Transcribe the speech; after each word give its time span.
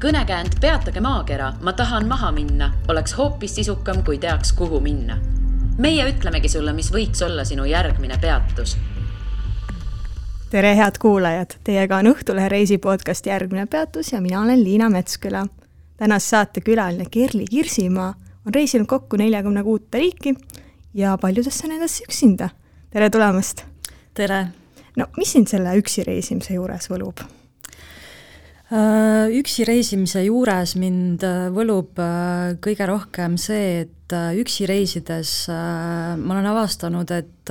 kõnekäänd 0.00 0.60
Peatage 0.60 1.00
maakera, 1.00 1.52
ma 1.62 1.72
tahan 1.72 2.06
maha 2.08 2.30
minna, 2.32 2.70
oleks 2.88 3.16
hoopis 3.18 3.54
sisukam, 3.54 4.04
kui 4.06 4.18
teaks, 4.18 4.52
kuhu 4.52 4.80
minna. 4.80 5.18
meie 5.78 6.04
ütlemegi 6.10 6.48
sulle, 6.48 6.72
mis 6.72 6.90
võiks 6.92 7.22
olla 7.26 7.44
sinu 7.44 7.64
järgmine 7.64 8.18
peatus. 8.20 8.76
tere, 10.50 10.76
head 10.76 10.98
kuulajad, 10.98 11.56
teiega 11.64 11.96
on 11.96 12.06
Õhtulehe 12.12 12.48
reisipodcast 12.48 13.26
Järgmine 13.26 13.66
peatus 13.66 14.12
ja 14.12 14.20
mina 14.20 14.42
olen 14.42 14.64
Liina 14.64 14.88
Metsküla. 14.90 15.46
tänase 15.96 16.28
saate 16.28 16.60
külaline 16.60 17.04
Kerli 17.10 17.44
Kirsimaa 17.50 18.14
on 18.46 18.54
reisinud 18.54 18.86
kokku 18.86 19.16
neljakümne 19.16 19.62
kuute 19.62 19.98
riiki 19.98 20.34
ja 20.94 21.18
paljudesse 21.18 21.68
nendesse 21.68 22.04
üksinda. 22.04 22.48
tere 22.90 23.10
tulemast! 23.10 23.64
tere! 24.14 24.46
no 24.96 25.06
mis 25.16 25.32
sind 25.32 25.46
selle 25.46 25.74
üksi 25.76 26.06
reisimise 26.06 26.54
juures 26.54 26.90
võlub? 26.90 27.37
Äh, 28.68 29.30
üksi 29.32 29.64
reisimise 29.64 30.20
juures 30.26 30.74
mind 30.76 31.22
äh, 31.24 31.46
võlub 31.56 31.96
äh, 32.04 32.50
kõige 32.60 32.84
rohkem 32.90 33.38
see, 33.40 33.86
et 33.86 33.94
üksi 34.08 34.64
reisides 34.64 35.30
ma 35.52 36.32
olen 36.32 36.46
avastanud, 36.48 37.10
et 37.12 37.50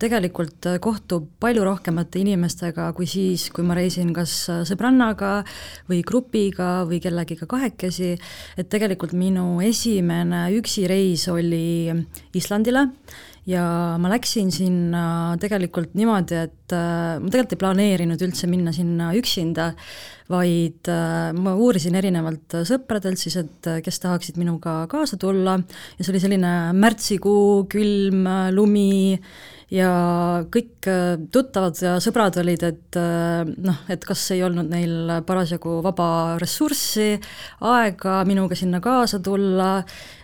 tegelikult 0.00 0.64
kohtub 0.80 1.26
palju 1.44 1.66
rohkemate 1.66 2.22
inimestega 2.22 2.86
kui 2.96 3.04
siis, 3.04 3.50
kui 3.52 3.66
ma 3.68 3.76
reisin 3.76 4.14
kas 4.16 4.32
sõbrannaga 4.70 5.42
või 5.92 6.00
grupiga 6.08 6.86
või 6.88 7.02
kellegiga 7.04 7.44
kahekesi, 7.44 8.14
et 8.56 8.70
tegelikult 8.72 9.12
minu 9.12 9.60
esimene 9.60 10.46
üksi 10.56 10.86
reis 10.88 11.26
oli 11.28 11.92
Islandile 12.32 12.86
ja 13.50 13.64
ma 13.98 14.12
läksin 14.12 14.52
sinna 14.54 15.02
tegelikult 15.42 15.96
niimoodi, 15.98 16.38
et 16.46 16.74
ma 16.74 17.26
tegelikult 17.26 17.56
ei 17.56 17.60
planeerinud 17.64 18.22
üldse 18.22 18.46
minna 18.50 18.72
sinna 18.74 19.10
üksinda, 19.18 19.72
vaid 20.30 20.90
äh, 20.90 21.30
ma 21.34 21.54
uurisin 21.58 21.96
erinevalt 21.98 22.60
sõpradelt 22.68 23.20
siis, 23.20 23.36
et 23.40 23.70
äh, 23.70 23.80
kes 23.84 23.98
tahaksid 24.02 24.38
minuga 24.40 24.84
kaasa 24.90 25.18
tulla. 25.20 25.58
Ja 25.98 26.04
see 26.04 26.14
oli 26.14 26.22
selline 26.22 26.52
märtsikuu, 26.76 27.64
külm, 27.70 28.28
lumi 28.54 29.16
ja 29.74 29.90
kõik 30.52 30.86
äh, 30.90 31.16
tuttavad 31.34 31.82
ja 31.82 31.96
sõbrad 32.02 32.38
olid, 32.42 32.62
et 32.66 33.00
noh, 33.00 33.82
et 33.90 34.06
kas 34.06 34.28
ei 34.36 34.44
olnud 34.46 34.70
neil 34.70 35.16
parasjagu 35.26 35.80
vaba 35.84 36.38
ressurssi, 36.42 37.12
aega 37.66 38.20
minuga 38.28 38.58
sinna 38.58 38.82
kaasa 38.84 39.22
tulla, 39.24 39.80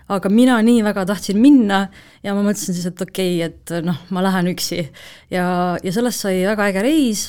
aga 0.08 0.30
mina 0.30 0.58
nii 0.62 0.84
väga 0.86 1.06
tahtsin 1.08 1.40
minna 1.42 1.86
ja 2.22 2.34
ma 2.34 2.44
mõtlesin 2.46 2.76
siis, 2.76 2.86
et 2.90 3.02
okei 3.02 3.40
okay,, 3.40 3.50
et 3.50 3.86
noh, 3.86 3.98
ma 4.14 4.22
lähen 4.22 4.52
üksi. 4.52 4.84
ja, 5.30 5.48
ja 5.82 5.92
sellest 5.94 6.26
sai 6.26 6.44
väga 6.46 6.70
äge 6.70 6.86
reis 6.86 7.26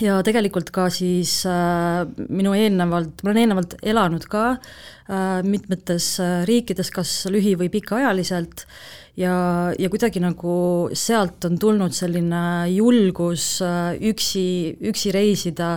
ja 0.00 0.18
tegelikult 0.24 0.72
ka 0.74 0.86
siis 0.92 1.42
äh, 1.48 2.02
minu 2.32 2.54
eelnevalt, 2.56 3.20
ma 3.22 3.30
olen 3.30 3.42
eelnevalt 3.42 3.76
elanud 3.82 4.24
ka 4.30 4.44
äh, 4.54 5.42
mitmetes 5.44 6.14
äh, 6.22 6.42
riikides, 6.48 6.90
kas 6.94 7.12
lühi- 7.32 7.58
või 7.60 7.70
pikaajaliselt, 7.72 8.66
ja, 9.18 9.34
ja 9.78 9.90
kuidagi 9.92 10.22
nagu 10.22 10.54
sealt 10.96 11.44
on 11.48 11.58
tulnud 11.60 11.94
selline 11.96 12.42
julgus 12.72 13.46
äh, 13.64 13.96
üksi, 14.12 14.44
üksi 14.92 15.12
reisida 15.14 15.74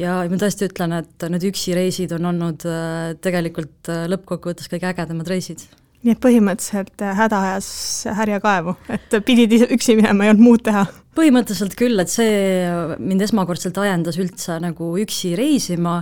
ja 0.00 0.22
ma 0.28 0.40
tõesti 0.40 0.68
ütlen, 0.70 0.96
et 1.02 1.28
need 1.32 1.48
üksi 1.50 1.76
reisid 1.76 2.14
on 2.16 2.30
olnud 2.32 2.64
äh, 2.68 3.12
tegelikult 3.24 3.92
äh, 3.92 4.06
lõppkokkuvõttes 4.12 4.70
kõige 4.72 4.90
ägedamad 4.92 5.28
reisid 5.28 5.66
nii 6.06 6.14
et 6.14 6.20
põhimõtteliselt 6.22 7.02
häda 7.18 7.40
ajas 7.48 7.68
härja 8.14 8.38
kaevu, 8.42 8.76
et 8.94 9.18
pidid 9.26 9.56
üksi 9.66 9.96
minema, 9.98 10.24
ei 10.24 10.32
olnud 10.32 10.44
muud 10.46 10.62
teha? 10.68 10.86
Põhimõtteliselt 11.18 11.74
küll, 11.78 11.98
et 11.98 12.10
see 12.12 12.68
mind 13.02 13.24
esmakordselt 13.26 13.78
ajendas 13.82 14.18
üldse 14.22 14.58
nagu 14.62 14.92
üksi 15.02 15.32
reisima, 15.38 15.96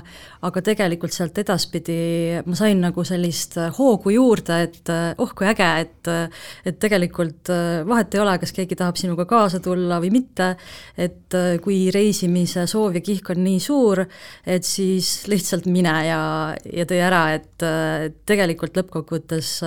aga 0.45 0.63
tegelikult 0.65 1.15
sealt 1.17 1.39
edaspidi 1.41 2.43
ma 2.45 2.59
sain 2.59 2.83
nagu 2.85 3.05
sellist 3.07 3.57
hoogu 3.79 4.13
juurde, 4.13 4.59
et 4.67 4.93
oh 5.23 5.33
kui 5.37 5.49
äge, 5.49 5.71
et 5.87 6.13
et 6.69 6.79
tegelikult 6.83 7.51
vahet 7.89 8.15
ei 8.15 8.23
ole, 8.23 8.37
kas 8.43 8.53
keegi 8.57 8.77
tahab 8.79 9.01
sinuga 9.01 9.25
kaasa 9.29 9.61
tulla 9.65 9.99
või 10.03 10.13
mitte, 10.19 10.53
et 11.01 11.37
kui 11.65 11.87
reisimise 11.95 12.67
soov 12.71 13.01
ja 13.01 13.05
kihk 13.05 13.33
on 13.33 13.43
nii 13.47 13.61
suur, 13.63 14.05
et 14.45 14.69
siis 14.69 15.25
lihtsalt 15.33 15.69
mine 15.73 15.97
ja, 16.11 16.23
ja 16.69 16.89
tee 16.89 17.03
ära, 17.03 17.25
et 17.39 17.67
tegelikult 18.29 18.77
lõppkokkuvõttes 18.83 19.59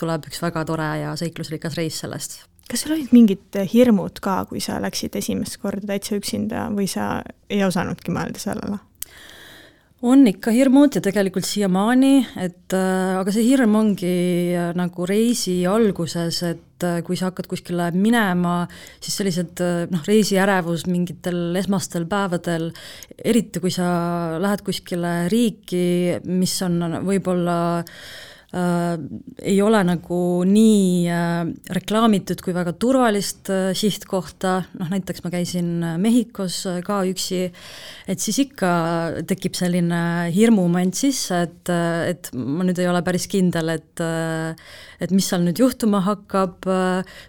tuleb 0.00 0.30
üks 0.32 0.44
väga 0.48 0.64
tore 0.68 0.92
ja 1.04 1.16
seiklusrikas 1.20 1.76
reis 1.76 2.00
sellest 2.04 2.40
kas 2.68 2.84
sul 2.84 2.96
olid 2.96 3.14
mingid 3.16 3.56
hirmud 3.72 4.20
ka, 4.24 4.42
kui 4.50 4.60
sa 4.64 4.76
läksid 4.82 5.16
esimest 5.18 5.56
korda 5.62 5.88
täitsa 5.88 6.18
üksinda 6.18 6.68
või 6.74 6.88
sa 6.90 7.22
ei 7.48 7.64
osanudki 7.64 8.14
mõelda 8.14 8.42
sellele? 8.42 8.82
on 10.06 10.22
ikka 10.30 10.52
hirmud 10.54 10.94
ja 10.94 11.00
tegelikult 11.02 11.46
siiamaani, 11.46 12.12
et 12.38 12.74
äh, 12.76 13.16
aga 13.18 13.32
see 13.34 13.48
hirm 13.48 13.74
ongi 13.80 14.12
äh, 14.54 14.70
nagu 14.78 15.06
reisi 15.10 15.56
alguses, 15.66 16.38
et 16.46 16.86
äh, 16.86 17.00
kui 17.06 17.18
sa 17.18 17.32
hakkad 17.32 17.48
kuskile 17.50 17.88
minema, 17.96 18.60
siis 19.02 19.18
sellised 19.18 19.58
äh, 19.64 19.88
noh, 19.90 20.04
reisiärevus 20.06 20.86
mingitel 20.86 21.58
esmastel 21.58 22.06
päevadel, 22.10 22.70
eriti 23.18 23.58
kui 23.64 23.74
sa 23.74 23.88
lähed 24.38 24.62
kuskile 24.66 25.16
riiki, 25.34 26.22
mis 26.30 26.54
on 26.62 26.78
võib-olla 27.08 27.58
äh, 27.80 27.92
äh, 28.56 28.96
ei 29.42 29.58
ole 29.62 29.80
nagu 29.86 30.20
nii 30.48 31.06
äh, 31.12 31.50
reklaamitud 31.76 32.42
kui 32.44 32.54
väga 32.56 32.74
turvalist 32.80 33.50
äh, 33.52 33.70
sihtkohta, 33.76 34.54
noh 34.80 34.92
näiteks 34.92 35.24
ma 35.24 35.32
käisin 35.34 35.70
äh, 35.82 35.96
Mehhikos 36.00 36.60
äh, 36.70 36.80
ka 36.86 37.02
üksi, 37.08 37.46
et 38.08 38.24
siis 38.24 38.40
ikka 38.46 38.72
tekib 39.28 39.58
selline 39.58 40.02
hirmumoment 40.34 40.96
sisse, 40.96 41.44
et, 41.48 41.72
äh, 41.72 42.14
et 42.14 42.32
ma 42.34 42.66
nüüd 42.68 42.80
ei 42.80 42.90
ole 42.90 43.04
päris 43.06 43.28
kindel, 43.30 43.76
et 43.76 44.04
et 45.00 45.14
mis 45.14 45.26
seal 45.30 45.44
nüüd 45.46 45.60
juhtuma 45.62 46.02
hakkab, 46.06 46.66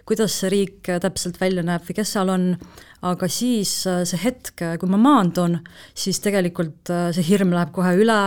kuidas 0.08 0.40
see 0.40 0.50
riik 0.52 0.90
täpselt 1.02 1.38
välja 1.40 1.62
näeb 1.66 1.84
või 1.86 2.00
kes 2.00 2.16
seal 2.16 2.32
on. 2.32 2.54
Aga 3.00 3.30
siis 3.32 3.70
äh, 3.88 4.02
see 4.04 4.18
hetk, 4.20 4.60
äh, 4.60 4.74
kui 4.76 4.90
ma 4.92 4.98
maandun, 5.00 5.54
siis 5.96 6.18
tegelikult 6.20 6.90
äh, 6.92 7.06
see 7.16 7.24
hirm 7.30 7.54
läheb 7.54 7.70
kohe 7.72 7.94
üle 7.96 8.18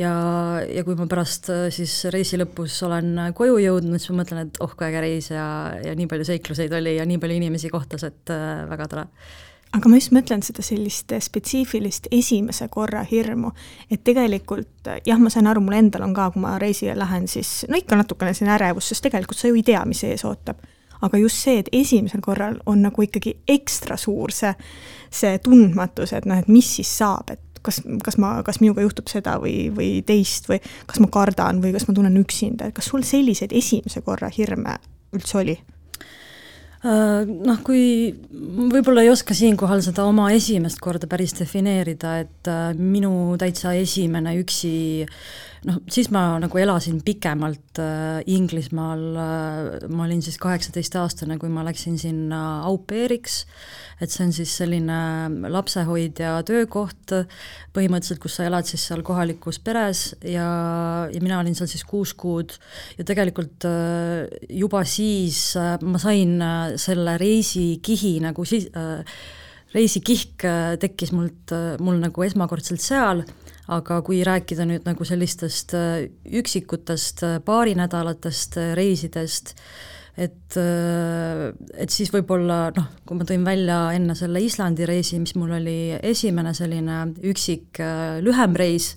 ja, 0.00 0.12
ja 0.64 0.84
kui 0.86 0.96
ma 0.96 1.04
pärast 1.10 1.50
siis 1.74 1.98
reisi 2.14 2.40
lõpus 2.40 2.78
olen 2.88 3.34
koju 3.36 3.58
jõudnud, 3.60 4.00
siis 4.00 4.14
ma 4.14 4.22
mõtlen, 4.22 4.48
et 4.48 4.62
oh 4.64 4.72
kui 4.72 4.88
äge 4.88 5.02
reis 5.04 5.28
ja, 5.28 5.44
ja 5.76 5.92
nii 5.98 6.08
palju 6.08 6.24
seikluseid 6.30 6.72
oli 6.80 6.96
ja 6.96 7.04
nii 7.08 7.20
palju 7.20 7.36
inimesi 7.36 7.68
kohtas, 7.74 8.08
et 8.08 8.32
väga 8.70 8.88
tore 8.88 9.04
aga 9.74 9.90
ma 9.90 9.98
just 9.98 10.12
mõtlen 10.14 10.42
seda 10.46 10.62
sellist 10.64 11.12
spetsiifilist 11.26 12.06
esimese 12.14 12.68
korra 12.72 13.02
hirmu, 13.08 13.50
et 13.90 14.04
tegelikult 14.06 14.90
jah, 15.06 15.20
ma 15.20 15.32
saan 15.32 15.48
aru, 15.50 15.62
mul 15.64 15.78
endal 15.78 16.06
on 16.06 16.14
ka, 16.16 16.30
kui 16.34 16.42
ma 16.44 16.56
reisile 16.62 16.96
lähen, 16.98 17.26
siis 17.30 17.64
no 17.70 17.78
ikka 17.80 17.98
natukene 17.98 18.34
selline 18.34 18.54
ärevus, 18.58 18.92
sest 18.92 19.06
tegelikult 19.08 19.40
sa 19.40 19.50
ju 19.50 19.58
ei 19.58 19.66
tea, 19.66 19.82
mis 19.88 20.04
ees 20.06 20.24
ootab. 20.28 20.62
Aga 21.04 21.18
just 21.20 21.42
see, 21.42 21.58
et 21.60 21.68
esimesel 21.74 22.22
korral 22.24 22.60
on 22.70 22.84
nagu 22.84 23.02
ikkagi 23.02 23.34
ekstra 23.50 23.98
suur 24.00 24.32
see, 24.32 24.54
see 25.12 25.40
tundmatus, 25.44 26.14
et 26.16 26.28
noh, 26.28 26.38
et 26.38 26.48
mis 26.48 26.68
siis 26.78 26.88
saab, 27.02 27.34
et 27.34 27.60
kas, 27.64 27.82
kas 28.04 28.16
ma, 28.20 28.36
kas 28.46 28.60
minuga 28.62 28.84
juhtub 28.84 29.10
seda 29.10 29.36
või, 29.42 29.68
või 29.74 29.90
teist 30.06 30.48
või 30.48 30.60
kas 30.86 31.02
ma 31.02 31.10
kardan 31.12 31.60
või 31.64 31.74
kas 31.74 31.88
ma 31.88 31.96
tunnen 31.96 32.16
üksinda, 32.20 32.70
et 32.70 32.76
kas 32.76 32.92
sul 32.92 33.04
selliseid 33.06 33.52
esimese 33.56 34.04
korra 34.06 34.30
hirme 34.32 34.78
üldse 35.14 35.40
oli? 35.42 35.58
Äh, 36.84 37.24
noh, 37.24 37.60
kui 37.64 38.12
võib-olla 38.74 39.06
ei 39.06 39.08
oska 39.08 39.32
siinkohal 39.36 39.80
seda 39.84 40.04
oma 40.04 40.28
esimest 40.36 40.82
korda 40.84 41.08
päris 41.08 41.32
defineerida, 41.38 42.18
et 42.26 42.50
äh, 42.50 42.74
minu 42.76 43.32
täitsa 43.40 43.72
esimene 43.78 44.34
üksi 44.42 44.74
äh, 45.06 45.14
noh, 45.68 45.80
siis 45.90 46.10
ma 46.14 46.22
nagu 46.42 46.58
elasin 46.60 47.00
pikemalt 47.04 47.80
äh, 47.82 48.20
Inglismaal 48.30 49.04
äh,, 49.20 49.88
ma 49.90 50.06
olin 50.06 50.22
siis 50.24 50.38
kaheksateistaastane, 50.42 51.38
kui 51.40 51.50
ma 51.52 51.64
läksin 51.66 51.96
sinna 52.00 52.40
au 52.68 52.78
pair'iks, 52.84 53.42
et 54.02 54.12
see 54.12 54.24
on 54.26 54.34
siis 54.36 54.52
selline 54.60 54.98
lapsehoidja 55.52 56.36
töökoht 56.48 57.14
põhimõtteliselt, 57.74 58.22
kus 58.22 58.38
sa 58.38 58.48
elad 58.48 58.68
siis 58.68 58.84
seal 58.88 59.04
kohalikus 59.06 59.60
peres 59.64 60.06
ja, 60.20 60.48
ja 61.10 61.22
mina 61.24 61.40
olin 61.40 61.56
seal 61.58 61.70
siis 61.70 61.86
kuus 61.88 62.14
kuud. 62.18 62.56
Ja 62.98 63.06
tegelikult 63.06 63.66
äh, 63.68 64.26
juba 64.50 64.84
siis 64.88 65.54
äh, 65.60 65.76
ma 65.84 66.02
sain 66.02 66.36
äh, 66.42 66.74
selle 66.80 67.16
reisikihi 67.20 68.18
nagu 68.24 68.46
siis 68.48 68.68
äh, 68.76 69.00
reisikihk 69.74 70.44
äh, 70.46 70.76
tekkis 70.82 71.14
mult, 71.14 71.50
äh, 71.54 71.74
mul 71.82 71.98
nagu 72.02 72.26
esmakordselt 72.26 72.82
seal 72.84 73.24
aga 73.72 74.00
kui 74.04 74.20
rääkida 74.26 74.66
nüüd 74.68 74.84
nagu 74.88 75.06
sellistest 75.08 75.74
äh, 75.76 76.06
üksikutest 76.40 77.24
äh, 77.24 77.36
paarinädalatest 77.44 78.58
äh, 78.60 78.72
reisidest, 78.76 79.54
et, 80.14 80.54
et 80.54 81.90
siis 81.90 82.12
võib-olla 82.14 82.68
noh, 82.76 82.84
kui 83.02 83.16
ma 83.18 83.24
tõin 83.26 83.42
välja 83.42 83.78
enne 83.96 84.14
selle 84.14 84.38
Islandi 84.44 84.86
reisi, 84.86 85.18
mis 85.18 85.32
mul 85.34 85.56
oli 85.56 85.78
esimene 86.06 86.52
selline 86.54 87.00
üksik 87.26 87.80
lühem 88.22 88.54
reis, 88.54 88.92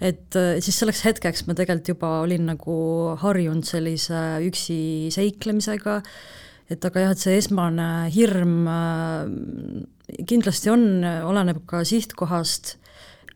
et 0.00 0.32
siis 0.64 0.80
selleks 0.80 1.04
hetkeks 1.04 1.44
ma 1.44 1.52
tegelikult 1.58 1.92
juba 1.92 2.14
olin 2.22 2.48
nagu 2.48 2.78
harjunud 3.20 3.68
sellise 3.68 4.22
üksi 4.48 4.80
seiklemisega, 5.12 5.98
et 6.72 6.88
aga 6.88 7.04
jah, 7.04 7.12
et 7.12 7.26
see 7.26 7.36
esmane 7.42 7.90
hirm 8.16 8.56
kindlasti 10.32 10.72
on, 10.72 10.88
oleneb 11.28 11.60
ka 11.68 11.84
sihtkohast 11.84 12.78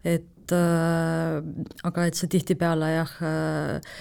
et 0.03 0.27
aga 0.51 2.07
et 2.09 2.19
see 2.19 2.31
tihtipeale 2.33 2.89
jah 2.97 3.13
äh, 3.23 3.99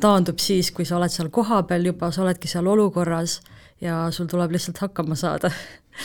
taandub 0.00 0.40
siis, 0.40 0.70
kui 0.72 0.86
sa 0.88 0.96
oled 0.96 1.12
seal 1.12 1.28
kohapeal 1.34 1.90
juba, 1.90 2.10
sa 2.14 2.22
oledki 2.24 2.48
seal 2.48 2.66
olukorras 2.70 3.40
ja 3.82 4.06
sul 4.14 4.30
tuleb 4.30 4.54
lihtsalt 4.54 4.80
hakkama 4.80 5.18
saada. 5.18 5.50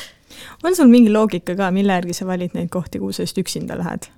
on 0.66 0.76
sul 0.76 0.92
mingi 0.92 1.14
loogika 1.14 1.56
ka, 1.56 1.72
mille 1.72 1.96
järgi 2.00 2.18
sa 2.18 2.28
valid 2.28 2.58
neid 2.58 2.70
kohti, 2.74 3.00
kuhu 3.00 3.16
sa 3.16 3.24
just 3.28 3.38
üksinda 3.38 3.78
lähed? 3.80 4.10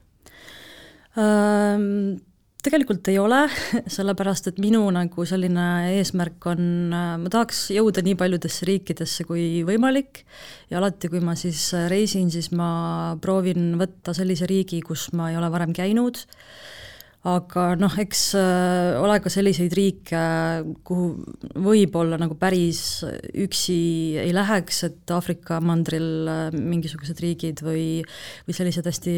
Tegelikult 2.65 3.07
ei 3.11 3.17
ole, 3.21 3.41
sellepärast 3.95 4.51
et 4.51 4.59
minu 4.61 4.83
nagu 4.93 5.25
selline 5.27 5.67
eesmärk 5.97 6.49
on, 6.51 6.65
ma 6.91 7.31
tahaks 7.31 7.67
jõuda 7.75 8.03
nii 8.05 8.17
paljudesse 8.19 8.67
riikidesse 8.69 9.25
kui 9.29 9.63
võimalik. 9.67 10.23
Ja 10.71 10.79
alati, 10.81 11.09
kui 11.11 11.23
ma 11.23 11.35
siis 11.39 11.71
reisin, 11.91 12.29
siis 12.33 12.51
ma 12.55 13.17
proovin 13.21 13.73
võtta 13.81 14.15
sellise 14.17 14.49
riigi, 14.49 14.81
kus 14.85 15.09
ma 15.17 15.31
ei 15.31 15.39
ole 15.39 15.51
varem 15.53 15.73
käinud 15.75 16.21
aga 17.29 17.75
noh, 17.77 17.93
eks 18.01 18.21
äh, 18.33 18.95
ole 18.97 19.19
ka 19.21 19.29
selliseid 19.29 19.73
riike, 19.77 20.21
kuhu 20.87 21.11
võib-olla 21.61 22.17
nagu 22.17 22.33
päris 22.39 23.03
üksi 23.37 23.77
ei 24.17 24.31
läheks, 24.33 24.79
et 24.87 25.13
Aafrika 25.13 25.59
mandril 25.61 26.29
äh, 26.31 26.39
mingisugused 26.55 27.21
riigid 27.21 27.61
või, 27.61 27.85
või 28.47 28.57
sellised 28.57 28.89
hästi 28.89 29.13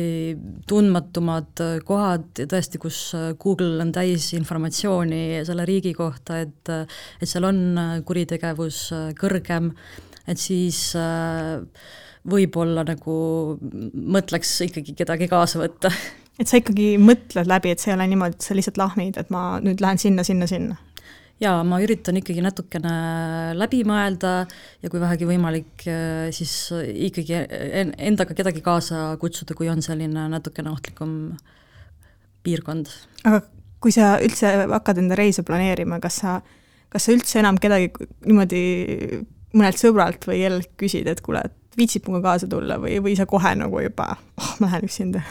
tundmatumad 0.67 1.63
kohad, 1.88 2.27
tõesti, 2.41 2.81
kus 2.83 3.00
äh, 3.15 3.29
Google 3.39 3.79
on 3.85 3.94
täis 3.95 4.33
informatsiooni 4.35 5.44
selle 5.47 5.67
riigi 5.69 5.94
kohta, 5.95 6.41
et 6.44 6.71
et 6.73 7.29
seal 7.29 7.45
on 7.47 7.59
kuritegevus 8.07 8.79
kõrgem, 9.19 9.69
et 10.27 10.39
siis 10.39 10.79
võib-olla 12.27 12.83
nagu 12.88 13.15
mõtleks 13.94 14.53
ikkagi 14.67 14.95
kedagi 15.00 15.29
kaasa 15.31 15.63
võtta 15.63 15.91
et 16.41 16.50
sa 16.50 16.59
ikkagi 16.59 16.95
mõtled 17.01 17.50
läbi, 17.50 17.74
et 17.74 17.83
see 17.83 17.91
ei 17.91 17.97
ole 17.97 18.07
niimoodi, 18.12 18.39
et 18.39 18.47
sa 18.47 18.57
lihtsalt 18.57 18.80
lahmid, 18.81 19.19
et 19.21 19.30
ma 19.33 19.59
nüüd 19.63 19.83
lähen 19.83 20.01
sinna, 20.01 20.25
sinna, 20.27 20.50
sinna? 20.50 20.80
jaa, 21.41 21.63
ma 21.68 21.80
üritan 21.83 22.18
ikkagi 22.19 22.44
natukene 22.45 22.94
läbi 23.57 23.81
mõelda 23.88 24.33
ja 24.83 24.91
kui 24.91 25.01
vähegi 25.01 25.27
võimalik, 25.27 25.85
siis 26.35 26.53
ikkagi 27.09 27.41
endaga 27.97 28.38
kedagi 28.38 28.63
kaasa 28.63 29.09
kutsuda, 29.19 29.57
kui 29.57 29.68
on 29.71 29.81
selline 29.83 30.27
natukene 30.31 30.71
ohtlikum 30.71 31.33
piirkond. 32.45 32.91
aga 33.27 33.41
kui 33.83 33.91
sa 33.91 34.15
üldse 34.24 34.53
hakkad 34.71 35.01
enda 35.01 35.18
reise 35.19 35.44
planeerima, 35.47 36.00
kas 36.03 36.21
sa, 36.24 36.38
kas 36.94 37.07
sa 37.07 37.15
üldse 37.15 37.41
enam 37.41 37.59
kedagi 37.62 37.91
niimoodi 38.24 38.63
mõnelt 39.53 39.81
sõbralt 39.81 40.24
või 40.29 40.39
jälle 40.41 40.63
küsid, 40.79 41.09
et 41.09 41.21
kuule, 41.25 41.44
et 41.44 41.77
viitsid 41.77 42.07
minuga 42.07 42.29
kaasa 42.31 42.47
tulla 42.50 42.79
või, 42.81 43.00
või 43.03 43.18
sa 43.19 43.27
kohe 43.29 43.51
nagu 43.57 43.83
juba, 43.83 44.13
oh, 44.39 44.56
ma 44.62 44.71
lähen 44.71 44.88
üksinda? 44.88 45.25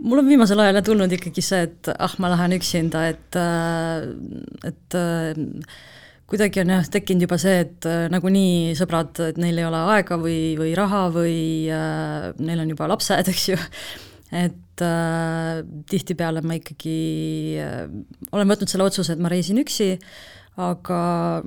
Mul 0.00 0.22
on 0.22 0.28
viimasel 0.28 0.60
ajal 0.62 0.80
tulnud 0.86 1.12
ikkagi 1.12 1.44
see, 1.44 1.66
et 1.68 1.90
ah, 1.92 2.14
ma 2.22 2.30
lähen 2.32 2.56
üksinda, 2.56 3.04
et, 3.12 3.38
äh, 3.38 4.06
et 4.68 4.96
äh, 4.98 5.42
kuidagi 6.30 6.62
on 6.62 6.72
jah, 6.76 6.88
tekkinud 6.96 7.26
juba 7.26 7.38
see, 7.40 7.58
et 7.66 7.88
äh, 7.88 8.06
nagunii 8.12 8.72
sõbrad, 8.78 9.20
et 9.28 9.40
neil 9.42 9.60
ei 9.60 9.68
ole 9.68 9.82
aega 9.96 10.18
või, 10.20 10.40
või 10.60 10.74
raha 10.78 11.06
või 11.14 11.36
äh, 11.72 12.30
neil 12.40 12.64
on 12.64 12.72
juba 12.72 12.88
lapsed, 12.94 13.30
eks 13.32 13.48
ju, 13.52 13.60
et 14.42 14.84
äh, 14.84 15.62
tihtipeale 15.92 16.44
ma 16.46 16.56
ikkagi 16.60 17.00
äh, 17.60 17.82
olen 18.32 18.54
võtnud 18.54 18.72
selle 18.72 18.88
otsuse, 18.88 19.16
et 19.16 19.22
ma 19.22 19.32
reisin 19.32 19.60
üksi 19.62 19.94
äh,, 19.96 20.22
aga 20.60 20.96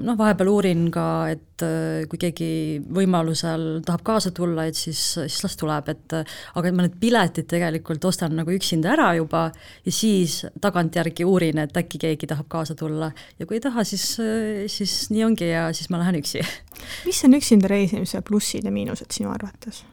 noh, 0.02 0.16
vahepeal 0.18 0.50
uurin 0.50 0.88
ka, 0.94 1.06
et 1.30 1.62
äh, 1.62 2.06
kui 2.10 2.18
keegi 2.18 2.48
võimalusel 2.82 3.84
tahab 3.86 4.02
kaasa 4.08 4.32
tulla, 4.34 4.66
et 4.66 4.78
siis, 4.78 5.02
siis 5.20 5.44
las 5.46 5.58
tuleb, 5.62 5.92
et 5.94 6.16
äh, 6.18 6.32
aga 6.58 6.72
ma 6.74 6.88
need 6.88 6.96
piletid 7.02 7.46
tegelikult 7.52 8.08
ostan 8.10 8.34
nagu 8.40 8.50
üksinda 8.56 8.96
ära 8.96 9.12
juba 9.20 9.44
ja 9.86 9.94
siis 9.94 10.40
tagantjärgi 10.62 11.28
uurin, 11.28 11.62
et 11.62 11.78
äkki 11.78 12.02
keegi 12.02 12.32
tahab 12.32 12.50
kaasa 12.50 12.74
tulla 12.80 13.12
ja 13.38 13.46
kui 13.46 13.60
ei 13.60 13.66
taha, 13.68 13.86
siis, 13.86 14.08
äh, 14.24 14.66
siis 14.74 15.12
nii 15.14 15.28
ongi 15.28 15.52
ja 15.52 15.68
siis 15.76 15.92
ma 15.94 16.02
lähen 16.02 16.18
üksi. 16.24 16.42
mis 17.06 17.22
on 17.30 17.38
üksinda 17.38 17.70
reisimise 17.70 18.24
plussid 18.26 18.66
ja 18.66 18.74
miinused 18.74 19.14
sinu 19.14 19.30
arvates? 19.34 19.84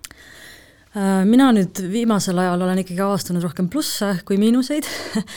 mina 1.24 1.46
nüüd 1.56 1.78
viimasel 1.88 2.36
ajal 2.36 2.66
olen 2.66 2.82
ikkagi 2.82 3.00
avastanud 3.00 3.44
rohkem 3.46 3.70
plusse 3.72 4.10
kui 4.28 4.36
miinuseid 4.40 4.84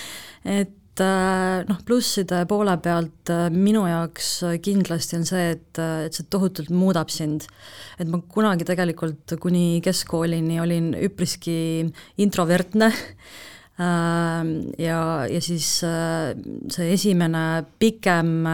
et 0.59 0.73
et 0.84 0.84
noh, 1.01 1.79
plusside 1.87 2.43
poole 2.49 2.75
pealt 2.83 3.31
äh, 3.33 3.47
minu 3.51 3.85
jaoks 3.89 4.29
kindlasti 4.63 5.17
on 5.19 5.25
see, 5.27 5.49
et, 5.55 5.79
äh, 5.81 6.05
et 6.07 6.17
see 6.17 6.27
tohutult 6.31 6.69
muudab 6.71 7.11
sind. 7.13 7.47
et 7.99 8.07
ma 8.11 8.19
kunagi 8.19 8.67
tegelikult 8.67 9.35
kuni 9.39 9.81
keskkoolini 9.83 10.59
olin 10.59 10.93
üpriski 10.99 11.91
introvertne 12.17 12.91
ja, 14.87 14.99
ja 15.27 15.41
siis 15.43 15.67
see 15.83 16.89
esimene 16.93 17.65
pikem 17.79 18.47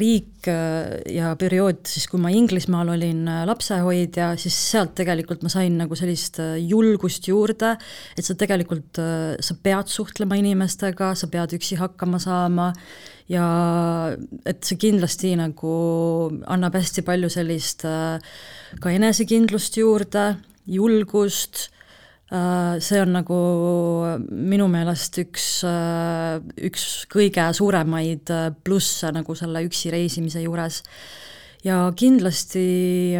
riik 0.00 0.48
äh, 0.50 1.00
ja 1.14 1.32
periood 1.38 1.82
siis, 1.88 2.06
kui 2.10 2.20
ma 2.22 2.32
Inglismaal 2.34 2.92
olin 2.94 3.24
äh, 3.30 3.42
lapsehoidja, 3.48 4.32
siis 4.40 4.56
sealt 4.72 4.94
tegelikult 4.98 5.44
ma 5.44 5.50
sain 5.52 5.76
nagu 5.80 5.96
sellist 5.98 6.40
äh, 6.42 6.56
julgust 6.60 7.28
juurde, 7.30 7.74
et 8.16 8.26
sa 8.26 8.36
tegelikult, 8.38 9.00
sa 9.42 9.56
pead 9.62 9.90
suhtlema 9.92 10.38
inimestega, 10.40 11.12
sa 11.18 11.28
pead 11.32 11.56
üksi 11.58 11.78
hakkama 11.80 12.20
saama 12.22 12.70
ja 13.30 13.46
et 14.48 14.64
see 14.66 14.80
kindlasti 14.80 15.34
nagu 15.40 15.74
annab 16.50 16.76
hästi 16.78 17.04
palju 17.06 17.30
sellist 17.32 17.86
ka 17.86 18.92
enesekindlust 18.92 19.78
juurde, 19.80 20.26
julgust 20.68 21.68
see 22.80 23.00
on 23.02 23.12
nagu 23.12 23.38
minu 24.30 24.68
meelest 24.72 25.18
üks, 25.20 25.46
äh, 25.68 26.38
üks 26.64 27.04
kõige 27.12 27.44
suuremaid 27.52 28.32
äh, 28.32 28.46
plusse 28.64 29.10
nagu 29.12 29.36
selle 29.36 29.60
üksi 29.66 29.92
reisimise 29.92 30.40
juures 30.40 30.80
ja 31.62 31.76
kindlasti, 31.94 32.62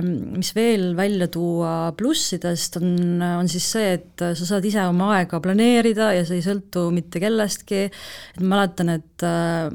mis 0.02 0.50
veel 0.56 0.92
välja 0.98 1.28
tuua 1.30 1.92
plussidest, 1.98 2.80
on, 2.80 3.22
on 3.22 3.50
siis 3.50 3.68
see, 3.76 3.94
et 4.00 4.24
sa 4.38 4.48
saad 4.48 4.66
ise 4.66 4.82
oma 4.88 5.12
aega 5.18 5.38
planeerida 5.42 6.10
ja 6.16 6.26
see 6.26 6.40
ei 6.40 6.46
sõltu 6.46 6.88
mitte 6.94 7.22
kellestki, 7.22 7.84
et 7.86 8.42
ma 8.42 8.56
mäletan, 8.56 8.90
et 8.96 9.26
äh, 9.26 9.70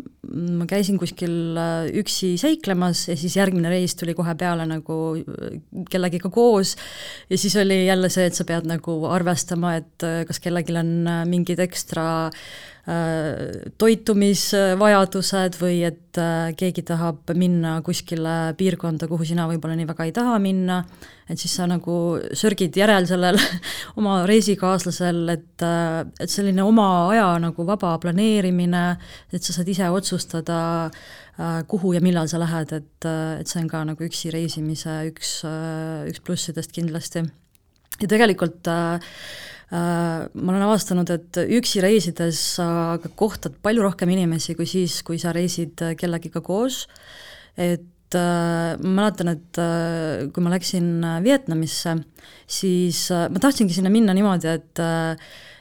ma 0.59 0.67
käisin 0.67 0.99
kuskil 0.99 1.55
äh, 1.55 1.87
üksi 2.03 2.33
seiklemas 2.41 3.05
ja 3.07 3.17
siis 3.19 3.39
järgmine 3.39 3.71
reis 3.71 3.95
tuli 3.95 4.15
kohe 4.17 4.35
peale 4.39 4.67
nagu 4.67 5.01
äh, 5.15 5.59
kellegiga 5.91 6.31
koos. 6.33 6.75
Ja 7.31 7.39
siis 7.39 7.55
oli 7.59 7.85
jälle 7.85 8.11
see, 8.11 8.27
et 8.27 8.35
sa 8.35 8.43
pead 8.47 8.67
nagu 8.67 8.99
arvestama, 9.07 9.77
et 9.79 10.07
kas 10.27 10.43
kellelgi 10.43 10.75
on 10.75 11.07
mingid 11.31 11.61
ekstra 11.63 12.07
äh, 12.27 12.41
Äh, 12.76 12.76
toitumisvajadused 12.87 15.57
või 15.59 15.81
et 15.83 16.15
äh, 16.21 16.53
keegi 16.55 16.85
tahab 16.87 17.33
minna 17.35 17.81
kuskile 17.83 18.53
piirkonda, 18.55 19.09
kuhu 19.11 19.27
sina 19.27 19.43
võib-olla 19.49 19.75
nii 19.75 19.89
väga 19.89 20.05
ei 20.07 20.13
taha 20.15 20.37
minna, 20.39 20.77
et 21.27 21.35
siis 21.35 21.51
sa 21.59 21.67
nagu 21.67 22.15
sörgid 22.31 22.71
järel 22.79 23.03
sellel 23.09 23.35
oma 23.99 24.21
reisikaaslasel, 24.29 25.19
et, 25.35 25.59
äh, 25.67 26.07
et 26.23 26.31
selline 26.31 26.63
oma 26.63 27.09
aja 27.09 27.27
nagu 27.43 27.67
vaba 27.67 27.91
planeerimine, 27.99 28.85
et 29.35 29.43
sa 29.43 29.51
saad 29.57 29.67
ise 29.73 29.89
otsustada, 29.91 30.87
kuhu 31.69 31.91
ja 31.93 31.99
millal 32.01 32.25
sa 32.31 32.39
lähed, 32.41 32.71
et, 32.73 33.05
et 33.05 33.45
see 33.45 33.59
on 33.61 33.67
ka 33.69 33.83
nagu 33.85 34.01
üksi 34.07 34.31
reisimise 34.33 34.95
üks, 35.11 35.43
üks 36.09 36.23
plussidest 36.25 36.73
kindlasti. 36.73 37.21
ja 38.01 38.07
tegelikult 38.09 38.65
äh, 38.71 38.97
Äh, 38.97 39.01
ma 39.71 40.51
olen 40.53 40.63
avastanud, 40.63 41.09
et 41.11 41.41
üksi 41.57 41.81
reisides 41.83 42.39
sa 42.55 42.95
kohtad 43.19 43.57
palju 43.63 43.83
rohkem 43.83 44.13
inimesi 44.13 44.55
kui 44.55 44.67
siis, 44.69 45.01
kui 45.03 45.19
sa 45.19 45.33
reisid 45.35 45.83
kellegiga 45.99 46.39
koos, 46.45 46.85
et 47.59 48.15
äh, 48.15 48.77
ma 48.79 48.93
mäletan, 49.01 49.33
et 49.35 49.59
äh, 49.59 50.29
kui 50.31 50.45
ma 50.45 50.53
läksin 50.55 51.03
Vietnamisse, 51.25 51.97
siis 52.47 53.09
ma 53.11 53.43
tahtsingi 53.43 53.75
sinna 53.75 53.91
minna 53.91 54.15
niimoodi, 54.15 54.55
et 54.55 54.85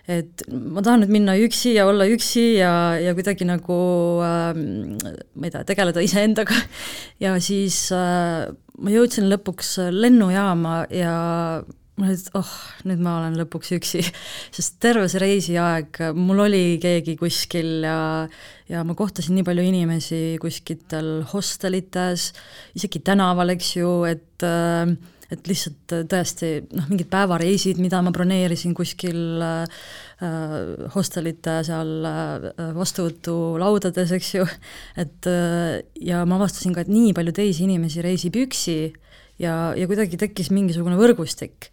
et 0.07 0.45
ma 0.49 0.83
tahan 0.87 1.03
nüüd 1.03 1.13
minna 1.17 1.35
üksi 1.43 1.73
ja 1.75 1.87
olla 1.91 2.07
üksi 2.09 2.45
ja, 2.61 2.73
ja 3.03 3.15
kuidagi 3.17 3.47
nagu 3.49 3.79
äh, 4.23 4.53
ma 4.55 5.49
ei 5.49 5.55
tea, 5.55 5.65
tegeleda 5.67 6.05
iseendaga. 6.05 6.59
Ja 7.25 7.33
siis 7.41 7.87
äh, 7.97 8.47
ma 8.79 8.93
jõudsin 8.93 9.27
lõpuks 9.31 9.77
lennujaama 9.91 10.85
ja 10.93 11.17
ma 11.97 12.11
et 12.13 12.29
oh, 12.37 12.53
nüüd 12.89 13.01
ma 13.05 13.17
olen 13.23 13.39
lõpuks 13.41 13.73
üksi, 13.79 14.03
sest 14.57 14.79
terve 14.85 15.09
see 15.09 15.23
reisiaeg 15.23 16.03
mul 16.19 16.45
oli 16.47 16.65
keegi 16.83 17.17
kuskil 17.21 17.87
ja 17.87 17.99
ja 18.69 18.83
ma 18.85 18.97
kohtasin 18.99 19.37
nii 19.39 19.47
palju 19.47 19.65
inimesi 19.65 20.23
kuskitel 20.43 21.21
hostelites, 21.31 22.33
isegi 22.77 23.01
tänaval, 23.07 23.55
eks 23.55 23.77
ju, 23.79 23.93
et 24.11 24.47
et 25.33 25.49
lihtsalt 25.49 25.95
tõesti 26.11 26.51
noh, 26.71 26.87
mingid 26.91 27.09
päevareisid, 27.11 27.81
mida 27.83 27.99
ma 28.05 28.13
broneerisin 28.15 28.75
kuskil 28.79 29.43
äh, 29.43 29.87
hostelite 30.95 31.59
seal 31.67 32.07
äh, 32.07 32.47
vastuvõtulaudades, 32.77 34.15
eks 34.17 34.31
ju, 34.37 34.47
et 35.03 35.31
äh, 35.31 35.81
ja 35.99 36.23
ma 36.29 36.39
avastasin 36.39 36.77
ka, 36.77 36.87
et 36.87 36.93
nii 36.93 37.15
palju 37.17 37.35
teisi 37.41 37.67
inimesi 37.67 38.05
reisib 38.07 38.39
üksi 38.45 38.79
ja, 39.43 39.75
ja 39.75 39.89
kuidagi 39.91 40.21
tekkis 40.21 40.53
mingisugune 40.55 40.99
võrgustik 41.01 41.73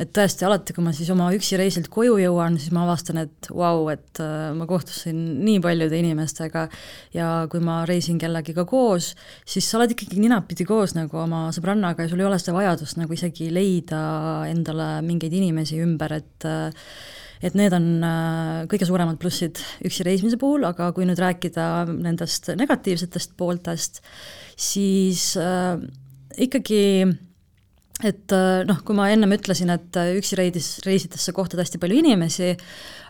et 0.00 0.10
tõesti, 0.14 0.46
alati, 0.46 0.74
kui 0.76 0.84
ma 0.84 0.92
siis 0.96 1.10
oma 1.14 1.30
üksi 1.36 1.58
reisilt 1.60 1.90
koju 1.92 2.16
jõuan, 2.22 2.58
siis 2.60 2.74
ma 2.74 2.84
avastan, 2.86 3.22
et 3.24 3.50
vau 3.50 3.84
wow,, 3.84 3.90
et 3.94 4.22
äh, 4.22 4.50
ma 4.56 4.68
kohtusin 4.70 5.18
nii 5.44 5.60
paljude 5.64 5.98
inimestega 6.00 6.66
ja 7.16 7.30
kui 7.50 7.62
ma 7.64 7.82
reisin 7.88 8.18
kellegiga 8.20 8.66
koos, 8.68 9.12
siis 9.46 9.68
sa 9.68 9.80
oled 9.80 9.94
ikkagi 9.94 10.20
ninapidi 10.22 10.66
koos 10.68 10.96
nagu 10.98 11.18
oma 11.24 11.46
sõbrannaga 11.54 12.06
ja 12.06 12.12
sul 12.12 12.22
ei 12.22 12.28
ole 12.28 12.40
seda 12.42 12.56
vajadust 12.58 13.00
nagu 13.00 13.16
isegi 13.16 13.50
leida 13.54 14.04
endale 14.50 14.96
mingeid 15.06 15.34
inimesi 15.34 15.82
ümber, 15.84 16.18
et 16.22 16.48
äh, 16.48 16.88
et 17.44 17.56
need 17.58 17.74
on 17.76 17.88
äh, 18.06 18.62
kõige 18.70 18.86
suuremad 18.88 19.18
plussid 19.20 19.60
üksi 19.84 20.06
reisimise 20.06 20.38
puhul, 20.40 20.64
aga 20.68 20.90
kui 20.96 21.06
nüüd 21.08 21.20
rääkida 21.20 21.84
nendest 21.90 22.50
negatiivsetest 22.56 23.34
pooltest, 23.40 24.00
siis 24.56 25.32
äh, 25.40 25.76
ikkagi 26.40 26.82
et 28.02 28.32
äh, 28.34 28.64
noh, 28.66 28.80
kui 28.82 28.96
ma 28.98 29.06
ennem 29.12 29.36
ütlesin, 29.36 29.70
et 29.70 29.94
äh, 30.00 30.16
üksi 30.18 30.34
reidis, 30.38 30.80
reisides 30.82 31.22
sa 31.22 31.34
kohtad 31.36 31.60
hästi 31.62 31.78
palju 31.78 32.00
inimesi, 32.00 32.50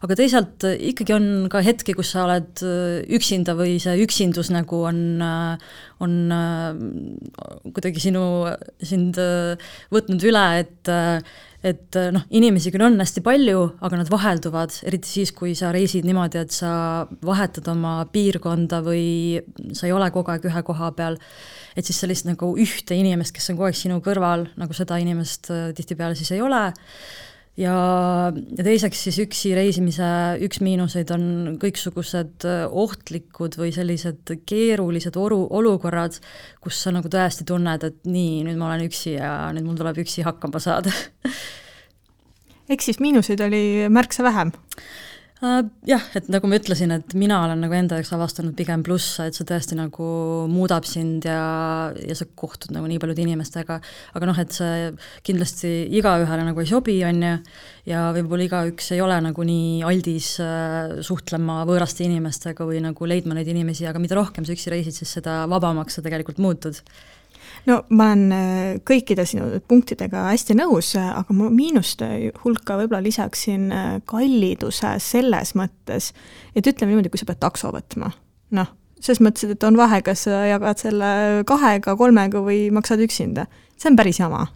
aga 0.04 0.18
teisalt 0.18 0.66
äh, 0.68 0.76
ikkagi 0.90 1.14
on 1.16 1.28
ka 1.52 1.62
hetki, 1.64 1.94
kus 1.96 2.10
sa 2.12 2.26
oled 2.26 2.60
üksinda 3.16 3.56
või 3.56 3.78
see 3.80 3.96
üksindus 4.04 4.52
nagu 4.52 4.82
on, 4.84 5.00
on 6.04 6.14
kuidagi 7.70 8.04
sinu, 8.10 8.26
sind 8.84 9.16
võtnud 9.94 10.28
üle, 10.28 10.44
et 10.66 10.92
et 11.64 11.96
noh, 12.12 12.24
inimesi 12.36 12.68
küll 12.74 12.84
on 12.84 12.98
hästi 13.00 13.22
palju, 13.24 13.60
aga 13.84 14.00
nad 14.00 14.10
vahelduvad, 14.12 14.74
eriti 14.88 15.08
siis, 15.08 15.32
kui 15.36 15.54
sa 15.56 15.70
reisid 15.74 16.04
niimoodi, 16.04 16.42
et 16.44 16.52
sa 16.52 16.72
vahetad 17.24 17.68
oma 17.72 17.96
piirkonda 18.12 18.82
või 18.84 19.40
sa 19.72 19.88
ei 19.88 19.94
ole 19.96 20.10
kogu 20.14 20.34
aeg 20.34 20.44
ühe 20.50 20.64
koha 20.66 20.92
peal. 20.96 21.16
et 21.74 21.86
siis 21.86 21.98
sellist 21.98 22.28
nagu 22.28 22.52
ühte 22.60 22.94
inimest, 22.94 23.34
kes 23.34 23.50
on 23.50 23.56
kogu 23.56 23.70
aeg 23.70 23.78
sinu 23.78 24.00
kõrval, 24.04 24.46
nagu 24.60 24.76
seda 24.76 25.00
inimest 25.02 25.50
äh, 25.50 25.70
tihtipeale 25.74 26.14
siis 26.14 26.30
ei 26.36 26.42
ole, 26.44 26.68
ja, 27.60 27.74
ja 28.34 28.66
teiseks 28.66 29.04
siis 29.06 29.18
üksi 29.22 29.54
reisimise 29.56 30.06
üks 30.44 30.60
miinuseid 30.64 31.10
on 31.14 31.26
kõiksugused 31.62 32.46
äh, 32.48 32.64
ohtlikud 32.68 33.58
või 33.60 33.70
sellised 33.74 34.34
keerulised 34.48 35.18
oru, 35.20 35.44
olukorrad, 35.54 36.18
kus 36.64 36.82
sa 36.82 36.94
nagu 36.94 37.10
tõesti 37.10 37.46
tunned, 37.48 37.86
et 37.86 38.00
nii, 38.08 38.42
nüüd 38.48 38.60
ma 38.60 38.72
olen 38.72 38.86
üksi 38.88 39.16
ja 39.16 39.36
nüüd 39.54 39.68
mul 39.68 39.78
tuleb 39.80 40.02
üksi 40.04 40.26
hakkama 40.26 40.62
saada 40.62 40.92
ehk 42.72 42.84
siis 42.84 43.00
miinuseid 43.02 43.42
oli 43.44 43.64
märksa 43.92 44.26
vähem? 44.26 44.54
Äh, 45.44 45.64
jah, 45.88 46.04
et 46.16 46.28
nagu 46.32 46.48
ma 46.48 46.56
ütlesin, 46.56 46.92
et 46.94 47.14
mina 47.18 47.40
olen 47.44 47.60
nagu 47.64 47.74
enda 47.76 47.98
jaoks 47.98 48.12
avastanud 48.16 48.54
pigem 48.56 48.84
plusse, 48.86 49.26
et 49.28 49.36
see 49.36 49.44
tõesti 49.48 49.76
nagu 49.76 50.06
muudab 50.48 50.86
sind 50.88 51.26
ja, 51.28 51.90
ja 51.98 52.16
sa 52.16 52.26
kohtud 52.38 52.72
nagu 52.72 52.88
nii 52.88 53.00
paljude 53.02 53.24
inimestega, 53.26 53.76
aga 54.16 54.28
noh, 54.30 54.38
et 54.40 54.54
see 54.56 54.92
kindlasti 55.26 55.72
igaühele 55.98 56.46
nagu 56.46 56.62
ei 56.62 56.70
sobi, 56.70 56.96
on 57.04 57.20
ju, 57.26 57.34
ja 57.90 58.06
võib-olla 58.16 58.46
igaüks 58.46 58.92
ei 58.96 59.02
ole 59.04 59.18
nagu 59.26 59.44
nii 59.44 59.82
aldis 59.84 60.30
äh, 60.44 60.94
suhtlema 61.04 61.60
võõraste 61.68 62.06
inimestega 62.06 62.64
või 62.68 62.80
nagu 62.86 63.10
leidma 63.10 63.36
neid 63.36 63.50
inimesi, 63.52 63.88
aga 63.90 64.00
mida 64.00 64.16
rohkem 64.16 64.46
sa 64.46 64.56
üksi 64.56 64.72
reisid, 64.72 64.96
siis 64.96 65.12
seda 65.18 65.42
vabamaks 65.50 65.98
sa 65.98 66.06
tegelikult 66.06 66.40
muutud 66.40 66.80
no 67.68 67.80
ma 67.96 68.08
olen 68.12 68.24
äh, 68.34 68.70
kõikide 68.86 69.26
sinu 69.28 69.60
punktidega 69.68 70.26
hästi 70.30 70.56
nõus, 70.58 70.94
aga 71.00 71.36
ma 71.36 71.50
miinuste 71.52 72.08
hulka 72.42 72.78
võib-olla 72.80 73.02
lisaksin 73.04 73.68
äh, 73.72 73.90
kalliduse 74.08 74.96
selles 75.02 75.54
mõttes, 75.58 76.12
et 76.54 76.66
ütleme 76.66 76.92
niimoodi, 76.92 77.12
kui 77.12 77.20
sa 77.20 77.28
pead 77.28 77.42
takso 77.44 77.72
võtma, 77.74 78.10
noh, 78.56 78.74
selles 79.00 79.22
mõttes, 79.24 79.48
et 79.50 79.68
on 79.68 79.78
vahe, 79.78 80.00
kas 80.04 80.26
sa 80.28 80.44
jagad 80.48 80.80
selle 80.80 81.44
kahega, 81.48 81.96
kolmega 82.00 82.42
või 82.44 82.66
maksad 82.74 83.02
üksinda, 83.04 83.48
see 83.76 83.92
on 83.92 83.98
päris 84.00 84.20
jama. 84.22 84.46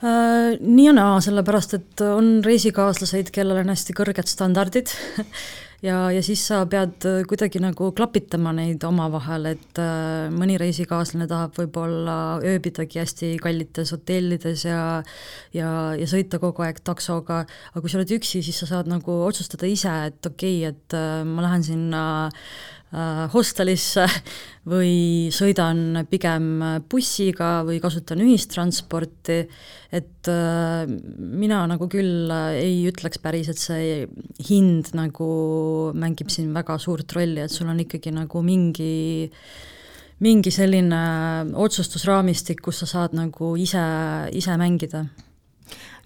Äh, 0.00 0.56
nii 0.60 0.86
ja 0.88 0.96
naa, 0.96 1.18
sellepärast 1.24 1.76
et 1.76 2.04
on 2.04 2.38
reisikaaslaseid, 2.44 3.32
kellel 3.34 3.60
on 3.64 3.74
hästi 3.74 3.96
kõrged 3.96 4.30
standardid 4.30 4.92
ja, 5.82 5.96
ja 6.12 6.22
siis 6.24 6.42
sa 6.46 6.62
pead 6.70 7.06
kuidagi 7.28 7.62
nagu 7.62 7.90
klapitama 7.96 8.52
neid 8.56 8.84
omavahel, 8.86 9.50
et 9.54 9.80
äh, 9.82 10.28
mõni 10.34 10.58
reisikaaslane 10.60 11.28
tahab 11.30 11.56
võib-olla 11.58 12.16
ööbidagi 12.44 13.02
hästi 13.02 13.34
kallites 13.42 13.94
hotellides 13.96 14.66
ja 14.68 14.80
ja, 15.56 15.70
ja 15.98 16.10
sõita 16.10 16.40
kogu 16.42 16.66
aeg 16.66 16.82
taksoga, 16.84 17.44
aga 17.72 17.84
kui 17.84 17.92
sa 17.92 18.00
oled 18.00 18.18
üksi, 18.18 18.44
siis 18.44 18.60
sa 18.62 18.68
saad 18.74 18.90
nagu 18.90 19.22
otsustada 19.26 19.68
ise, 19.70 19.94
et 20.10 20.32
okei 20.32 20.60
okay,, 20.64 20.74
et 20.74 20.98
äh, 20.98 21.22
ma 21.26 21.48
lähen 21.48 21.66
sinna 21.66 22.02
äh, 22.28 22.36
Äh, 22.79 22.79
hostelisse 23.30 24.02
või 24.70 25.30
sõidan 25.30 26.02
pigem 26.10 26.48
bussiga 26.90 27.60
või 27.66 27.78
kasutan 27.82 28.22
ühistransporti, 28.24 29.36
et 29.94 30.30
äh, 30.30 30.90
mina 31.16 31.62
nagu 31.70 31.86
küll 31.90 32.30
ei 32.58 32.82
ütleks 32.90 33.22
päris, 33.22 33.50
et 33.52 33.62
see 33.62 34.04
hind 34.50 34.90
nagu 34.98 35.30
mängib 35.94 36.34
siin 36.34 36.50
väga 36.56 36.80
suurt 36.82 37.14
rolli, 37.14 37.44
et 37.44 37.54
sul 37.54 37.70
on 37.70 37.78
ikkagi 37.86 38.10
nagu 38.14 38.42
mingi 38.42 39.38
mingi 40.20 40.50
selline 40.52 41.00
otsustusraamistik, 41.56 42.60
kus 42.60 42.82
sa 42.82 42.90
saad 42.90 43.14
nagu 43.16 43.54
ise, 43.56 43.80
ise 44.36 44.56
mängida 44.60 45.06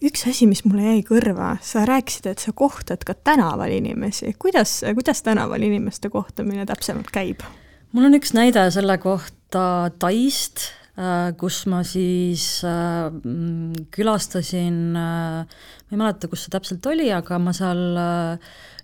üks 0.04 0.26
asi, 0.28 0.48
mis 0.50 0.64
mulle 0.66 0.86
jäi 0.94 1.02
kõrva, 1.06 1.54
sa 1.64 1.84
rääkisid, 1.88 2.28
et 2.30 2.44
sa 2.44 2.54
kohtad 2.56 3.04
ka 3.06 3.14
tänaval 3.14 3.72
inimesi, 3.74 4.34
kuidas, 4.38 4.82
kuidas 4.94 5.22
tänaval 5.26 5.62
inimeste 5.62 6.10
kohtamine 6.12 6.66
täpsemalt 6.66 7.12
käib? 7.14 7.44
mul 7.94 8.08
on 8.08 8.18
üks 8.18 8.34
näide 8.34 8.66
selle 8.74 8.98
kohta 8.98 9.90
Taist, 10.02 10.68
kus 11.40 11.64
ma 11.66 11.80
siis 11.82 12.60
äh, 12.62 13.08
mm, 13.10 13.88
külastasin, 13.94 14.76
äh, 14.94 15.42
ma 15.42 15.96
ei 15.96 15.98
mäleta, 15.98 16.30
kus 16.30 16.44
see 16.44 16.54
täpselt 16.54 16.86
oli, 16.86 17.08
aga 17.10 17.40
ma 17.42 17.54
seal 17.56 17.98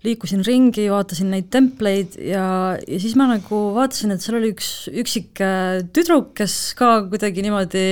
liikusin 0.03 0.43
ringi, 0.43 0.89
vaatasin 0.91 1.29
neid 1.31 1.51
templeid 1.53 2.17
ja, 2.25 2.75
ja 2.81 2.99
siis 3.03 3.15
ma 3.21 3.29
nagu 3.31 3.61
vaatasin, 3.77 4.15
et 4.15 4.25
seal 4.25 4.39
oli 4.41 4.51
üks 4.55 4.89
üksik 4.91 5.43
tüdruk, 5.95 6.33
kes 6.41 6.55
ka 6.79 7.03
kuidagi 7.13 7.45
niimoodi 7.45 7.85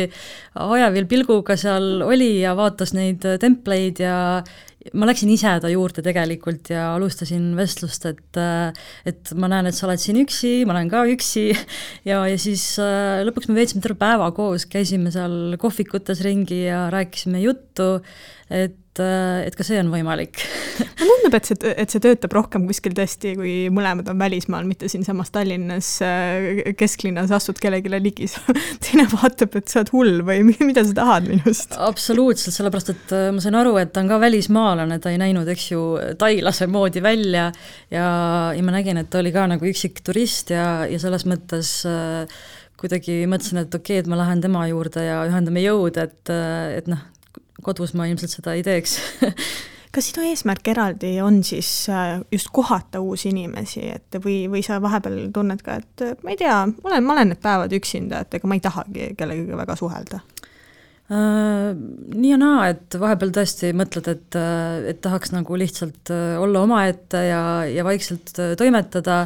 hajevil 0.57 1.07
pilguga 1.11 1.59
seal 1.61 2.01
oli 2.07 2.39
ja 2.41 2.57
vaatas 2.59 2.97
neid 2.97 3.27
templeid 3.45 4.01
ja 4.03 4.17
ma 4.95 5.09
läksin 5.09 5.31
ise 5.33 5.53
ta 5.63 5.71
juurde 5.73 6.03
tegelikult 6.07 6.71
ja 6.73 6.93
alustasin 6.95 7.51
vestlust, 7.59 8.07
et 8.09 8.41
et 9.09 9.33
ma 9.35 9.51
näen, 9.51 9.69
et 9.69 9.77
sa 9.77 9.89
oled 9.89 10.01
siin 10.03 10.21
üksi, 10.23 10.63
ma 10.67 10.77
olen 10.77 10.91
ka 10.93 11.05
üksi. 11.11 11.49
Ja, 12.09 12.23
ja 12.31 12.37
siis 12.41 12.63
lõpuks 13.29 13.51
me 13.51 13.59
veetsime 13.59 13.83
terve 13.85 13.99
päeva 14.01 14.31
koos, 14.37 14.65
käisime 14.71 15.11
seal 15.15 15.57
kohvikutes 15.61 16.23
ringi 16.25 16.63
ja 16.69 16.87
rääkisime 16.95 17.43
juttu, 17.43 17.99
et 18.49 18.79
et 19.01 19.57
ka 19.59 19.67
see 19.67 19.79
on 19.81 19.93
võimalik 19.93 20.43
mulle 21.09 21.19
tundub, 21.29 21.37
et 21.37 21.49
see, 21.49 21.73
et 21.83 21.93
see 21.93 22.03
töötab 22.03 22.35
rohkem 22.37 22.67
kuskil 22.69 22.95
tõesti, 22.97 23.35
kui 23.39 23.55
mõlemad 23.75 24.09
on 24.11 24.19
välismaal, 24.21 24.67
mitte 24.69 24.89
siinsamas 24.91 25.31
Tallinnas 25.35 25.91
äh, 26.05 26.73
kesklinnas 26.79 27.33
astud 27.35 27.59
kellelegi 27.63 27.93
ligi, 27.99 28.29
teine 28.85 29.07
vaatab, 29.13 29.57
et 29.59 29.69
sa 29.69 29.83
oled 29.83 29.93
hull 29.95 30.23
või 30.27 30.45
mida 30.67 30.85
sa 30.87 30.97
tahad 30.97 31.29
minust. 31.31 31.77
absoluutselt, 31.77 32.57
sellepärast 32.57 32.93
et 32.95 33.17
äh, 33.17 33.29
ma 33.35 33.45
sain 33.45 33.59
aru, 33.59 33.77
et 33.81 33.93
ta 33.93 34.05
on 34.05 34.13
ka 34.13 34.21
välismaalane, 34.23 35.01
ta 35.03 35.13
ei 35.13 35.21
näinud, 35.21 35.49
eks 35.49 35.71
ju, 35.73 35.85
tailase 36.21 36.69
moodi 36.71 37.03
välja 37.05 37.49
ja, 37.91 38.07
ja 38.55 38.65
ma 38.65 38.79
nägin, 38.79 39.03
et 39.03 39.11
ta 39.13 39.23
oli 39.23 39.35
ka 39.35 39.49
nagu 39.51 39.69
üksik 39.69 40.03
turist 40.07 40.55
ja, 40.55 40.87
ja 40.89 41.01
selles 41.03 41.27
mõttes 41.29 41.81
äh, 41.89 42.41
kuidagi 42.79 43.25
mõtlesin, 43.31 43.65
et 43.65 43.75
okei 43.75 43.99
okay,, 43.99 44.05
et 44.05 44.11
ma 44.11 44.19
lähen 44.21 44.43
tema 44.43 44.67
juurde 44.71 45.03
ja 45.03 45.23
ühendame 45.27 45.65
jõud, 45.65 45.99
et, 45.99 46.31
et 46.79 46.91
noh, 46.91 47.01
kodus 47.63 47.95
ma 47.99 48.07
ilmselt 48.09 48.39
seda 48.39 48.55
ei 48.55 48.63
teeks 48.67 48.99
kas 49.95 50.11
sinu 50.11 50.27
eesmärk 50.29 50.69
eraldi 50.73 51.13
on 51.25 51.41
siis 51.47 51.71
äh, 51.93 52.19
just 52.33 52.51
kohata 52.55 53.01
uusi 53.05 53.33
inimesi, 53.33 53.87
et 53.95 54.19
või, 54.25 54.43
või 54.51 54.63
sa 54.67 54.81
vahepeal 54.83 55.29
tunned 55.35 55.63
ka, 55.65 55.79
et 55.81 56.25
ma 56.25 56.35
ei 56.35 56.41
tea, 56.41 56.59
ma 56.69 56.93
olen, 56.93 57.07
ma 57.07 57.17
olen 57.17 57.33
need 57.33 57.43
päevad 57.45 57.75
üksinda, 57.79 58.25
et 58.25 58.39
ega 58.39 58.51
ma 58.51 58.59
ei 58.59 58.65
tahagi 58.65 59.13
kellegagi 59.19 59.59
väga 59.63 59.79
suhelda? 59.81 60.21
Äh, 61.09 61.71
nii 62.15 62.35
ja 62.35 62.41
naa, 62.41 62.67
et 62.75 62.99
vahepeal 63.01 63.33
tõesti 63.33 63.73
mõtled, 63.77 64.11
et, 64.13 64.41
et 64.93 65.01
tahaks 65.05 65.33
nagu 65.33 65.57
lihtsalt 65.57 66.13
äh, 66.13 66.35
olla 66.41 66.67
omaette 66.69 67.25
ja, 67.31 67.43
ja 67.73 67.87
vaikselt 67.87 68.35
toimetada, 68.61 69.23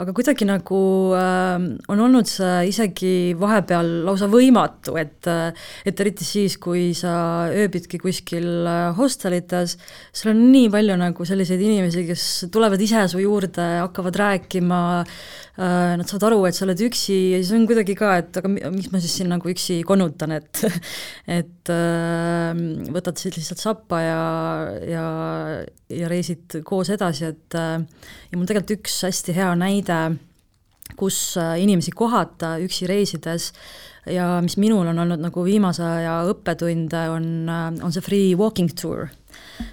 aga 0.00 0.12
kuidagi 0.16 0.46
nagu 0.48 0.78
äh, 1.12 1.64
on 1.92 2.00
olnud 2.00 2.28
see 2.28 2.70
isegi 2.70 3.12
vahepeal 3.36 3.90
lausa 4.06 4.28
võimatu, 4.32 4.94
et 4.96 5.28
et 5.28 6.00
eriti 6.00 6.24
siis, 6.24 6.56
kui 6.62 6.90
sa 6.96 7.50
ööbidki 7.52 8.00
kuskil 8.00 8.64
äh, 8.64 8.86
hostelites, 8.96 9.76
sul 10.16 10.32
on 10.32 10.40
nii 10.48 10.70
palju 10.72 10.96
nagu 11.00 11.26
selliseid 11.28 11.60
inimesi, 11.60 12.06
kes 12.08 12.24
tulevad 12.52 12.80
ise 12.80 13.04
su 13.12 13.20
juurde, 13.20 13.66
hakkavad 13.82 14.16
rääkima 14.22 14.80
äh,, 15.02 15.92
nad 16.00 16.08
saavad 16.08 16.30
aru, 16.30 16.40
et 16.48 16.56
sa 16.56 16.64
oled 16.64 16.80
üksi 16.88 17.18
ja 17.34 17.42
siis 17.42 17.52
on 17.58 17.68
kuidagi 17.68 17.96
ka, 17.98 18.14
et 18.22 18.40
aga 18.40 18.48
miks 18.48 18.88
ma 18.94 19.02
siis 19.02 19.18
siin 19.20 19.28
nagu 19.34 19.52
üksi 19.52 19.82
konutan, 19.86 20.38
et 20.40 20.64
et 21.40 21.74
äh, 21.76 22.64
võtad 22.96 23.20
siis 23.20 23.36
lihtsalt 23.36 23.60
sappa 23.60 24.00
ja, 24.00 24.24
ja, 24.88 25.06
ja 25.92 26.10
reisid 26.10 26.62
koos 26.64 26.88
edasi, 26.96 27.28
et 27.34 27.60
äh, 27.60 27.84
ja 28.32 28.38
mul 28.38 28.48
tegelikult 28.48 28.78
üks 28.80 29.00
hästi 29.06 29.36
hea 29.36 29.52
näide 29.60 30.02
kus 30.98 31.38
inimesi 31.38 31.92
kohata 31.96 32.56
üksi 32.60 32.88
reisides 32.90 33.52
ja 34.10 34.40
mis 34.44 34.58
minul 34.60 34.88
on 34.90 34.98
olnud 35.04 35.22
nagu 35.22 35.44
viimase 35.46 35.84
aja 35.86 36.18
õppetunde, 36.32 37.06
on, 37.12 37.26
on 37.48 37.94
see 37.94 38.04
free 38.04 38.32
walking 38.36 38.72
tour 38.76 39.06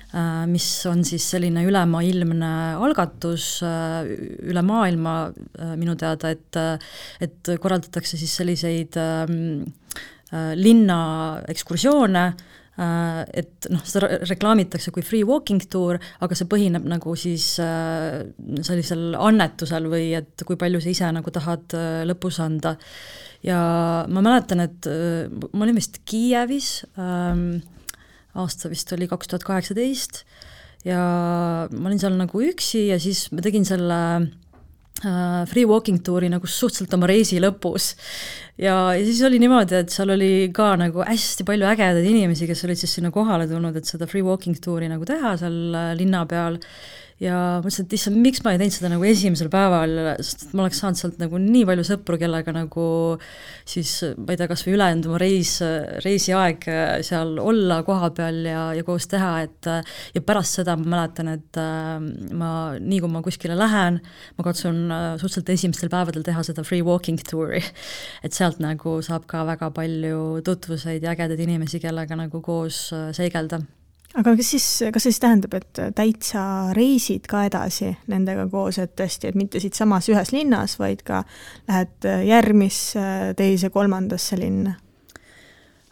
Äh, 0.10 0.46
mis 0.50 0.66
on 0.90 1.04
siis 1.06 1.26
selline 1.30 1.62
ülemaailmne 1.70 2.52
algatus 2.82 3.60
äh, 3.62 4.08
üle 4.50 4.64
maailma 4.66 5.16
äh, 5.30 5.76
minu 5.78 5.94
teada, 6.00 6.32
et, 6.34 6.58
et 7.22 7.52
korraldatakse 7.62 8.18
siis 8.18 8.34
selliseid 8.40 8.98
ähm, 8.98 9.68
linna 10.58 11.00
ekskursioone, 11.50 12.24
et 12.80 13.68
noh, 13.74 13.82
seda 13.84 14.08
reklaamitakse 14.24 14.94
kui 14.96 15.04
free 15.04 15.26
walking 15.28 15.60
tour, 15.72 15.98
aga 16.24 16.38
see 16.38 16.48
põhineb 16.48 16.86
nagu 16.88 17.16
siis 17.20 17.48
sellisel 17.60 19.18
annetusel 19.20 19.90
või 19.92 20.14
et 20.16 20.46
kui 20.48 20.56
palju 20.60 20.80
sa 20.80 20.94
ise 20.94 21.10
nagu 21.12 21.34
tahad 21.36 21.76
lõpus 22.08 22.40
anda. 22.40 22.78
ja 23.44 23.60
ma 24.08 24.24
mäletan, 24.24 24.64
et 24.64 24.88
ma 24.88 25.66
olin 25.66 25.76
vist 25.76 26.00
Kiievis 26.08 26.86
ähm, 26.96 27.60
aasta 28.38 28.70
vist 28.72 28.92
oli 28.94 29.08
kaks 29.10 29.32
tuhat 29.32 29.46
kaheksateist 29.48 30.24
ja 30.88 31.00
ma 31.72 31.90
olin 31.90 32.02
seal 32.02 32.16
nagu 32.20 32.44
üksi 32.44 32.88
ja 32.90 33.00
siis 33.02 33.28
ma 33.34 33.44
tegin 33.44 33.66
selle 33.68 34.00
äh, 34.20 35.44
free 35.50 35.68
walking 35.70 36.02
tuuri 36.06 36.30
nagu 36.32 36.48
suhteliselt 36.48 36.96
oma 36.96 37.10
reisi 37.10 37.42
lõpus. 37.42 37.94
Ja, 38.60 38.76
ja 38.96 39.04
siis 39.06 39.22
oli 39.28 39.40
niimoodi, 39.42 39.80
et 39.84 39.94
seal 39.94 40.14
oli 40.16 40.50
ka 40.56 40.74
nagu 40.80 41.04
hästi 41.08 41.48
palju 41.48 41.68
ägedaid 41.72 42.08
inimesi, 42.12 42.48
kes 42.50 42.64
olid 42.68 42.82
siis 42.82 42.98
sinna 43.00 43.12
kohale 43.16 43.48
tulnud, 43.50 43.76
et 43.80 43.90
seda 43.90 44.08
free 44.10 44.26
walking 44.26 44.60
tuuri 44.64 44.92
nagu 44.92 45.08
teha 45.08 45.36
seal 45.42 45.60
äh, 45.76 45.94
linna 46.00 46.26
peal 46.30 46.60
ja 47.20 47.36
mõtlesin, 47.60 47.88
et 47.88 47.96
issand, 47.98 48.20
miks 48.24 48.42
ma 48.46 48.54
ei 48.54 48.60
teinud 48.62 48.76
seda 48.76 48.90
nagu 48.94 49.04
esimesel 49.08 49.50
päeval, 49.52 49.96
sest 50.24 50.54
ma 50.56 50.64
oleks 50.64 50.80
saanud 50.80 51.00
sealt 51.00 51.18
nagu 51.20 51.40
nii 51.42 51.66
palju 51.68 51.86
sõpru, 51.90 52.18
kellega 52.22 52.54
nagu 52.56 52.86
siis 53.68 53.92
ma 54.16 54.34
ei 54.34 54.40
tea, 54.40 54.48
kas 54.50 54.64
või 54.66 54.76
ülejäänud 54.78 55.10
oma 55.10 55.20
reis, 55.22 55.54
reisiaeg 56.06 56.68
seal 57.06 57.36
olla 57.44 57.82
kohapeal 57.88 58.40
ja, 58.48 58.64
ja 58.78 58.86
koos 58.88 59.10
teha, 59.12 59.34
et 59.44 59.70
ja 60.16 60.24
pärast 60.26 60.62
seda 60.62 60.78
ma 60.80 60.88
mäletan, 60.96 61.34
et 61.36 61.60
äh, 61.60 62.00
ma, 62.40 62.52
nii 62.80 63.02
kui 63.04 63.12
ma 63.12 63.24
kuskile 63.26 63.58
lähen, 63.60 64.00
ma 64.40 64.48
katsun 64.48 64.86
äh, 64.88 65.10
suhteliselt 65.20 65.54
esimestel 65.58 65.92
päevadel 65.92 66.24
teha 66.26 66.46
seda 66.48 66.64
free 66.68 66.86
walking 66.86 67.20
tour'i. 67.28 67.62
et 68.24 68.36
sealt 68.50 68.64
nagu 68.64 69.00
saab 69.06 69.28
ka 69.30 69.46
väga 69.48 69.70
palju 69.76 70.42
tutvuseid 70.46 71.04
ja 71.06 71.14
ägedaid 71.14 71.44
inimesi, 71.46 71.82
kellega 71.84 72.18
nagu 72.18 72.42
koos 72.42 72.90
äh, 72.96 73.12
seigelda 73.16 73.62
aga 74.18 74.34
kas 74.40 74.50
siis, 74.56 74.68
kas 74.90 75.06
see 75.06 75.14
siis 75.14 75.22
tähendab, 75.22 75.54
et 75.60 75.82
täitsa 75.96 76.44
reisid 76.74 77.28
ka 77.30 77.44
edasi 77.46 77.92
nendega 78.10 78.48
koos, 78.50 78.80
et 78.82 78.96
tõesti, 78.98 79.30
et 79.30 79.38
mitte 79.38 79.62
siitsamas 79.62 80.10
ühes 80.10 80.34
linnas, 80.34 80.80
vaid 80.82 81.04
ka 81.06 81.22
lähed 81.70 82.10
järgmisse, 82.26 83.04
teise, 83.38 83.70
kolmandasse 83.70 84.40
linna? 84.40 84.74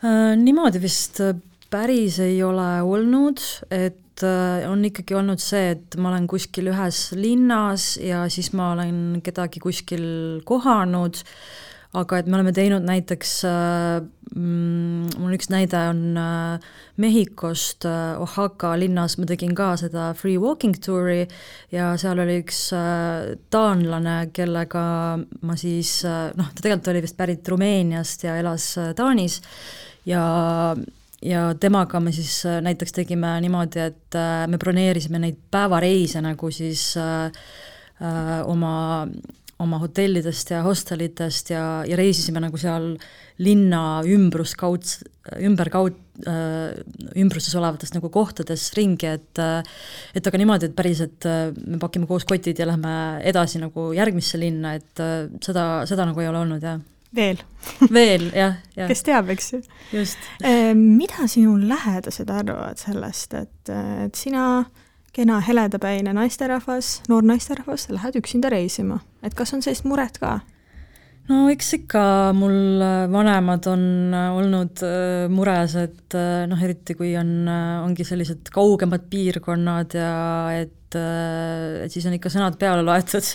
Äh, 0.02 0.34
niimoodi 0.40 0.82
vist 0.82 1.22
päris 1.70 2.20
ei 2.24 2.42
ole 2.44 2.82
olnud, 2.82 3.42
et 3.70 4.26
äh, 4.26 4.66
on 4.70 4.84
ikkagi 4.88 5.18
olnud 5.18 5.42
see, 5.42 5.76
et 5.76 5.98
ma 6.02 6.12
olen 6.12 6.28
kuskil 6.30 6.72
ühes 6.74 7.12
linnas 7.18 7.96
ja 8.02 8.26
siis 8.34 8.52
ma 8.58 8.72
olen 8.74 9.22
kedagi 9.26 9.62
kuskil 9.64 10.08
kohanud 10.48 11.22
aga 11.94 12.20
et 12.20 12.27
me 12.27 12.38
oleme 12.38 12.51
teinud 12.56 12.84
näiteks 12.88 13.32
äh,, 13.48 14.01
mm, 14.36 15.15
mul 15.22 15.38
üks 15.38 15.50
näide 15.53 15.79
on 15.91 16.01
äh, 16.20 16.67
Mehhikost 17.00 17.88
äh, 17.88 18.20
Oaxaca 18.20 18.74
linnas, 18.79 19.17
ma 19.17 19.29
tegin 19.29 19.56
ka 19.56 19.72
seda 19.79 20.10
free 20.17 20.38
walking 20.41 20.75
tour'i 20.84 21.24
ja 21.72 21.94
seal 21.98 22.20
oli 22.24 22.41
üks 22.44 22.67
äh, 22.75 23.38
taanlane, 23.53 24.20
kellega 24.36 24.86
ma 25.17 25.58
siis 25.60 26.00
äh, 26.06 26.29
noh, 26.38 26.51
ta 26.53 26.65
tegelikult 26.65 26.94
oli 26.94 27.06
vist 27.08 27.17
pärit 27.17 27.48
Rumeeniast 27.48 28.27
ja 28.27 28.38
elas 28.41 28.74
äh, 28.82 28.94
Taanis. 28.98 29.41
Ja 30.08 30.24
ja 31.22 31.53
temaga 31.60 32.00
me 32.00 32.12
siis 32.12 32.46
äh, 32.46 32.60
näiteks 32.62 32.94
tegime 32.94 33.38
niimoodi, 33.41 33.82
et 33.89 34.15
äh, 34.15 34.46
me 34.48 34.60
broneerisime 34.62 35.22
neid 35.22 35.39
päevareise 35.51 36.22
nagu 36.22 36.51
siis 36.53 36.91
äh, 36.98 37.32
oma 38.46 39.07
oma 39.63 39.79
hotellidest 39.81 40.51
ja 40.53 40.61
hostelitest 40.65 41.51
ja, 41.53 41.63
ja 41.87 41.98
reisisime 41.98 42.41
nagu 42.43 42.59
seal 42.61 42.91
linna 43.41 44.01
ümbruskauds, 44.05 45.00
ümberkaud- 45.46 45.98
äh,, 46.29 46.77
ümbruses 47.17 47.55
olevates 47.57 47.93
nagu 47.96 48.09
kohtades 48.13 48.70
ringi, 48.77 49.09
et 49.17 49.41
et 50.17 50.29
aga 50.29 50.41
niimoodi, 50.41 50.70
et 50.70 50.77
päris, 50.77 51.01
et 51.05 51.29
äh, 51.29 51.50
me 51.65 51.81
pakime 51.81 52.09
koos 52.09 52.25
kotid 52.29 52.59
ja 52.59 52.70
lähme 52.70 52.93
edasi 53.25 53.61
nagu 53.61 53.91
järgmisse 53.98 54.39
linna, 54.41 54.75
et 54.77 55.03
äh, 55.03 55.25
seda, 55.43 55.67
seda 55.89 56.09
nagu 56.09 56.22
ei 56.22 56.29
ole 56.29 56.46
olnud, 56.46 56.63
jah 56.63 56.81
veel 57.17 57.39
veel, 57.93 58.27
jah, 58.35 58.57
jah. 58.75 58.89
kes 58.89 59.05
teab, 59.07 59.29
eks 59.33 59.53
ju. 59.53 59.61
just. 59.96 60.25
Äh, 60.46 60.74
mida 60.77 61.25
sinu 61.31 61.55
lähedased 61.61 62.29
arvavad 62.29 62.77
sellest, 62.81 63.33
et, 63.33 63.72
et 64.05 64.20
sina 64.20 64.48
äh, 64.59 64.75
kena 65.18 65.40
heledapäine 65.42 66.14
naisterahvas, 66.14 67.01
noor 67.10 67.25
naisterahvas, 67.25 67.88
lähed 67.94 68.20
üksinda 68.20 68.51
reisima, 68.53 69.00
et 69.25 69.34
kas 69.38 69.56
on 69.56 69.66
sellist 69.66 69.88
muret 69.90 70.22
ka? 70.22 70.38
no 71.27 71.48
eks 71.51 71.74
ikka 71.82 72.01
mul 72.38 72.84
äh, 72.84 73.01
vanemad 73.12 73.66
on 73.68 73.84
äh, 74.16 74.30
olnud 74.38 74.84
äh, 74.86 75.25
mures, 75.32 75.75
et 75.82 76.16
noh, 76.48 76.62
eriti 76.64 76.96
kui 76.96 77.12
on, 77.20 77.50
ongi 77.84 78.06
sellised 78.08 78.48
kaugemad 78.53 79.10
piirkonnad 79.12 79.98
ja 79.98 80.14
et, 80.56 80.96
et 80.96 81.92
siis 81.92 82.08
on 82.08 82.16
ikka 82.16 82.32
sõnad 82.32 82.56
peale 82.62 82.86
loetud, 82.88 83.27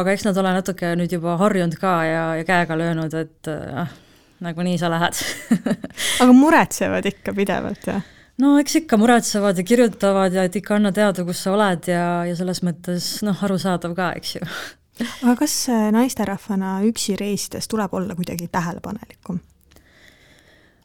aga 0.00 0.16
eks 0.16 0.26
nad 0.26 0.42
ole 0.42 0.56
natuke 0.58 0.92
nüüd 0.98 1.14
juba 1.14 1.38
harjunud 1.38 1.78
ka 1.78 1.94
ja, 2.08 2.26
ja 2.40 2.48
käega 2.48 2.78
löönud, 2.78 3.14
et 3.14 3.52
ah, 3.54 3.94
nagunii 4.42 4.78
sa 4.80 4.90
lähed 4.90 5.22
aga 6.24 6.32
muretsevad 6.34 7.06
ikka 7.12 7.36
pidevalt, 7.38 7.92
jah? 7.92 8.14
No 8.42 8.54
eks 8.62 8.80
ikka 8.82 8.98
muretsevad 9.00 9.58
ja 9.58 9.64
kirjutavad 9.66 10.34
ja 10.34 10.46
et 10.48 10.56
ikka 10.56 10.78
anna 10.78 10.92
teada, 10.94 11.24
kus 11.26 11.42
sa 11.44 11.54
oled 11.56 11.90
ja, 11.90 12.04
ja 12.28 12.36
selles 12.38 12.62
mõttes 12.66 13.10
noh, 13.26 13.44
arusaadav 13.44 13.94
ka, 13.98 14.12
eks 14.20 14.36
ju. 14.38 14.48
aga 15.24 15.36
kas 15.42 15.60
äh, 15.72 15.88
naisterahvana 15.94 16.78
üksi 16.88 17.16
reisides 17.20 17.70
tuleb 17.70 17.94
olla 17.94 18.18
kuidagi 18.18 18.50
tähelepanelikum? 18.52 19.40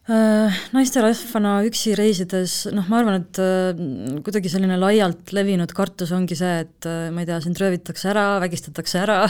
Äh, 0.03 0.55
naisterahvana 0.75 1.61
üksi 1.63 1.93
reisides, 1.95 2.65
noh, 2.75 2.89
ma 2.91 2.97
arvan, 2.99 3.21
et 3.21 3.37
äh, 3.39 3.77
kuidagi 4.25 4.49
selline 4.51 4.75
laialt 4.75 5.31
levinud 5.31 5.71
kartus 5.71 6.11
ongi 6.11 6.35
see, 6.35 6.57
et 6.65 6.87
ma 7.15 7.23
ei 7.23 7.29
tea, 7.29 7.37
sind 7.45 7.61
röövitakse 7.61 8.09
ära, 8.11 8.25
vägistatakse 8.43 8.99
ära, 8.99 9.21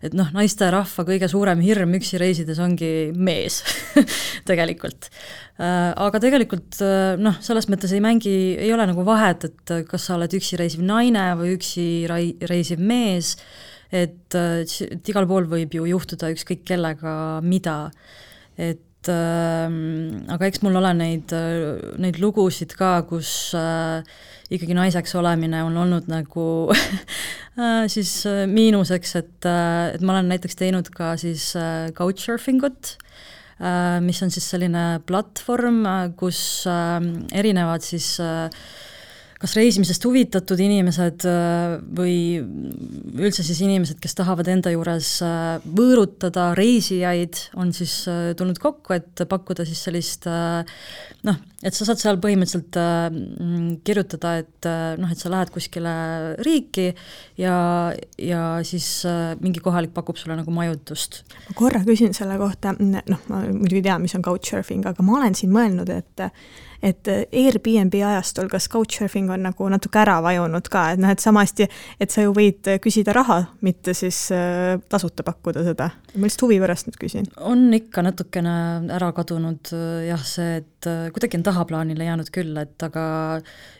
et 0.00 0.16
noh, 0.16 0.30
naisterahva 0.32 1.04
kõige 1.04 1.28
suurem 1.28 1.60
hirm 1.60 1.92
üksi 1.98 2.16
reisides 2.22 2.62
ongi 2.64 3.10
mees 3.12 3.60
tegelikult. 4.48 5.10
Äh, 5.56 5.92
aga 6.04 6.18
tegelikult 6.20 6.80
äh, 6.84 7.14
noh, 7.16 7.36
selles 7.44 7.64
mõttes 7.72 7.92
ei 7.96 8.02
mängi, 8.04 8.34
ei 8.60 8.72
ole 8.72 8.84
nagu 8.88 9.04
vahet, 9.06 9.46
et 9.48 9.72
äh, 9.72 9.84
kas 9.88 10.08
sa 10.08 10.18
oled 10.18 10.32
üksi 10.36 10.58
reisiv 10.60 10.82
naine 10.84 11.30
või 11.38 11.54
üksi 11.54 11.86
rai-, 12.08 12.34
reisiv 12.48 12.80
mees, 12.80 13.34
et, 13.88 14.32
et 14.36 15.08
igal 15.12 15.28
pool 15.28 15.48
võib 15.48 15.76
ju 15.76 15.86
juhtuda 15.88 16.28
ükskõik 16.34 16.64
kellega 16.68 17.14
mida, 17.44 17.78
et 18.56 18.85
äh, 19.12 19.66
aga 20.34 20.48
eks 20.48 20.62
mul 20.64 20.78
ole 20.80 20.92
neid, 20.98 21.34
neid 22.02 22.20
lugusid 22.22 22.76
ka, 22.78 23.00
kus 23.08 23.30
äh, 23.58 24.02
ikkagi 24.52 24.76
naiseks 24.78 25.16
olemine 25.18 25.64
on 25.66 25.76
olnud 25.82 26.10
nagu 26.10 26.46
siis 27.94 28.12
miinuseks, 28.52 29.16
et, 29.18 29.48
et 29.48 30.04
ma 30.04 30.14
olen 30.14 30.30
näiteks 30.30 30.58
teinud 30.60 30.92
ka 30.94 31.14
siis 31.20 31.50
couchsurfing 31.96 32.62
ut 32.68 32.96
Äh, 33.56 34.02
mis 34.04 34.18
on 34.20 34.28
siis 34.28 34.44
selline 34.52 35.00
platvorm, 35.08 35.80
äh, 35.88 36.10
kus 36.20 36.66
äh, 36.68 37.00
erinevad 37.32 37.80
siis 37.80 38.18
kas 39.40 39.52
reisimisest 39.58 40.04
huvitatud 40.08 40.60
inimesed 40.64 41.26
või 41.98 42.16
üldse 42.40 43.44
siis 43.44 43.60
inimesed, 43.64 43.98
kes 44.00 44.16
tahavad 44.16 44.48
enda 44.48 44.72
juures 44.72 45.10
võõrutada 45.66 46.48
reisijaid, 46.56 47.42
on 47.60 47.74
siis 47.76 47.98
tulnud 48.38 48.60
kokku, 48.62 48.96
et 48.96 49.26
pakkuda 49.28 49.66
siis 49.68 49.82
sellist 49.88 50.24
noh, 51.26 51.38
et 51.64 51.74
sa 51.74 51.86
saad 51.88 52.00
seal 52.00 52.18
põhimõtteliselt 52.22 52.76
äh, 52.80 53.78
kirjutada, 53.86 54.36
et 54.42 54.68
äh, 54.68 54.94
noh, 55.00 55.10
et 55.12 55.20
sa 55.20 55.32
lähed 55.32 55.50
kuskile 55.54 55.94
riiki 56.46 56.90
ja, 57.40 57.56
ja 58.20 58.42
siis 58.66 58.88
äh, 59.08 59.34
mingi 59.42 59.62
kohalik 59.64 59.94
pakub 59.96 60.20
sulle 60.20 60.38
nagu 60.38 60.54
majutust. 60.54 61.22
ma 61.48 61.58
korra 61.58 61.82
küsin 61.86 62.14
selle 62.16 62.38
kohta, 62.40 62.76
noh, 62.78 63.26
ma 63.32 63.42
muidugi 63.48 63.84
tean, 63.88 64.04
mis 64.04 64.16
on 64.18 64.24
couchsurfing, 64.26 64.86
aga 64.88 65.06
ma 65.06 65.20
olen 65.20 65.38
siin 65.38 65.54
mõelnud, 65.54 65.90
et 65.94 66.26
et 66.84 67.08
Airbnb 67.08 67.94
ajastul, 67.94 68.50
kas 68.52 68.68
couchsurfing 68.72 69.30
on 69.32 69.46
nagu 69.48 69.68
natuke 69.72 70.00
ära 70.02 70.18
vajunud 70.24 70.68
ka, 70.72 70.90
et 70.94 71.02
noh, 71.02 71.12
et 71.12 71.22
sama 71.22 71.44
hästi, 71.44 71.68
et 72.02 72.12
sa 72.12 72.24
ju 72.24 72.34
võid 72.36 72.68
küsida 72.82 73.14
raha, 73.16 73.42
mitte 73.66 73.94
siis 73.96 74.26
äh, 74.34 74.76
tasuta 74.92 75.24
pakkuda 75.26 75.64
seda. 75.66 75.90
ma 76.16 76.28
lihtsalt 76.28 76.46
huvi 76.46 76.58
pärast 76.62 76.88
nüüd 76.88 76.98
küsin. 77.00 77.28
on 77.40 77.66
ikka 77.76 78.04
natukene 78.06 78.56
ära 78.96 79.12
kadunud 79.16 79.72
äh, 79.76 80.06
jah, 80.10 80.22
see, 80.26 80.60
et 80.62 80.90
äh, 80.90 81.08
kuidagi 81.14 81.40
on 81.40 81.46
tahaplaanile 81.46 82.08
jäänud 82.08 82.30
küll, 82.34 82.54
et 82.60 82.86
aga 82.86 83.06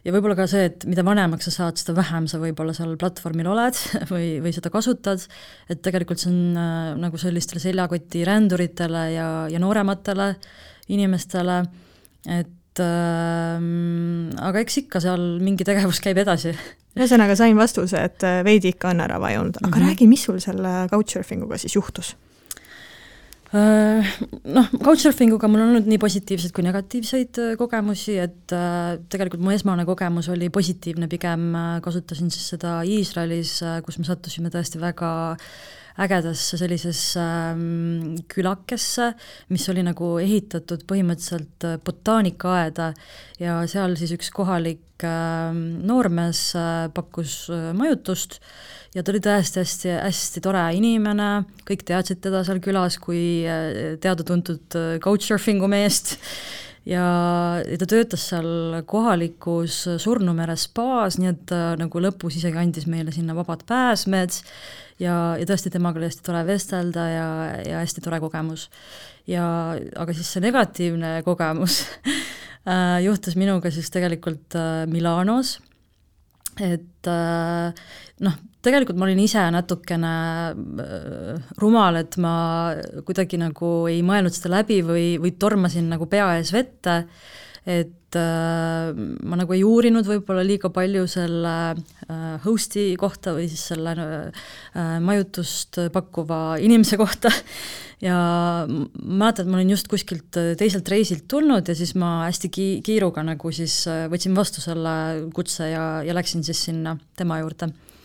ja 0.05 0.15
võib-olla 0.15 0.39
ka 0.39 0.49
see, 0.51 0.67
et 0.71 0.87
mida 0.89 1.05
vanemaks 1.07 1.49
sa 1.51 1.55
saad, 1.55 1.81
seda 1.81 1.97
vähem 1.99 2.29
sa 2.31 2.41
võib-olla 2.43 2.75
seal 2.77 2.97
platvormil 3.01 3.51
oled 3.53 3.81
või, 4.13 4.37
või 4.45 4.55
seda 4.57 4.73
kasutad, 4.75 5.27
et 5.71 5.83
tegelikult 5.85 6.23
see 6.23 6.33
on 6.33 6.61
äh, 6.61 6.93
nagu 7.07 7.21
sellistele 7.21 7.63
seljakoti 7.63 8.25
ränduritele 8.27 9.07
ja, 9.15 9.29
ja 9.53 9.63
noorematele 9.63 10.33
inimestele, 10.93 11.63
et 12.31 12.56
äh, 12.83 13.57
aga 14.49 14.63
eks 14.63 14.83
ikka 14.85 15.03
seal 15.05 15.25
mingi 15.45 15.67
tegevus 15.67 16.01
käib 16.05 16.21
edasi. 16.23 16.55
ühesõnaga 16.97 17.37
sain 17.37 17.57
vastuse, 17.59 18.01
et 18.09 18.25
äh, 18.25 18.43
veidi 18.47 18.73
ikka 18.75 18.95
on 18.95 19.03
ära 19.05 19.19
vajunud, 19.21 19.59
aga 19.61 19.69
mm 19.69 19.75
-hmm. 19.75 19.89
räägi, 19.89 20.09
mis 20.09 20.25
sul 20.25 20.41
selle 20.41 20.87
couchsurfing 20.93 21.45
uga 21.45 21.59
siis 21.59 21.77
juhtus? 21.77 22.17
Äh, 23.55 24.17
noh, 24.45 24.69
couchsurfinguga 24.83 25.49
mul 25.49 25.61
on 25.61 25.69
olnud 25.69 25.87
nii 25.87 25.99
positiivseid 25.99 26.53
kui 26.53 26.65
negatiivseid 26.65 27.39
äh, 27.39 27.57
kogemusi, 27.57 28.19
et 28.19 28.53
tegelikult 29.09 29.41
mu 29.41 29.51
esmane 29.51 29.85
kogemus 29.85 30.29
oli 30.29 30.51
positiivne, 30.51 31.09
pigem 31.09 31.53
kasutasin 31.83 32.31
siis 32.31 32.49
seda 32.49 32.83
Iisraelis, 32.83 33.61
kus 33.85 33.99
me 33.99 34.05
sattusime 34.05 34.51
tõesti 34.51 34.81
väga 34.81 35.11
äh, 35.33 35.86
ägedasse 36.03 36.59
sellisesse 36.61 37.21
ähm, 37.23 38.17
külakesse, 38.33 39.13
mis 39.53 39.67
oli 39.73 39.85
nagu 39.87 40.17
ehitatud 40.23 40.85
põhimõtteliselt 40.89 41.67
äh, 41.69 41.79
botaanikaaeda. 41.85 42.93
Ja 43.41 43.59
seal 43.71 43.97
siis 44.01 44.13
üks 44.17 44.31
kohalik 44.35 45.05
äh, 45.07 45.53
noormees 45.57 46.51
äh, 46.59 46.87
pakkus 46.95 47.47
äh, 47.53 47.71
majutust. 47.77 48.41
Ja 48.97 49.05
ta 49.05 49.13
oli 49.13 49.21
tõesti 49.25 49.61
hästi, 49.61 49.91
hästi 50.01 50.45
tore 50.45 50.63
inimene, 50.77 51.31
kõik 51.69 51.83
teadsid 51.89 52.23
teda 52.25 52.45
seal 52.47 52.63
külas 52.65 53.01
kui 53.03 53.45
äh, 53.49 53.97
teada-tuntud 54.01 54.79
äh, 54.79 54.95
couchsurfingu 55.05 55.69
meest 55.69 56.17
ja, 56.87 57.07
ja 57.67 57.79
ta 57.81 57.89
töötas 57.91 58.29
seal 58.31 58.81
kohalikus 58.89 59.83
Surnumere 60.03 60.57
spaas, 60.61 61.19
nii 61.21 61.31
et 61.33 61.45
ta 61.51 61.61
nagu 61.81 62.03
lõpus 62.03 62.39
isegi 62.39 62.61
andis 62.61 62.89
meile 62.91 63.15
sinna 63.15 63.37
vabad 63.37 63.65
pääsmed 63.69 64.39
ja, 65.03 65.17
ja 65.39 65.49
tõesti 65.49 65.73
temaga 65.75 66.01
oli 66.01 66.11
hästi 66.11 66.27
tore 66.27 66.43
vestelda 66.49 67.07
ja, 67.11 67.29
ja 67.67 67.83
hästi 67.83 68.05
tore 68.05 68.21
kogemus. 68.23 68.69
ja 69.27 69.45
aga 69.75 70.15
siis 70.15 70.31
see 70.33 70.45
negatiivne 70.45 71.21
kogemus 71.27 71.83
äh, 72.71 72.99
juhtus 73.05 73.37
minuga 73.37 73.73
siis 73.75 73.91
tegelikult 73.95 74.57
äh, 74.59 74.85
Milanos, 74.91 75.59
et 76.61 77.11
äh, 77.11 77.87
noh, 78.21 78.39
tegelikult 78.67 78.99
ma 78.99 79.07
olin 79.07 79.23
ise 79.23 79.47
natukene 79.55 80.13
rumal, 81.63 82.03
et 82.03 82.19
ma 82.23 82.37
kuidagi 83.07 83.41
nagu 83.41 83.73
ei 83.91 84.03
mõelnud 84.07 84.35
seda 84.35 84.59
läbi 84.59 84.83
või, 84.87 85.09
või 85.23 85.35
tormasin 85.39 85.91
nagu 85.95 86.09
pea 86.11 86.35
ees 86.41 86.53
vette. 86.55 87.05
Et 87.67 88.15
äh, 88.15 88.93
ma 89.27 89.39
nagu 89.41 89.55
ei 89.57 89.65
uurinud 89.67 90.07
võib-olla 90.07 90.45
liiga 90.47 90.71
palju 90.71 91.03
selle 91.11 91.55
äh, 91.75 92.37
host'i 92.45 92.93
kohta 93.01 93.35
või 93.35 93.49
siis 93.51 93.65
selle 93.73 93.97
äh, 93.99 94.93
majutust 95.03 95.81
pakkuva 95.95 96.61
inimese 96.63 96.99
kohta. 97.01 97.33
Ja 98.05 98.17
mäletan, 98.69 99.47
et 99.47 99.51
ma 99.51 99.57
olin 99.57 99.73
just 99.73 99.89
kuskilt 99.89 100.37
teiselt 100.61 100.89
reisilt 100.93 101.25
tulnud 101.33 101.67
ja 101.67 101.75
siis 101.75 101.95
ma 101.97 102.27
hästi 102.27 102.51
ki-, 102.53 102.81
kiiruga 102.87 103.25
nagu 103.25 103.51
siis 103.57 103.81
äh, 103.91 104.05
võtsin 104.13 104.37
vastu 104.37 104.63
selle 104.63 104.95
kutse 105.35 105.73
ja, 105.73 105.87
ja 106.07 106.15
läksin 106.15 106.45
siis 106.47 106.61
sinna 106.69 106.95
tema 107.17 107.41
juurde. 107.41 107.73
äh, 107.73 107.96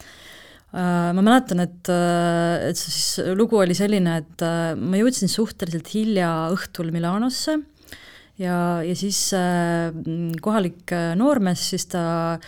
ma 0.72 1.20
mäletan, 1.20 1.66
et, 1.66 1.90
äh, 1.92 2.70
et 2.70 2.80
siis 2.80 3.20
lugu 3.36 3.60
oli 3.60 3.76
selline, 3.76 4.22
et 4.24 4.46
ma 4.80 5.02
jõudsin 5.02 5.32
suhteliselt 5.32 5.92
hilja 5.92 6.32
õhtul 6.54 6.94
Milanosse 6.96 7.58
ja, 8.42 8.58
ja 8.86 8.96
siis 8.98 9.20
äh, 9.38 9.92
kohalik 10.44 10.92
äh, 10.96 11.14
noormees, 11.20 11.64
siis 11.74 11.88
ta 11.92 12.04
äh, 12.34 12.42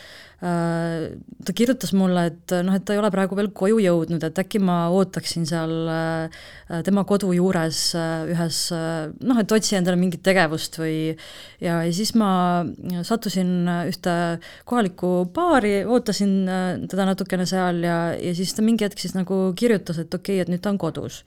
ta 0.43 1.53
kirjutas 1.55 1.93
mulle, 1.95 2.25
et 2.27 2.53
noh, 2.65 2.75
et 2.75 2.83
ta 2.83 2.95
ei 2.95 2.99
ole 2.99 3.09
praegu 3.13 3.37
veel 3.37 3.47
koju 3.55 3.77
jõudnud, 3.79 4.23
et 4.27 4.39
äkki 4.41 4.59
ma 4.59 4.89
ootaksin 4.91 5.45
seal 5.47 5.71
äh, 5.87 6.43
tema 6.83 7.05
kodu 7.07 7.31
juures 7.31 7.79
äh, 7.95 8.25
ühes 8.33 8.59
äh, 8.75 9.07
noh, 9.23 9.39
et 9.39 9.55
otsi 9.55 9.77
endale 9.79 9.99
mingit 10.01 10.23
tegevust 10.25 10.75
või 10.81 10.97
ja, 11.63 11.79
ja 11.85 11.91
siis 11.95 12.11
ma 12.19 12.31
sattusin 13.07 13.53
ühte 13.87 14.15
kohalikku 14.67 15.13
baari, 15.35 15.77
ootasin 15.87 16.35
teda 16.91 17.07
natukene 17.13 17.47
seal 17.47 17.79
ja, 17.87 17.99
ja 18.19 18.35
siis 18.35 18.51
ta 18.57 18.65
mingi 18.65 18.83
hetk 18.83 18.99
siis 18.99 19.15
nagu 19.15 19.45
kirjutas, 19.55 20.03
et 20.03 20.11
okei 20.11 20.41
okay,, 20.41 20.43
et 20.43 20.51
nüüd 20.51 20.65
ta 20.65 20.73
on 20.73 20.81
kodus 20.81 21.23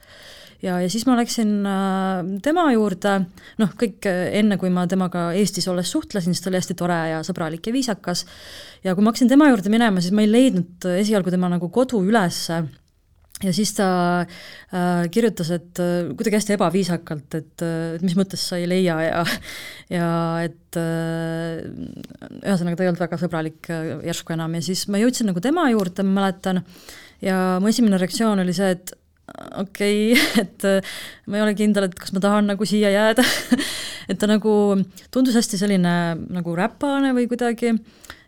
ja, 0.63 0.79
ja 0.81 0.89
siis 0.89 1.05
ma 1.09 1.17
läksin 1.19 1.53
äh, 1.67 2.31
tema 2.45 2.67
juurde, 2.73 3.19
noh, 3.61 3.75
kõik 3.79 4.07
äh, 4.09 4.23
enne, 4.39 4.59
kui 4.61 4.71
ma 4.73 4.87
temaga 4.89 5.29
Eestis 5.37 5.69
olles 5.71 5.91
suhtlesin, 5.93 6.35
siis 6.35 6.43
ta 6.43 6.51
oli 6.51 6.61
hästi 6.61 6.77
tore 6.79 6.97
ja 7.13 7.21
sõbralik 7.27 7.69
ja 7.69 7.75
viisakas, 7.75 8.25
ja 8.85 8.95
kui 8.95 9.05
ma 9.05 9.13
hakkasin 9.13 9.31
tema 9.31 9.51
juurde 9.51 9.73
minema, 9.73 10.03
siis 10.03 10.15
ma 10.15 10.25
ei 10.25 10.31
leidnud 10.31 10.89
esialgu 10.97 11.33
tema 11.33 11.51
nagu 11.53 11.71
kodu 11.73 12.01
ülesse 12.05 12.63
ja 13.43 13.53
siis 13.53 13.73
ta 13.77 13.87
äh, 14.21 15.05
kirjutas, 15.13 15.51
et 15.53 15.79
äh, 15.81 16.09
kuidagi 16.17 16.39
hästi 16.39 16.55
ebaviisakalt, 16.55 17.37
et, 17.37 17.65
et 17.97 18.05
mis 18.05 18.15
mõttes 18.17 18.41
sa 18.49 18.57
ei 18.57 18.67
leia 18.69 18.97
ja 19.05 19.23
ja 19.93 20.11
et 20.45 20.79
äh, 20.79 21.61
ühesõnaga, 22.41 22.77
ta 22.77 22.85
ei 22.85 22.91
olnud 22.91 23.03
väga 23.03 23.19
sõbralik 23.21 23.69
äh, 23.73 23.91
järsku 24.09 24.33
enam. 24.33 24.57
Ja 24.57 24.63
siis 24.65 24.87
ma 24.91 25.01
jõudsin 25.01 25.29
nagu 25.29 25.43
tema 25.43 25.67
juurde, 25.71 26.05
ma 26.05 26.23
mäletan, 26.23 26.63
ja 27.21 27.57
mu 27.61 27.69
esimene 27.69 27.99
reaktsioon 28.01 28.41
oli 28.41 28.55
see, 28.57 28.73
et 28.73 28.95
okei 29.61 30.13
okay, 30.13 30.27
et 30.43 30.67
äh, 30.67 30.97
ma 31.27 31.39
ei 31.39 31.45
ole 31.45 31.55
kindel, 31.57 31.89
et 31.89 31.95
kas 31.97 32.13
ma 32.15 32.23
tahan 32.23 32.51
nagu 32.53 32.67
siia 32.67 32.93
jääda. 32.93 33.25
Et 34.07 34.15
ta 34.15 34.23
nagu 34.23 34.51
tundus 35.11 35.35
hästi 35.35 35.57
selline 35.59 35.93
nagu 36.31 36.53
räpane 36.55 37.09
või 37.11 37.25
kuidagi. 37.27 37.73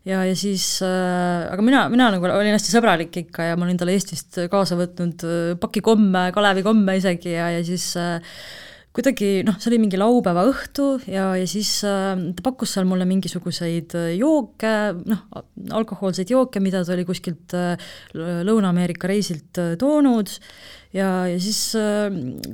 Ja, 0.03 0.25
ja 0.27 0.33
siis 0.35 0.81
äh,, 0.83 1.45
aga 1.47 1.63
mina, 1.63 1.85
mina 1.91 2.09
nagu 2.12 2.27
olin 2.27 2.51
hästi 2.51 2.73
sõbralik 2.73 3.15
ikka 3.21 3.45
ja 3.47 3.55
ma 3.55 3.63
olin 3.63 3.79
talle 3.79 3.95
Eestist 3.95 4.41
kaasa 4.51 4.75
võtnud 4.79 5.23
äh, 5.23 5.53
paki 5.59 5.83
komme, 5.85 6.29
Kalevi 6.35 6.65
komme 6.67 6.97
isegi 6.99 7.31
ja, 7.31 7.47
ja 7.55 7.63
siis 7.67 7.93
äh, 7.99 8.19
kuidagi 8.95 9.43
noh, 9.45 9.57
see 9.62 9.69
oli 9.71 9.79
mingi 9.83 9.99
laupäeva 9.99 10.43
õhtu 10.49 10.88
ja, 11.07 11.29
ja 11.38 11.45
siis 11.47 11.71
äh, 11.88 12.15
ta 12.35 12.45
pakkus 12.45 12.73
seal 12.75 12.88
mulle 12.89 13.05
mingisuguseid 13.09 13.95
äh, 13.99 14.09
jooke, 14.17 14.73
noh, 15.07 15.21
alkohoolseid 15.77 16.31
jooke, 16.33 16.62
mida 16.63 16.81
ta 16.83 16.95
oli 16.95 17.05
kuskilt 17.07 17.55
äh, 17.57 17.91
Lõuna-Ameerika 18.17 19.12
reisilt 19.12 19.62
äh, 19.62 19.75
toonud 19.79 20.33
ja, 20.95 21.10
ja 21.30 21.38
siis 21.41 21.60
äh, 21.78 22.08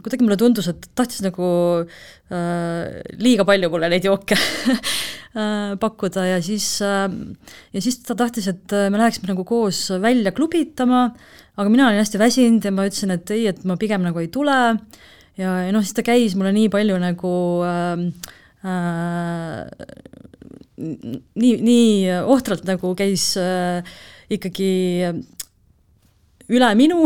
kuidagi 0.03 0.25
mulle 0.25 0.37
tundus, 0.39 0.67
et 0.71 0.89
tahtis 0.97 1.23
nagu 1.23 1.47
äh, 1.85 3.01
liiga 3.21 3.45
palju 3.47 3.69
mulle 3.71 3.89
neid 3.91 4.07
jooke 4.07 4.37
äh, 5.39 5.75
pakkuda 5.79 6.27
ja 6.33 6.41
siis 6.43 6.67
äh,, 6.85 7.07
ja 7.75 7.83
siis 7.83 8.01
ta 8.03 8.17
tahtis, 8.19 8.49
et 8.51 8.75
äh, 8.75 8.89
me 8.91 8.99
läheksime 9.01 9.31
nagu 9.31 9.47
koos 9.47 9.87
välja 10.03 10.35
klubitama, 10.35 11.07
aga 11.55 11.71
mina 11.71 11.89
olin 11.89 12.03
hästi 12.03 12.21
väsinud 12.21 12.67
ja 12.67 12.73
ma 12.75 12.87
ütlesin, 12.89 13.15
et 13.15 13.35
ei, 13.35 13.47
et 13.53 13.63
ma 13.67 13.79
pigem 13.79 14.03
nagu 14.03 14.19
ei 14.19 14.31
tule. 14.33 14.57
Ja, 15.35 15.57
ja 15.67 15.71
noh, 15.75 15.83
siis 15.83 15.95
ta 15.95 16.03
käis 16.05 16.35
mulle 16.39 16.53
nii 16.55 16.69
palju 16.71 16.95
nagu 17.01 17.31
äh, 17.67 18.03
äh, 18.63 19.63
nii, 20.75 21.55
nii 21.63 22.19
ohtralt 22.23 22.63
nagu 22.67 22.93
käis 22.99 23.33
äh, 23.39 23.83
ikkagi 24.31 24.71
üle 26.53 26.69
minu, 26.77 27.05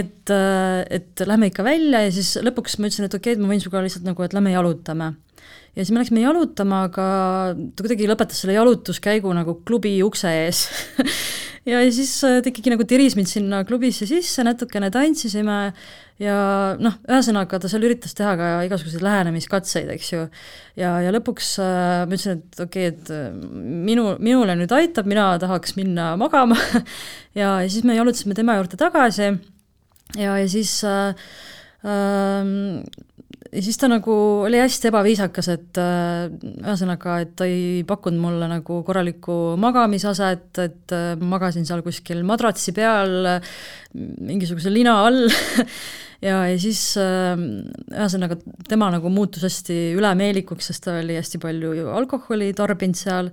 et, 0.00 0.32
et 0.32 1.22
lähme 1.28 1.50
ikka 1.52 1.66
välja 1.66 2.02
ja 2.06 2.12
siis 2.14 2.34
lõpuks 2.42 2.78
ma 2.80 2.90
ütlesin, 2.90 3.06
et 3.06 3.14
okei 3.14 3.34
okay,, 3.34 3.38
et 3.38 3.42
ma 3.42 3.52
võin 3.52 3.62
sinuga 3.62 3.84
lihtsalt 3.84 4.06
nagu, 4.08 4.26
et 4.26 4.34
lähme 4.36 4.54
jalutame. 4.54 5.12
ja 5.76 5.84
siis 5.84 5.92
me 5.94 6.02
läksime 6.02 6.24
jalutama, 6.24 6.84
aga 6.90 7.08
ta 7.54 7.86
kuidagi 7.86 8.10
lõpetas 8.10 8.42
selle 8.42 8.56
jalutuskäigu 8.58 9.34
nagu 9.36 9.60
klubi 9.66 9.98
ukse 10.06 10.32
ees 10.46 10.66
ja 11.66 11.82
siis 11.92 12.12
ta 12.22 12.40
ikkagi 12.46 12.72
nagu 12.72 12.86
tiris 12.88 13.16
mind 13.18 13.30
sinna 13.30 13.62
klubisse 13.66 14.06
sisse, 14.08 14.44
natukene 14.46 14.90
tantsisime 14.94 15.60
ja 16.22 16.36
noh, 16.80 16.96
ühesõnaga 17.04 17.58
ta 17.60 17.68
seal 17.68 17.84
üritas 17.84 18.16
teha 18.16 18.32
ka 18.38 18.50
igasuguseid 18.66 19.04
lähenemiskatseid, 19.04 19.90
eks 19.96 20.12
ju. 20.14 20.22
ja, 20.80 20.94
ja 21.04 21.12
lõpuks 21.14 21.50
äh, 21.60 22.04
ma 22.06 22.16
ütlesin, 22.16 22.40
et 22.40 22.62
okei 22.64 22.88
okay,, 22.88 22.94
et 22.94 23.12
äh, 23.12 23.26
minu, 23.88 24.08
minule 24.22 24.56
nüüd 24.56 24.72
aitab, 24.76 25.08
mina 25.10 25.28
tahaks 25.42 25.76
minna 25.76 26.14
magama 26.20 26.56
ja, 27.40 27.58
ja 27.60 27.68
siis 27.68 27.84
me 27.84 27.98
jalutasime 27.98 28.36
tema 28.38 28.56
juurde 28.56 28.80
tagasi 28.80 29.28
ja, 30.16 30.38
ja 30.38 30.46
siis 30.48 30.78
äh, 30.88 31.28
äh, 31.84 32.54
ja 33.52 33.62
siis 33.62 33.78
ta 33.80 33.88
nagu 33.90 34.14
oli 34.46 34.58
hästi 34.60 34.90
ebaviisakas, 34.90 35.48
et 35.52 35.80
äh, 35.80 36.26
ühesõnaga, 36.62 37.18
et 37.24 37.34
ta 37.38 37.48
ei 37.48 37.84
pakkunud 37.86 38.22
mulle 38.22 38.48
nagu 38.50 38.80
korralikku 38.86 39.56
magamisaset, 39.62 40.50
et 40.64 40.96
äh, 40.96 41.12
ma 41.20 41.36
magasin 41.36 41.66
seal 41.68 41.84
kuskil 41.86 42.24
madratsi 42.26 42.74
peal 42.76 43.40
mingisuguse 43.94 44.72
lina 44.72 44.98
all 45.06 45.26
ja, 46.26 46.42
ja 46.48 46.56
siis 46.60 46.82
ühesõnaga 46.96 48.38
tema 48.68 48.90
nagu 48.94 49.12
muutus 49.12 49.46
hästi 49.46 49.78
ülemeelikuks, 49.96 50.72
sest 50.72 50.86
ta 50.88 50.98
oli 51.02 51.18
hästi 51.18 51.40
palju 51.42 51.74
ju 51.80 51.88
alkoholi 51.94 52.52
tarbinud 52.56 52.98
seal, 52.98 53.32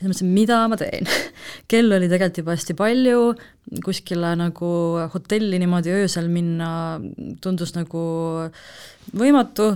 siis 0.00 0.08
mõtlesin, 0.08 0.32
mida 0.32 0.62
ma 0.70 0.78
teen. 0.80 1.08
Kell 1.70 1.92
oli 1.92 2.08
tegelikult 2.08 2.40
juba 2.40 2.56
hästi 2.56 2.76
palju, 2.78 3.20
kuskile 3.84 4.32
nagu 4.40 4.72
hotelli 5.12 5.60
niimoodi 5.60 5.92
öösel 6.00 6.30
minna 6.32 6.72
tundus 7.44 7.74
nagu 7.76 8.02
võimatu. 9.16 9.74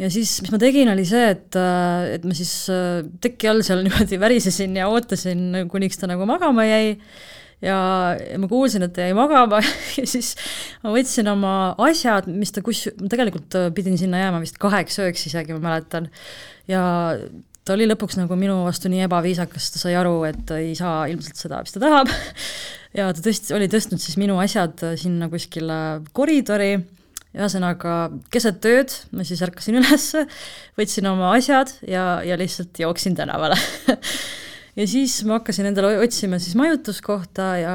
Ja 0.00 0.08
siis, 0.10 0.40
mis 0.42 0.50
ma 0.50 0.58
tegin, 0.58 0.90
oli 0.90 1.04
see, 1.06 1.28
et, 1.36 1.54
et 2.16 2.24
ma 2.26 2.34
siis 2.34 2.54
teki 3.22 3.52
all 3.52 3.62
seal 3.66 3.82
niimoodi 3.86 4.18
värisesin 4.22 4.80
ja 4.80 4.88
ootasin, 4.90 5.64
kuniks 5.70 6.00
ta 6.00 6.10
nagu 6.10 6.26
magama 6.28 6.66
jäi. 6.66 6.96
Ja, 7.64 7.76
ja 8.18 8.36
ma 8.40 8.48
kuulsin, 8.50 8.82
et 8.84 8.92
ta 8.96 9.04
jäi 9.06 9.14
magama 9.16 9.60
ja 10.00 10.04
siis 10.08 10.34
ma 10.82 10.90
võtsin 10.92 11.28
oma 11.30 11.54
asjad, 11.86 12.26
mis 12.28 12.52
ta 12.52 12.64
kus, 12.64 12.88
ma 13.00 13.08
tegelikult 13.12 13.56
pidin 13.76 13.96
sinna 14.00 14.24
jääma 14.24 14.42
vist 14.42 14.58
kaheks 14.60 14.98
ööks 15.04 15.28
isegi, 15.30 15.54
ma 15.54 15.62
mäletan, 15.70 16.10
ja 16.68 16.82
ta 17.64 17.74
oli 17.76 17.88
lõpuks 17.88 18.18
nagu 18.20 18.36
minu 18.38 18.60
vastu 18.66 18.90
nii 18.92 19.04
ebaviisakas, 19.06 19.70
ta 19.74 19.82
sai 19.82 19.96
aru, 19.98 20.18
et 20.28 20.40
ta 20.48 20.58
ei 20.60 20.74
saa 20.78 21.04
ilmselt 21.12 21.40
seda, 21.40 21.62
mis 21.64 21.76
ta 21.76 21.84
tahab. 21.84 22.12
Ja 22.94 23.08
ta 23.10 23.18
tõst-, 23.24 23.48
oli 23.50 23.66
tõstnud 23.66 23.98
siis 23.98 24.14
minu 24.22 24.36
asjad 24.38 24.78
sinna 25.02 25.26
kuskile 25.26 26.04
koridori, 26.14 26.76
ühesõnaga 27.34 27.94
keset 28.30 28.68
ööd 28.70 28.94
ma 29.10 29.26
siis 29.26 29.42
ärkasin 29.42 29.78
üles, 29.80 30.04
võtsin 30.78 31.10
oma 31.10 31.32
asjad 31.34 31.72
ja, 31.90 32.20
ja 32.22 32.38
lihtsalt 32.38 32.78
jooksin 32.84 33.18
tänavale. 33.18 33.58
Ja 34.74 34.88
siis 34.90 35.20
ma 35.22 35.36
hakkasin 35.36 35.68
endale 35.68 35.92
otsima 36.02 36.40
siis 36.42 36.56
majutuskohta 36.58 37.44
ja, 37.60 37.74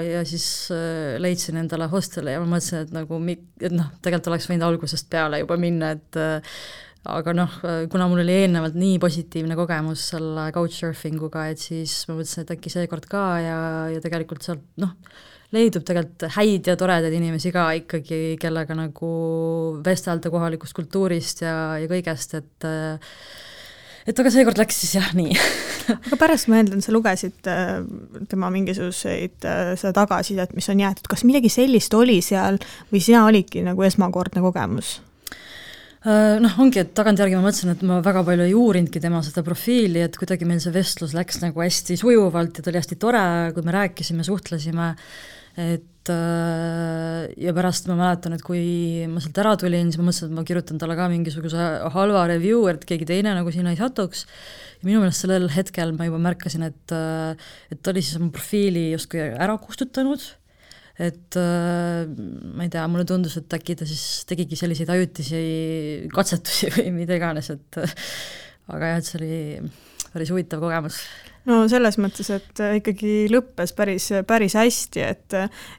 ja 0.00 0.22
siis 0.24 0.46
äh, 0.72 1.18
leidsin 1.20 1.58
endale 1.60 1.90
hosteli 1.92 2.32
ja 2.32 2.40
ma 2.40 2.48
mõtlesin, 2.54 2.86
et 2.86 2.94
nagu 2.96 3.18
mi-, 3.20 3.36
et 3.60 3.74
noh, 3.74 3.90
tegelikult 4.00 4.30
oleks 4.32 4.48
võinud 4.48 4.64
algusest 4.64 5.10
peale 5.12 5.42
juba 5.42 5.58
minna, 5.60 5.90
et 5.98 6.16
äh, 6.16 6.56
aga 7.06 7.32
noh, 7.36 7.56
kuna 7.92 8.08
mul 8.10 8.24
oli 8.24 8.34
eelnevalt 8.42 8.76
nii 8.78 8.98
positiivne 9.02 9.56
kogemus 9.58 10.08
selle 10.12 10.48
couchsurfing 10.54 11.22
uga, 11.28 11.46
et 11.52 11.62
siis 11.62 12.02
ma 12.08 12.18
mõtlesin, 12.18 12.44
et 12.44 12.54
äkki 12.56 12.72
seekord 12.72 13.08
ka 13.10 13.24
ja, 13.44 13.58
ja 13.94 14.02
tegelikult 14.04 14.44
sealt 14.44 14.64
noh, 14.82 14.96
leidub 15.54 15.86
tegelikult 15.86 16.28
häid 16.36 16.68
ja 16.68 16.76
toredaid 16.78 17.14
inimesi 17.16 17.52
ka 17.54 17.70
ikkagi, 17.80 18.36
kellega 18.40 18.76
nagu 18.76 19.12
vestelda 19.84 20.32
kohalikust 20.32 20.76
kultuurist 20.76 21.44
ja, 21.46 21.78
ja 21.80 21.88
kõigest, 21.90 22.36
et 22.36 22.68
et 24.08 24.20
aga 24.20 24.30
seekord 24.32 24.60
läks 24.60 24.76
siis 24.82 24.94
jah 24.98 25.08
nii 25.16 25.32
aga 25.94 26.18
pärast 26.20 26.50
ma 26.50 26.60
eeldan, 26.60 26.84
sa 26.84 26.92
lugesid 26.92 27.48
tema 28.28 28.52
mingisuguseid 28.52 29.40
seda 29.40 29.94
tagasisidet, 30.02 30.52
mis 30.56 30.68
on 30.72 30.84
jäetud, 30.84 31.08
kas 31.08 31.24
midagi 31.28 31.52
sellist 31.52 31.94
oli 31.96 32.20
seal 32.24 32.60
või 32.92 33.04
sina 33.04 33.24
olidki 33.28 33.64
nagu 33.64 33.84
esmakordne 33.88 34.44
kogemus? 34.44 34.98
Äh, 36.08 36.38
noh, 36.40 36.54
ongi, 36.62 36.80
et 36.80 36.94
tagantjärgi 36.96 37.36
ma 37.36 37.42
mõtlesin, 37.44 37.74
et 37.74 37.82
ma 37.84 37.98
väga 38.04 38.22
palju 38.24 38.46
ei 38.46 38.54
uurinudki 38.56 39.00
tema 39.02 39.18
seda 39.26 39.42
profiili, 39.44 40.00
et 40.06 40.14
kuidagi 40.16 40.46
meil 40.48 40.60
see 40.62 40.72
vestlus 40.72 41.12
läks 41.16 41.42
nagu 41.42 41.60
hästi 41.60 41.98
sujuvalt 42.00 42.56
ja 42.56 42.64
ta 42.64 42.70
oli 42.70 42.80
hästi 42.80 42.96
tore, 43.02 43.24
kui 43.52 43.66
me 43.66 43.74
rääkisime, 43.74 44.24
suhtlesime, 44.24 44.92
et 45.60 46.08
ja 46.08 47.52
pärast 47.52 47.90
ma 47.90 47.98
mäletan, 47.98 48.32
et 48.38 48.44
kui 48.46 49.04
ma 49.10 49.20
sealt 49.20 49.42
ära 49.42 49.52
tulin, 49.60 49.90
siis 49.90 50.00
ma 50.00 50.06
mõtlesin, 50.06 50.30
et 50.30 50.38
ma 50.38 50.46
kirjutan 50.48 50.80
talle 50.80 50.96
ka 50.96 51.10
mingisuguse 51.12 51.66
halva 51.92 52.24
review, 52.30 52.62
et 52.72 52.88
keegi 52.88 53.10
teine 53.10 53.34
nagu 53.36 53.52
sinna 53.52 53.74
ei 53.74 53.80
satuks, 53.82 54.24
ja 54.78 54.88
minu 54.88 55.02
meelest 55.02 55.26
sellel 55.26 55.50
hetkel 55.52 55.92
ma 55.98 56.08
juba 56.08 56.22
märkasin, 56.30 56.64
et 56.70 56.96
et 56.96 57.82
ta 57.82 57.92
oli 57.92 58.00
siis 58.06 58.16
oma 58.22 58.32
profiili 58.32 58.94
justkui 58.94 59.26
ära 59.28 59.58
kustutanud, 59.60 60.24
et 60.98 61.38
ma 61.38 62.64
ei 62.64 62.72
tea, 62.72 62.84
mulle 62.90 63.06
tundus, 63.06 63.36
et 63.38 63.54
äkki 63.54 63.76
ta 63.78 63.86
siis 63.86 64.24
tegigi 64.28 64.58
selliseid 64.58 64.90
ajutisi 64.90 65.42
katsetusi 66.14 66.70
või 66.76 66.90
mida 67.02 67.18
iganes, 67.20 67.52
et 67.54 67.78
aga 68.68 68.92
jah, 68.92 68.98
et 68.98 69.08
see 69.08 69.20
oli 69.20 69.38
päris 70.12 70.32
huvitav 70.32 70.62
kogemus. 70.62 71.00
No 71.48 71.62
selles 71.70 71.96
mõttes, 72.00 72.28
et 72.34 72.60
äh, 72.60 72.76
ikkagi 72.80 73.12
lõppes 73.32 73.72
päris, 73.76 74.10
päris 74.28 74.56
hästi, 74.58 75.04
et 75.04 75.36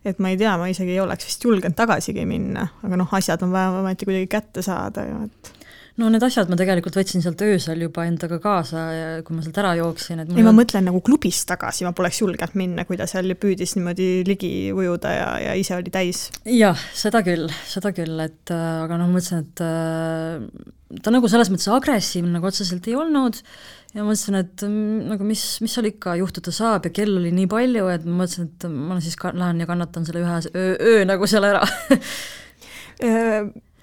et 0.08 0.22
ma 0.24 0.32
ei 0.32 0.40
tea, 0.40 0.56
ma 0.58 0.70
isegi 0.72 0.96
ei 0.96 1.04
oleks 1.04 1.28
vist 1.30 1.46
julgenud 1.46 1.78
tagasigi 1.78 2.26
minna, 2.30 2.66
aga 2.86 3.00
noh, 3.00 3.16
asjad 3.20 3.44
on 3.46 3.54
vaja 3.54 3.76
ometi 3.82 4.08
kuidagi 4.10 4.30
kätte 4.32 4.64
saada 4.66 5.06
ju, 5.06 5.22
et 5.28 5.59
no 6.00 6.10
need 6.12 6.24
asjad 6.26 6.50
ma 6.52 6.58
tegelikult 6.60 6.98
võtsin 7.00 7.24
sealt 7.24 7.42
öösel 7.44 7.84
juba 7.84 8.06
endaga 8.08 8.40
kaasa 8.44 8.86
kui 9.26 9.36
ma 9.36 9.44
sealt 9.44 9.60
ära 9.62 9.74
jooksin, 9.80 10.24
et 10.24 10.32
ei, 10.34 10.46
ma 10.46 10.54
mõtlen 10.56 10.88
nagu 10.88 11.02
klubist 11.06 11.48
tagasi, 11.50 11.86
ma 11.88 11.94
poleks 11.98 12.22
julgenud 12.24 12.56
minna, 12.60 12.86
kui 12.88 13.00
ta 13.00 13.08
seal 13.10 13.34
püüdis 13.40 13.76
niimoodi 13.78 14.10
ligi 14.28 14.52
ujuda 14.76 15.14
ja, 15.16 15.30
ja 15.50 15.58
ise 15.60 15.76
oli 15.78 15.94
täis. 15.94 16.28
jah, 16.48 16.80
seda 16.96 17.24
küll, 17.26 17.50
seda 17.68 17.94
küll, 17.96 18.16
et 18.24 18.54
äh, 18.56 18.70
aga 18.86 19.00
noh, 19.02 19.12
mõtlesin, 19.12 19.44
et 19.46 19.64
äh, 19.66 21.00
ta 21.04 21.14
nagu 21.14 21.30
selles 21.32 21.52
mõttes 21.52 21.70
agressiivne 21.74 22.34
nagu 22.38 22.50
otseselt 22.50 22.88
ei 22.90 22.98
olnud 22.98 23.42
ja 23.96 24.06
mõtlesin, 24.06 24.40
et 24.40 24.66
mm, 24.66 25.08
nagu 25.12 25.28
mis, 25.28 25.46
mis 25.64 25.76
seal 25.76 25.90
ikka 25.90 26.16
juhtuda 26.22 26.54
saab 26.56 26.88
ja 26.88 26.94
kell 26.96 27.20
oli 27.20 27.34
nii 27.36 27.50
palju, 27.52 27.88
et 27.94 28.06
ma 28.08 28.24
mõtlesin, 28.24 28.52
et 28.54 28.70
ma 28.72 29.00
siis 29.04 29.18
lähen 29.30 29.64
ja 29.64 29.70
kannatan 29.70 30.08
selle 30.08 30.24
ühe 30.24 30.38
öö, 30.54 30.76
öö 30.76 31.08
nagu 31.10 31.30
seal 31.30 31.50
ära 31.50 31.64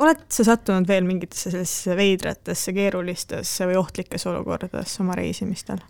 oled 0.02 0.22
sa 0.32 0.46
sattunud 0.46 0.88
veel 0.88 1.06
mingitesse 1.08 1.52
sellisesse 1.52 1.96
veidratesse, 1.98 2.74
keerulistesse 2.76 3.68
või 3.68 3.78
ohtlikesse 3.80 4.30
olukordadesse 4.32 5.02
oma 5.04 5.16
reisimistel? 5.18 5.82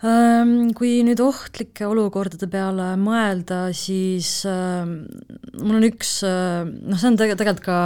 Kui 0.00 0.94
nüüd 1.04 1.20
ohtlike 1.20 1.84
olukordade 1.84 2.46
peale 2.48 2.94
mõelda, 2.96 3.66
siis 3.76 4.46
äh, 4.48 4.88
mul 5.60 5.76
on 5.76 5.84
üks 5.90 6.14
äh,, 6.24 6.62
noh, 6.64 6.96
see 6.96 7.10
on 7.10 7.18
tege-, 7.20 7.36
tegelikult 7.36 7.66
ka 7.66 7.80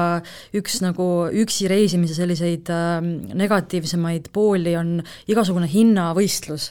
üks 0.54 0.78
nagu 0.84 1.08
üksi 1.42 1.66
reisimise 1.70 2.14
selliseid 2.14 2.70
äh, 2.70 3.02
negatiivsemaid 3.34 4.30
pooli, 4.36 4.76
on 4.78 5.00
igasugune 5.26 5.66
hinnavõistlus 5.74 6.70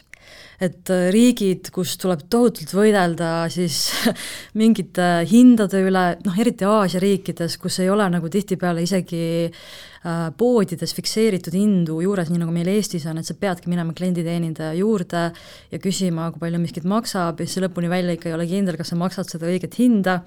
et 0.64 0.92
äh, 0.94 1.08
riigid, 1.14 1.70
kus 1.74 1.96
tuleb 2.02 2.26
tohutult 2.32 2.72
võidelda 2.76 3.46
siis 3.52 3.90
mingite 4.60 5.26
hindade 5.30 5.82
üle, 5.84 6.04
noh 6.24 6.40
eriti 6.40 6.68
Aasia 6.68 7.02
riikides, 7.04 7.58
kus 7.62 7.82
ei 7.84 7.92
ole 7.92 8.08
nagu 8.14 8.30
tihtipeale 8.32 8.86
isegi 8.86 9.24
äh, 9.50 10.26
poodides 10.38 10.96
fikseeritud 10.96 11.58
hindu 11.58 12.00
juures, 12.06 12.32
nii 12.32 12.42
nagu 12.44 12.56
meil 12.56 12.72
Eestis 12.74 13.08
on, 13.10 13.20
et 13.22 13.28
sa 13.28 13.36
peadki 13.40 13.72
minema 13.72 13.96
klienditeenindaja 13.98 14.74
juurde 14.80 15.28
ja 15.74 15.84
küsima, 15.84 16.32
kui 16.32 16.46
palju 16.46 16.64
miskit 16.64 16.88
maksab 16.90 17.44
ja 17.44 17.50
siis 17.50 17.64
lõpuni 17.66 17.92
välja 17.92 18.18
ikka 18.18 18.32
ei 18.32 18.38
ole 18.40 18.50
kindel, 18.50 18.80
kas 18.80 18.94
sa 18.94 19.00
maksad 19.00 19.30
seda 19.30 19.52
õiget 19.52 19.78
hinda. 19.82 20.22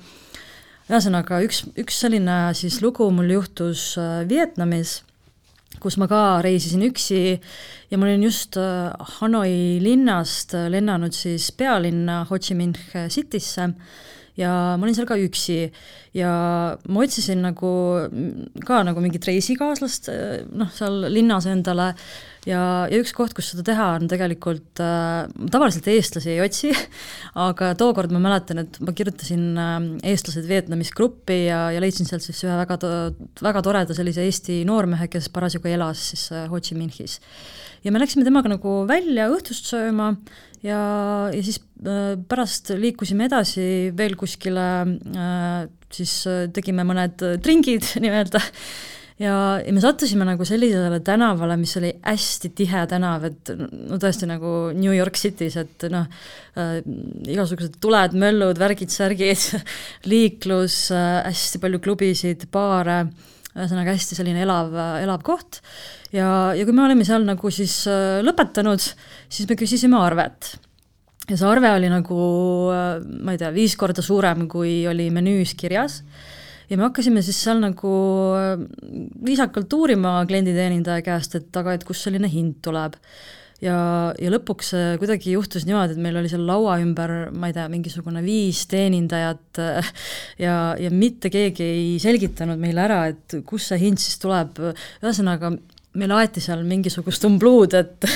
ühesõnaga, 0.87 1.42
üks, 1.42 1.64
üks 1.81 2.05
selline 2.05 2.38
siis 2.55 2.79
lugu 2.85 3.09
mul 3.11 3.33
juhtus 3.38 3.94
äh, 3.99 4.22
Vietnamis 4.29 5.01
kus 5.80 5.98
ma 6.00 6.08
ka 6.10 6.40
reisisin 6.44 6.84
üksi 6.88 7.20
ja 7.90 7.98
ma 7.98 8.08
olin 8.08 8.26
just 8.26 8.56
äh, 8.60 8.92
Hanoi 9.18 9.78
linnast 9.82 10.54
äh, 10.54 10.68
lennanud 10.72 11.14
siis 11.16 11.50
pealinna 11.52 12.24
Ho 12.30 12.38
Chi 12.38 12.54
Minh 12.54 12.78
Citysse 13.08 13.70
ja 14.37 14.53
ma 14.77 14.85
olin 14.85 14.96
seal 14.96 15.09
ka 15.09 15.16
üksi 15.20 15.59
ja 16.16 16.31
ma 16.77 17.03
otsisin 17.05 17.42
nagu 17.44 17.72
ka 18.66 18.83
nagu 18.87 19.03
mingit 19.05 19.27
reisikaaslast 19.29 20.11
äh, 20.12 20.40
noh, 20.53 20.70
seal 20.75 21.07
linnas 21.12 21.49
endale 21.51 21.92
ja, 22.46 22.61
ja 22.90 23.01
üks 23.01 23.12
koht, 23.16 23.35
kus 23.37 23.51
seda 23.53 23.64
teha, 23.66 23.88
on 23.99 24.09
tegelikult 24.11 24.83
äh,, 24.83 25.27
tavaliselt 25.53 25.88
eestlasi 25.90 26.35
ei 26.35 26.42
otsi, 26.44 26.72
aga 27.49 27.72
tookord 27.79 28.14
ma 28.14 28.22
mäletan, 28.29 28.62
et 28.64 28.81
ma 28.85 28.94
kirjutasin 28.96 29.46
äh, 29.61 29.77
eestlased 30.12 30.49
Vietnamis 30.49 30.92
gruppi 30.96 31.44
ja, 31.46 31.66
ja 31.75 31.83
leidsin 31.83 32.09
sealt 32.09 32.25
siis 32.27 32.44
ühe 32.46 32.57
väga 32.62 32.79
to-, 32.83 32.94
väga 33.44 33.64
toreda 33.66 33.96
sellise 33.96 34.25
Eesti 34.27 34.62
noormehe, 34.68 35.11
kes 35.12 35.31
parasjagu 35.35 35.72
elas 35.72 36.11
siis 36.12 36.29
äh, 36.35 36.46
Ho 36.53 36.61
Chi 36.61 36.79
Minhis. 36.79 37.20
Ja 37.87 37.94
me 37.94 38.03
läksime 38.03 38.27
temaga 38.27 38.51
nagu 38.51 38.81
välja 38.88 39.29
õhtust 39.31 39.70
sööma 39.70 40.11
ja, 40.66 40.81
ja 41.31 41.44
siis 41.44 41.61
äh, 41.87 42.16
pärast 42.29 42.75
liikusime 42.75 43.29
edasi 43.31 43.92
veel 43.96 44.18
kuskile 44.18 44.66
äh,, 44.83 45.62
siis 45.94 46.18
äh, 46.31 46.44
tegime 46.55 46.87
mõned 46.88 47.22
tringid 47.44 47.87
nii-öelda. 48.03 48.42
Ja, 49.16 49.37
ja 49.64 49.72
me 49.72 49.81
sattusime 49.81 50.27
nagu 50.29 50.44
sellisele 50.44 50.99
tänavale, 51.01 51.55
mis 51.57 51.70
oli 51.79 51.88
hästi 52.05 52.51
tihe 52.59 52.83
tänav, 52.90 53.22
et 53.25 53.49
no 53.57 53.96
tõesti 53.96 54.29
nagu 54.29 54.51
New 54.77 54.92
York 54.92 55.16
City's, 55.16 55.57
et 55.62 55.87
noh 55.92 56.05
äh,, 56.59 56.83
igasugused 57.33 57.79
tuled, 57.81 58.18
möllud, 58.18 58.61
värgid, 58.61 58.92
särgid 58.92 59.46
liiklus 60.12 60.90
äh,, 60.92 61.22
hästi 61.31 61.62
palju 61.62 61.81
klubisid, 61.87 62.44
baare, 62.53 63.07
ühesõnaga 63.56 63.94
hästi 63.96 64.18
selline 64.18 64.44
elav, 64.44 64.74
elav 65.00 65.24
koht. 65.26 65.60
Ja, 66.14 66.52
ja 66.56 66.64
kui 66.66 66.76
me 66.76 66.84
olime 66.86 67.06
seal 67.08 67.26
nagu 67.26 67.50
siis 67.54 67.82
äh, 67.90 68.20
lõpetanud, 68.24 68.82
siis 68.82 69.48
me 69.48 69.58
küsisime 69.58 69.98
arvet. 70.00 70.54
Ja 71.26 71.34
see 71.34 71.48
arve 71.48 71.72
oli 71.74 71.90
nagu 71.90 72.18
äh, 72.70 72.98
ma 73.02 73.34
ei 73.34 73.40
tea, 73.40 73.52
viis 73.54 73.76
korda 73.78 74.04
suurem, 74.04 74.46
kui 74.50 74.84
oli 74.88 75.08
menüüs 75.14 75.56
kirjas. 75.58 76.02
Ja 76.70 76.78
me 76.78 76.88
hakkasime 76.88 77.22
siis 77.22 77.38
seal 77.42 77.62
nagu 77.62 77.94
äh, 78.36 78.52
viisakalt 79.26 79.72
uurima 79.76 80.18
klienditeenindaja 80.28 81.04
käest, 81.06 81.38
et 81.38 81.60
aga 81.62 81.76
et 81.76 81.86
kust 81.86 82.06
selline 82.06 82.30
hind 82.30 82.60
tuleb. 82.64 82.98
Ja, 83.64 83.76
ja 84.20 84.32
lõpuks 84.32 84.72
kuidagi 85.00 85.36
juhtus 85.36 85.66
niimoodi, 85.68 85.96
et 85.96 86.02
meil 86.02 86.18
oli 86.20 86.30
seal 86.32 86.44
laua 86.48 86.78
ümber, 86.82 87.14
ma 87.32 87.50
ei 87.50 87.56
tea, 87.56 87.68
mingisugune 87.72 88.22
viis 88.24 88.64
teenindajat 88.70 89.62
ja, 90.44 90.56
ja 90.80 90.92
mitte 90.92 91.32
keegi 91.32 91.64
ei 91.64 91.88
selgitanud 92.02 92.60
meile 92.60 92.84
ära, 92.88 93.00
et 93.12 93.38
kust 93.48 93.72
see 93.72 93.80
hind 93.86 94.02
siis 94.02 94.20
tuleb, 94.22 94.60
ühesõnaga 95.02 95.54
meil 95.96 96.14
aeti 96.16 96.42
seal 96.44 96.64
mingisugust 96.68 97.24
umbluud, 97.28 97.76
et, 97.78 98.09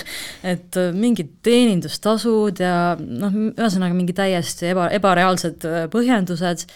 et 0.47 0.81
mingid 0.97 1.37
teenindustasud 1.47 2.63
ja 2.63 2.75
noh, 2.99 3.39
ühesõnaga 3.53 3.97
mingi 3.97 4.17
täiesti 4.17 4.71
eba, 4.73 4.89
ebareaalsed 4.97 5.67
põhjendused 5.93 6.69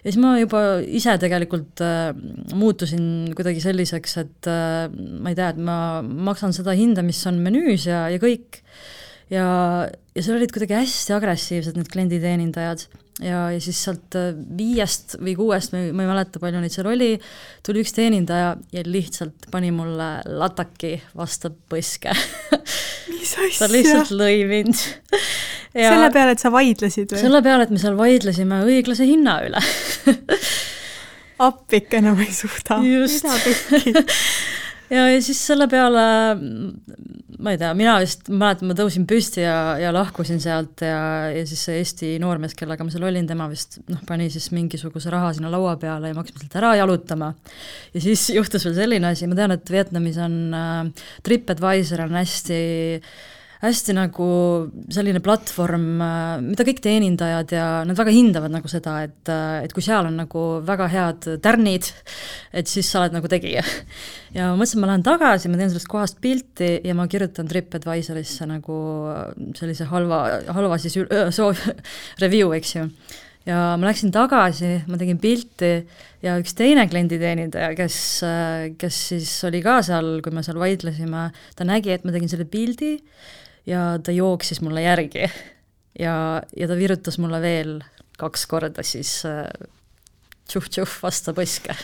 ja 0.00 0.08
siis 0.08 0.20
ma 0.20 0.34
juba 0.40 0.62
ise 0.80 1.14
tegelikult 1.20 1.82
äh, 1.84 2.10
muutusin 2.56 3.34
kuidagi 3.36 3.62
selliseks, 3.64 4.16
et 4.22 4.50
äh, 4.50 4.88
ma 4.90 5.32
ei 5.32 5.38
tea, 5.38 5.50
et 5.52 5.60
ma 5.60 5.76
maksan 6.00 6.54
seda 6.56 6.74
hinda, 6.76 7.04
mis 7.06 7.20
on 7.28 7.40
menüüs 7.44 7.86
ja, 7.90 8.06
ja 8.12 8.20
kõik. 8.22 8.62
ja, 9.32 9.46
ja 10.16 10.24
seal 10.24 10.38
olid 10.38 10.54
kuidagi 10.54 10.78
hästi 10.78 11.16
agressiivsed 11.16 11.78
need 11.78 11.92
klienditeenindajad 11.92 12.88
ja, 13.24 13.44
ja 13.54 13.60
siis 13.62 13.80
sealt 13.84 14.16
äh, 14.18 14.32
viiest 14.34 15.18
või 15.20 15.34
kuuest, 15.38 15.74
ma 15.74 15.84
ei, 15.84 15.92
ma 15.96 16.04
ei 16.04 16.10
mäleta, 16.10 16.42
palju 16.42 16.62
neid 16.62 16.74
seal 16.74 16.90
oli, 16.90 17.12
tuli 17.66 17.84
üks 17.84 17.94
teenindaja 17.96 18.54
ja 18.74 18.84
lihtsalt 18.86 19.50
pani 19.52 19.72
mulle 19.74 20.10
lataki 20.26 20.96
vastu 21.16 21.52
põske 21.70 22.14
mis 23.10 23.36
asja? 23.44 23.58
ta 23.62 23.70
lihtsalt 23.72 24.14
lõi 24.16 24.42
mind 24.50 24.74
ja 25.76 25.92
selle 25.94 26.10
peale, 26.14 26.34
et 26.36 26.42
sa 26.42 26.52
vaidlesid 26.54 27.14
või? 27.14 27.22
selle 27.22 27.42
peale, 27.46 27.68
et 27.68 27.74
me 27.74 27.82
seal 27.82 27.98
vaidlesime 27.98 28.62
õiglase 28.66 29.08
hinna 29.08 29.40
üle 29.46 29.62
appikene, 31.40 32.12
ma 32.12 32.24
ei 32.26 32.34
suuda. 32.36 32.80
pekki 33.44 33.94
ja, 34.90 35.06
ja 35.10 35.22
siis 35.24 35.40
selle 35.46 35.68
peale 35.70 36.04
ma 37.40 37.54
ei 37.54 37.58
tea, 37.60 37.70
mina 37.76 37.94
vist 38.02 38.28
mäletan, 38.28 38.68
ma 38.70 38.76
tõusin 38.76 39.06
püsti 39.08 39.44
ja, 39.44 39.78
ja 39.80 39.92
lahkusin 39.94 40.40
sealt 40.42 40.84
ja, 40.84 41.30
ja 41.32 41.44
siis 41.48 41.64
see 41.66 41.80
Eesti 41.80 42.12
noormees, 42.22 42.54
kellega 42.58 42.84
ma 42.84 42.92
seal 42.92 43.06
olin, 43.08 43.28
tema 43.28 43.48
vist 43.50 43.80
noh, 43.88 44.02
pani 44.08 44.28
siis 44.32 44.50
mingisuguse 44.56 45.12
raha 45.12 45.32
sinna 45.36 45.52
laua 45.52 45.76
peale 45.80 46.10
ja 46.10 46.16
me 46.16 46.22
hakkasime 46.22 46.44
sealt 46.44 46.60
ära 46.60 46.74
jalutama. 46.82 47.32
ja 47.94 48.04
siis 48.04 48.28
juhtus 48.38 48.68
veel 48.68 48.78
selline 48.82 49.12
asi, 49.12 49.28
ma 49.30 49.38
tean, 49.38 49.56
et 49.56 49.74
Vietnamis 49.74 50.20
on 50.20 50.38
äh, 50.56 51.04
TripAdvisor 51.26 52.04
on 52.06 52.18
hästi 52.20 52.62
äh, 53.00 53.12
hästi 53.60 53.92
nagu 53.96 54.26
selline 54.92 55.20
platvorm, 55.24 55.86
mida 56.46 56.64
kõik 56.64 56.80
teenindajad 56.84 57.52
ja 57.52 57.64
nad 57.84 57.98
väga 57.98 58.14
hindavad 58.14 58.54
nagu 58.54 58.70
seda, 58.72 58.96
et, 59.04 59.32
et 59.66 59.74
kui 59.76 59.84
seal 59.84 60.08
on 60.08 60.16
nagu 60.22 60.44
väga 60.66 60.88
head 60.92 61.28
tärnid, 61.44 61.90
et 62.56 62.70
siis 62.70 62.88
sa 62.88 63.02
oled 63.02 63.18
nagu 63.18 63.28
tegija. 63.30 63.64
ja 64.36 64.50
ma 64.50 64.56
mõtlesin, 64.56 64.80
ma 64.80 64.92
lähen 64.92 65.04
tagasi, 65.04 65.52
ma 65.52 65.60
teen 65.60 65.72
sellest 65.72 65.90
kohast 65.92 66.20
pilti 66.24 66.78
ja 66.86 66.96
ma 66.96 67.08
kirjutan 67.10 67.50
TripAdvisorisse 67.50 68.48
nagu 68.48 68.76
sellise 69.58 69.88
halva, 69.92 70.22
halva 70.56 70.78
siis 70.80 70.96
soov, 71.36 71.60
review, 72.24 72.54
eks 72.56 72.78
ju 72.78 72.86
ja 73.48 73.58
ma 73.80 73.88
läksin 73.88 74.12
tagasi, 74.14 74.72
ma 74.88 74.98
tegin 75.00 75.20
pilti 75.20 75.72
ja 76.24 76.36
üks 76.40 76.56
teine 76.56 76.86
klienditeenindaja, 76.88 77.74
kes, 77.76 77.98
kes 78.80 79.02
siis 79.12 79.34
oli 79.48 79.62
ka 79.64 79.80
seal, 79.84 80.18
kui 80.24 80.32
me 80.34 80.44
seal 80.46 80.60
vaidlesime, 80.60 81.28
ta 81.56 81.68
nägi, 81.68 81.92
et 81.94 82.08
ma 82.08 82.16
tegin 82.16 82.32
selle 82.32 82.48
pildi 82.48 82.96
ja 83.70 83.84
ta 84.02 84.12
jooksis 84.14 84.60
mulle 84.64 84.84
järgi. 84.84 85.30
Ja, 85.98 86.42
ja 86.56 86.68
ta 86.68 86.76
virutas 86.78 87.18
mulle 87.22 87.40
veel 87.42 87.78
kaks 88.20 88.46
korda 88.50 88.84
siis 88.86 89.20
äh, 89.28 89.46
tšuh-tšuh 90.50 91.00
vastu 91.02 91.34
põske. 91.36 91.74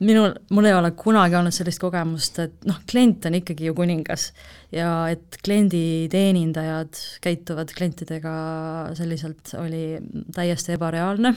minul, 0.00 0.32
mul 0.54 0.68
ei 0.68 0.76
ole 0.76 0.92
kunagi 0.98 1.36
olnud 1.38 1.54
sellist 1.54 1.80
kogemust, 1.82 2.38
et 2.42 2.66
noh, 2.68 2.78
klient 2.90 3.26
on 3.28 3.38
ikkagi 3.40 3.68
ju 3.68 3.74
kuningas 3.76 4.30
ja 4.74 4.92
et 5.10 5.40
klienditeenindajad 5.44 7.00
käituvad 7.24 7.74
klientidega 7.74 8.34
selliselt, 8.98 9.54
oli 9.58 9.98
täiesti 10.34 10.76
ebareaalne. 10.76 11.34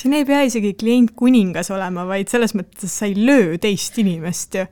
Siin 0.00 0.16
ei 0.16 0.24
pea 0.24 0.42
isegi 0.48 0.72
klient 0.80 1.12
kuningas 1.16 1.70
olema, 1.74 2.06
vaid 2.08 2.30
selles 2.32 2.56
mõttes 2.56 2.94
sa 2.96 3.06
ei 3.06 3.18
löö 3.18 3.58
teist 3.60 3.98
inimest 4.00 4.56
ju 4.58 4.66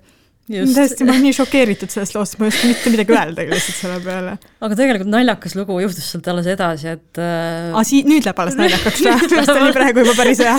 tõesti, 0.48 1.04
ma 1.04 1.12
olen 1.14 1.24
nii 1.26 1.36
šokeeritud 1.36 1.92
sellest 1.92 2.16
loost, 2.16 2.38
ma 2.40 2.46
ei 2.46 2.52
oska 2.52 2.70
mitte 2.70 2.92
midagi 2.92 3.14
öelda 3.14 3.44
lihtsalt 3.48 3.78
selle 3.78 3.98
peale. 4.04 4.36
aga 4.64 4.78
tegelikult 4.78 5.10
naljakas 5.12 5.56
lugu 5.58 5.78
juhtus 5.82 6.08
sealt 6.12 6.30
alles 6.32 6.48
edasi, 6.50 6.94
et 6.96 7.20
äh... 7.22 7.74
aa, 7.74 7.84
sii-, 7.86 8.04
nüüd 8.08 8.26
läheb 8.26 8.42
alles 8.44 8.58
naljakaks 8.58 9.02
või? 9.04 9.14
minu 9.24 9.40
arust 9.42 9.54
oli 9.54 9.76
praegu 9.76 10.04
juba 10.04 10.16
päris 10.18 10.42
hea 10.44 10.56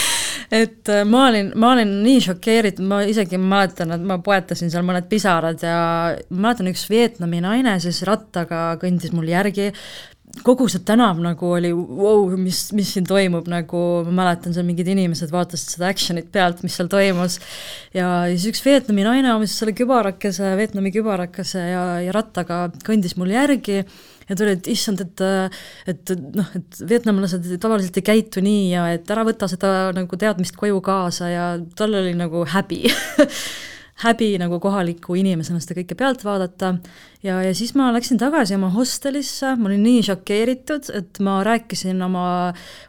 et 0.62 0.92
äh, 0.92 1.02
ma 1.08 1.26
olin, 1.30 1.52
ma 1.56 1.72
olin 1.76 1.94
nii 2.04 2.20
šokeeritud, 2.28 2.84
ma 2.88 3.02
isegi 3.08 3.40
mäletan, 3.40 3.94
et 3.96 4.06
ma 4.06 4.18
poetasin 4.24 4.72
seal 4.72 4.84
mõned 4.86 5.08
pisarad 5.10 5.64
ja 5.64 5.78
mäletan, 6.28 6.68
üks 6.72 6.84
Vietnami 6.92 7.40
naine 7.44 7.78
siis 7.82 8.02
rattaga 8.08 8.64
kõndis 8.82 9.14
mul 9.16 9.30
järgi, 9.32 9.70
kogu 10.40 10.66
see 10.70 10.80
tänav 10.86 11.18
nagu 11.22 11.50
oli 11.54 11.70
wow, 11.74 12.24
mis, 12.40 12.64
mis 12.76 12.94
siin 12.94 13.04
toimub, 13.08 13.48
nagu 13.52 13.82
ma 14.06 14.14
mäletan, 14.22 14.54
seal 14.56 14.64
mingid 14.66 14.88
inimesed 14.88 15.32
vaatasid 15.32 15.74
seda 15.76 15.90
action'it 15.92 16.30
pealt, 16.32 16.62
mis 16.64 16.76
seal 16.78 16.88
toimus. 16.92 17.38
ja 17.94 18.24
siis 18.32 18.48
üks 18.50 18.64
Vietnami 18.64 19.04
naine 19.06 19.34
omas 19.34 19.58
selle 19.60 19.76
kübarakese, 19.76 20.54
Vietnami 20.58 20.94
kübarakese 20.94 21.66
ja, 21.68 21.84
ja 22.06 22.14
rattaga 22.16 22.64
kõndis 22.86 23.16
mul 23.20 23.34
järgi 23.34 23.82
ja 23.82 24.38
tuli, 24.38 24.54
et 24.56 24.70
issand, 24.72 25.02
et, 25.04 25.24
et 25.90 26.14
noh, 26.36 26.48
et 26.56 26.80
vietnamlased 26.88 27.50
tavaliselt 27.60 27.98
ei 28.00 28.06
käitu 28.06 28.42
nii 28.44 28.70
ja 28.72 28.86
et 28.94 29.10
ära 29.12 29.26
võta 29.28 29.50
seda 29.50 29.90
nagu 29.96 30.18
teadmist 30.18 30.56
koju 30.58 30.80
kaasa 30.84 31.28
ja 31.28 31.50
tal 31.76 32.00
oli 32.00 32.16
nagu 32.16 32.46
häbi 32.54 32.86
häbi 34.02 34.34
nagu 34.40 34.58
kohaliku 34.62 35.16
inimesena 35.18 35.60
seda 35.62 35.76
kõike 35.80 35.96
pealt 35.98 36.24
vaadata. 36.26 36.74
Ja, 37.22 37.38
ja 37.44 37.52
siis 37.54 37.74
ma 37.78 37.90
läksin 37.94 38.20
tagasi 38.20 38.56
oma 38.56 38.72
hostelisse, 38.74 39.54
ma 39.58 39.70
olin 39.70 39.84
nii 39.84 40.02
šokeeritud, 40.08 40.90
et 40.96 41.20
ma 41.24 41.40
rääkisin 41.46 42.00
oma 42.02 42.26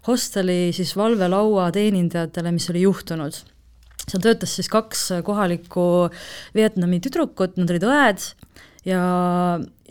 hosteli 0.08 0.72
siis 0.76 0.96
valvelaua 0.98 1.70
teenindajatele, 1.76 2.54
mis 2.56 2.70
oli 2.74 2.86
juhtunud. 2.88 3.44
seal 4.04 4.24
töötas 4.24 4.56
siis 4.58 4.68
kaks 4.68 5.10
kohalikku 5.24 6.10
Vietnami 6.56 7.00
tüdrukut, 7.00 7.58
nad 7.58 7.70
olid 7.70 7.86
õed. 7.88 8.26
Ja, 8.84 9.04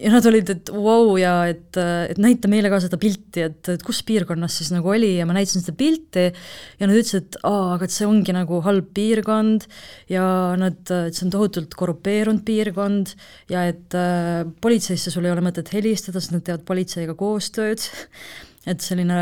ja 0.02 0.10
nad 0.10 0.26
olid, 0.26 0.50
et 0.50 0.70
vau 0.72 0.82
wow, 0.82 1.12
ja 1.20 1.32
et, 1.50 1.78
et 1.78 2.18
näita 2.20 2.50
meile 2.50 2.70
ka 2.72 2.80
seda 2.82 2.98
pilti, 3.00 3.44
et, 3.46 3.70
et 3.70 3.82
kus 3.86 4.02
piirkonnas 4.06 4.56
siis 4.58 4.72
nagu 4.74 4.90
oli 4.92 5.14
ja 5.18 5.26
ma 5.28 5.36
näitasin 5.36 5.62
seda 5.62 5.76
pilti 5.78 6.24
ja 6.28 6.88
nad 6.88 6.96
ütlesid, 6.96 7.28
et 7.28 7.38
aa, 7.46 7.76
aga 7.76 7.86
et 7.86 7.94
see 7.94 8.08
ongi 8.08 8.34
nagu 8.34 8.60
halb 8.66 8.90
piirkond 8.96 9.66
ja 10.10 10.24
nad, 10.58 10.80
et 10.82 11.16
see 11.16 11.26
on 11.28 11.34
tohutult 11.34 11.76
korrupeerunud 11.78 12.44
piirkond 12.46 13.14
ja 13.52 13.66
et 13.70 13.98
äh, 13.98 14.42
politseisse 14.64 15.12
sul 15.14 15.28
ei 15.28 15.34
ole 15.34 15.44
mõtet 15.44 15.70
helistada, 15.74 16.22
sest 16.22 16.34
nad 16.34 16.46
teevad 16.46 16.66
politseiga 16.68 17.16
koostööd. 17.18 17.84
Et 18.62 18.78
selline 18.78 19.14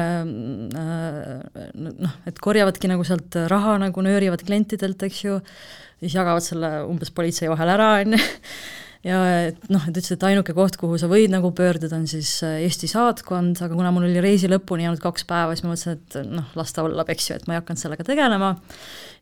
äh, 0.77 1.62
noh, 1.81 2.16
et 2.29 2.40
korjavadki 2.45 2.90
nagu 2.90 3.07
sealt 3.09 3.38
raha 3.49 3.79
nagu 3.81 4.03
nöörivad 4.05 4.43
klientidelt, 4.45 5.01
eks 5.07 5.23
ju, 5.25 5.38
siis 6.03 6.12
jagavad 6.19 6.45
selle 6.45 6.69
umbes 6.85 7.09
politsei 7.16 7.49
vahel 7.49 7.73
ära, 7.73 7.87
on 8.03 8.19
ju 8.19 8.21
ja 9.07 9.21
et 9.49 9.69
noh, 9.73 9.85
et 9.89 9.97
ütles, 9.97 10.13
et 10.15 10.27
ainuke 10.29 10.55
koht, 10.57 10.77
kuhu 10.81 10.99
sa 11.01 11.09
võid 11.11 11.33
nagu 11.33 11.53
pöörduda, 11.57 11.97
on 11.97 12.09
siis 12.11 12.35
äh, 12.47 12.59
Eesti 12.67 12.91
saatkond, 12.91 13.63
aga 13.65 13.77
kuna 13.77 13.93
mul 13.95 14.09
oli 14.09 14.23
reisi 14.25 14.51
lõpuni 14.51 14.85
jäänud 14.87 15.03
kaks 15.03 15.25
päeva, 15.29 15.55
siis 15.57 15.65
ma 15.65 15.73
mõtlesin, 15.73 16.01
et 16.01 16.19
noh, 16.29 16.51
las 16.59 16.77
ta 16.77 16.85
olla, 16.85 17.07
eks 17.09 17.31
ju, 17.31 17.39
et 17.41 17.49
ma 17.49 17.57
ei 17.57 17.63
hakanud 17.63 17.85
sellega 17.85 18.07
tegelema. 18.07 18.55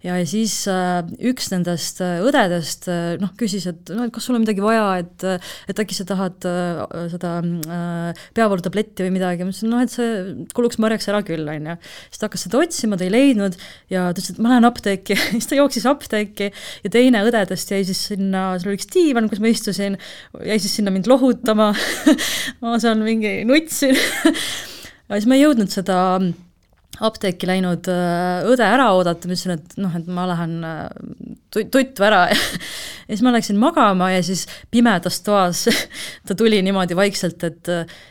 Ja, 0.05 0.15
ja 0.15 0.27
siis 0.29 0.53
äh, 0.71 1.01
üks 1.31 1.49
nendest 1.51 1.99
äh, 2.05 2.21
õdedest 2.23 2.87
äh, 2.91 3.17
noh, 3.21 3.33
küsis, 3.39 3.67
et 3.71 3.91
noh, 3.91 4.07
et 4.07 4.15
kas 4.15 4.29
sul 4.29 4.39
on 4.39 4.45
midagi 4.45 4.63
vaja, 4.63 4.87
et 5.03 5.27
et 5.71 5.83
äkki 5.83 5.97
sa 5.97 6.07
tahad 6.09 6.45
seda 7.13 7.33
peavalutabletti 8.37 9.05
või 9.07 9.17
midagi, 9.17 9.45
ma 9.45 9.53
ütlesin, 9.53 9.73
noh, 9.73 9.83
et 9.83 9.93
see 9.93 10.47
kuluks 10.57 10.79
marjaks 10.83 11.11
ära 11.11 11.23
küll, 11.27 11.45
on 11.51 11.71
ju. 11.73 11.77
siis 12.09 12.23
ta 12.23 12.29
hakkas 12.29 12.47
seda 12.47 12.63
otsima, 12.63 12.99
ta 12.99 13.07
ei 13.07 13.13
leidnud 13.13 13.59
ja 13.93 14.09
ta 14.09 14.19
ütles, 14.19 14.33
et 14.35 14.43
ma 14.43 14.55
lähen 14.55 14.69
apteeki. 14.69 15.19
Siis 15.39 15.49
ta 15.51 15.59
jooksis 15.59 15.87
apteeki 15.89 16.49
ja 16.85 16.91
teine 16.93 17.21
õdedest 17.27 17.71
jäi 17.73 17.85
siis 17.87 18.01
sinna, 18.11 18.51
seal 18.59 18.73
oli 18.73 18.79
üks 18.79 18.89
diivan, 18.91 19.29
kus 19.31 19.43
ma 19.43 19.51
istusin, 19.53 19.99
jäi 20.45 20.59
siis 20.63 20.79
sinna 20.79 20.93
mind 20.95 21.09
lohutama. 21.11 21.71
Ma 22.63 22.79
seal 22.83 22.99
mingi 23.03 23.43
nutsin 23.49 23.97
aga 25.09 25.19
siis 25.19 25.29
ma 25.29 25.39
ei 25.39 25.45
jõudnud 25.45 25.73
seda 25.73 25.99
apteeki 27.05 27.49
läinud 27.49 27.89
äh, 27.93 28.47
õde 28.49 28.67
ära 28.67 28.91
oodata, 28.97 29.29
ma 29.29 29.37
ütlesin, 29.37 29.55
et 29.57 29.77
noh, 29.81 29.95
et 29.95 30.09
ma 30.11 30.27
lähen 30.31 30.57
äh, 30.67 30.87
tutvu 31.55 32.09
ära. 32.09 32.27
Ja 33.09 33.17
siis 33.17 33.23
ma 33.25 33.31
läksin 33.33 33.57
magama 33.57 34.11
ja 34.13 34.19
siis 34.21 34.43
pimedas 34.69 35.23
toas 35.25 35.63
ta 36.29 36.35
tuli 36.37 36.59
niimoodi 36.61 36.93
vaikselt, 36.93 37.41
et, 37.47 37.71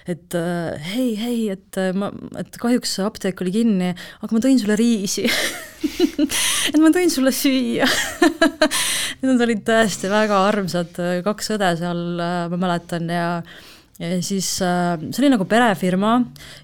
et 0.09 0.37
äh, 0.39 0.87
hei, 0.95 1.11
hei, 1.21 1.35
et 1.53 1.77
ma, 1.93 2.09
et 2.41 2.57
kahjuks 2.57 2.95
apteek 3.05 3.43
oli 3.45 3.53
kinni, 3.59 3.91
aga 3.93 4.31
ma 4.33 4.41
tõin 4.41 4.57
sulle 4.57 4.79
riisi. 4.79 5.27
Et 6.67 6.75
ma 6.81 6.89
tõin 6.91 7.11
sulle 7.13 7.29
süüa. 7.31 7.85
Nad 9.21 9.43
olid 9.45 9.61
tõesti 9.63 10.09
väga 10.11 10.39
armsad, 10.49 10.97
kaks 11.23 11.53
õde 11.53 11.69
seal, 11.79 12.01
ma 12.51 12.57
mäletan, 12.59 13.05
ja 13.13 13.27
ja 13.97 14.21
siis 14.21 14.49
äh, 14.61 14.95
see 15.09 15.23
oli 15.23 15.31
nagu 15.33 15.47
perefirma 15.49 16.13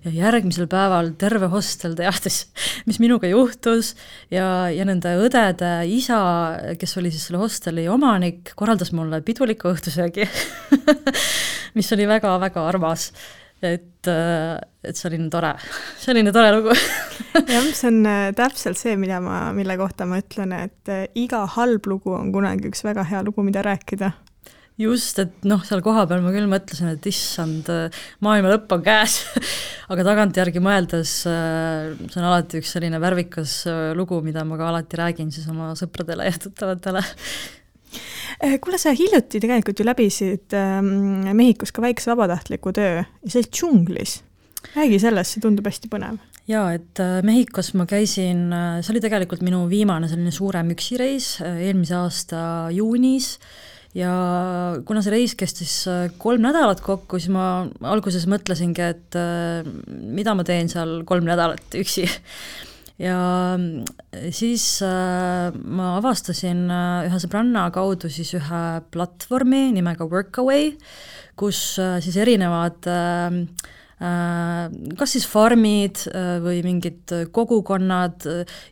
ja 0.06 0.14
järgmisel 0.14 0.68
päeval 0.72 1.14
terve 1.20 1.50
hostel 1.54 1.96
teadis, 1.98 2.44
mis 2.90 3.00
minuga 3.04 3.30
juhtus. 3.32 3.94
Ja, 4.34 4.70
ja 4.74 4.86
nende 4.88 5.16
õdede 5.22 5.74
isa, 5.90 6.20
kes 6.80 6.98
oli 7.02 7.14
siis 7.14 7.30
selle 7.30 7.42
hosteli 7.42 7.88
omanik, 7.90 8.54
korraldas 8.60 8.94
mulle 8.96 9.22
piduliku 9.26 9.74
õhtusöögi 9.74 10.28
mis 11.78 11.94
oli 11.94 12.08
väga-väga 12.10 12.68
armas. 12.68 13.12
Et, 13.64 14.08
äh, 14.12 14.60
et 14.84 14.98
selline 15.00 15.30
tore, 15.32 15.54
selline 16.02 16.34
tore 16.36 16.50
lugu. 16.52 16.74
Jah, 17.54 17.70
see 17.72 17.88
on 17.88 18.02
äh, 18.10 18.26
täpselt 18.36 18.76
see, 18.76 18.98
mida 19.00 19.22
ma, 19.24 19.46
mille 19.56 19.78
kohta 19.80 20.04
ma 20.10 20.20
ütlen, 20.20 20.52
et 20.66 20.92
äh, 20.92 21.06
iga 21.16 21.46
halb 21.56 21.88
lugu 21.88 22.12
on 22.18 22.34
kunagi 22.36 22.68
üks 22.68 22.84
väga 22.84 23.08
hea 23.08 23.24
lugu, 23.24 23.46
mida 23.48 23.64
rääkida 23.64 24.12
just, 24.80 25.20
et 25.22 25.46
noh, 25.48 25.62
seal 25.66 25.84
kohapeal 25.86 26.24
ma 26.24 26.34
küll 26.34 26.50
mõtlesin, 26.50 26.94
et 26.96 27.08
issand, 27.10 27.70
maailma 28.26 28.54
lõpp 28.56 28.74
on 28.78 28.84
käes. 28.86 29.20
Aga 29.94 30.06
tagantjärgi 30.08 30.62
mõeldes 30.64 31.18
see 31.24 32.20
on 32.22 32.26
alati 32.26 32.62
üks 32.62 32.72
selline 32.74 33.02
värvikas 33.04 33.64
lugu, 33.98 34.22
mida 34.26 34.46
ma 34.48 34.58
ka 34.60 34.72
alati 34.72 35.00
räägin 35.00 35.34
siis 35.34 35.50
oma 35.52 35.74
sõpradele 35.78 36.26
ja 36.30 36.38
tuttavatele. 36.40 37.04
Kuule, 38.64 38.80
sa 38.82 38.92
hiljuti 38.98 39.40
tegelikult 39.44 39.80
ju 39.80 39.86
läbisid 39.86 40.56
ähm, 40.58 41.28
Mehhikos 41.38 41.72
ka 41.72 41.84
väikse 41.84 42.10
vabatahtliku 42.10 42.74
töö 42.76 43.04
ja 43.04 43.06
see 43.28 43.44
oli 43.44 43.52
džunglis. 43.54 44.16
räägi 44.74 44.98
sellest, 45.04 45.36
see 45.36 45.44
tundub 45.44 45.68
hästi 45.70 45.92
põnev. 45.92 46.18
Jaa, 46.50 46.74
et 46.76 47.00
Mehhikos 47.24 47.72
ma 47.78 47.86
käisin, 47.88 48.48
see 48.82 48.92
oli 48.96 49.04
tegelikult 49.04 49.46
minu 49.46 49.62
viimane 49.72 50.10
selline 50.12 50.34
suurem 50.34 50.74
üksireis 50.74 51.38
eelmise 51.46 51.96
aasta 52.00 52.42
juunis 52.74 53.38
ja 53.98 54.12
kuna 54.88 55.04
see 55.06 55.14
reis 55.14 55.36
kestis 55.38 55.76
äh, 55.90 56.08
kolm 56.22 56.44
nädalat 56.46 56.82
kokku, 56.84 57.20
siis 57.22 57.34
ma 57.34 57.66
alguses 57.94 58.26
mõtlesingi, 58.30 58.86
et 58.94 59.18
äh, 59.20 59.62
mida 59.88 60.36
ma 60.38 60.46
teen 60.48 60.72
seal 60.72 61.02
kolm 61.10 61.28
nädalat 61.30 61.78
üksi. 61.78 62.08
ja 63.06 63.20
äh, 63.54 64.30
siis 64.34 64.66
ma 64.82 65.94
avastasin 66.00 66.66
ühe 67.08 67.22
sõbranna 67.22 67.68
kaudu 67.74 68.12
siis 68.14 68.34
ühe 68.38 68.64
platvormi 68.94 69.68
nimega 69.78 70.10
Workaway, 70.10 70.74
kus 71.38 71.62
siis 71.78 72.18
erinevad 72.22 72.90
äh, 72.90 73.42
kas 74.04 75.14
siis 75.16 75.26
farmid 75.30 76.02
äh, 76.10 76.38
või 76.44 76.60
mingid 76.66 77.14
kogukonnad, 77.36 78.26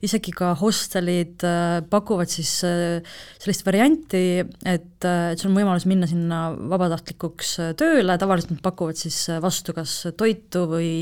isegi 0.04 0.34
ka 0.36 0.52
hostelid 0.60 1.46
äh, 1.48 1.78
pakuvad 1.92 2.32
siis 2.32 2.52
sellist 2.62 3.64
varianti, 3.68 4.42
et, 4.42 5.08
et 5.08 5.40
sul 5.40 5.52
on 5.52 5.62
võimalus 5.62 5.88
minna 5.90 6.10
sinna 6.10 6.44
vabatahtlikuks 6.74 7.56
tööle, 7.80 8.18
tavaliselt 8.20 8.58
nad 8.58 8.66
pakuvad 8.66 9.00
siis 9.00 9.24
vastu 9.44 9.76
kas 9.78 9.96
toitu 10.20 10.68
või, 10.74 10.94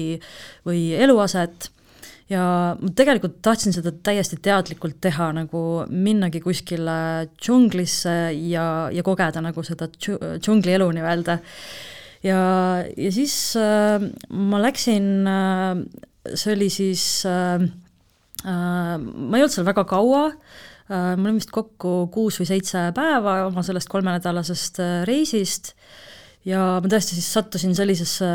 või 0.68 0.90
eluaset. 1.00 1.72
Ja 2.30 2.76
ma 2.78 2.92
tegelikult 2.94 3.40
tahtsin 3.42 3.74
seda 3.74 3.90
täiesti 4.06 4.38
teadlikult 4.46 5.00
teha, 5.02 5.32
nagu 5.34 5.62
minnagi 5.90 6.44
kuskile 6.44 7.00
džunglisse 7.34 8.18
ja, 8.52 8.66
ja 8.94 9.06
kogeda 9.06 9.42
nagu 9.42 9.64
seda 9.66 9.90
džungli 9.98 10.76
elu 10.78 10.92
nii-öelda 11.00 11.40
ja, 12.26 12.40
ja 12.98 13.12
siis 13.14 13.36
äh, 13.60 14.02
ma 14.30 14.62
läksin 14.62 15.28
äh,, 15.30 15.84
see 16.36 16.56
oli 16.56 16.70
siis 16.74 17.06
äh, 17.30 17.64
äh, 18.44 18.96
ma 19.00 19.38
ei 19.38 19.44
olnud 19.44 19.56
seal 19.56 19.68
väga 19.68 19.86
kaua 19.90 20.26
äh,, 20.30 21.16
ma 21.16 21.24
olin 21.24 21.40
vist 21.40 21.54
kokku 21.56 22.10
kuus 22.14 22.40
või 22.42 22.50
seitse 22.52 22.90
päeva 22.98 23.42
oma 23.48 23.64
sellest 23.66 23.92
kolmenädalasest 23.92 24.82
äh, 24.84 24.96
reisist 25.10 25.74
ja 26.48 26.60
ma 26.80 26.88
tõesti 26.90 27.18
siis 27.18 27.28
sattusin 27.34 27.74
sellisesse 27.76 28.28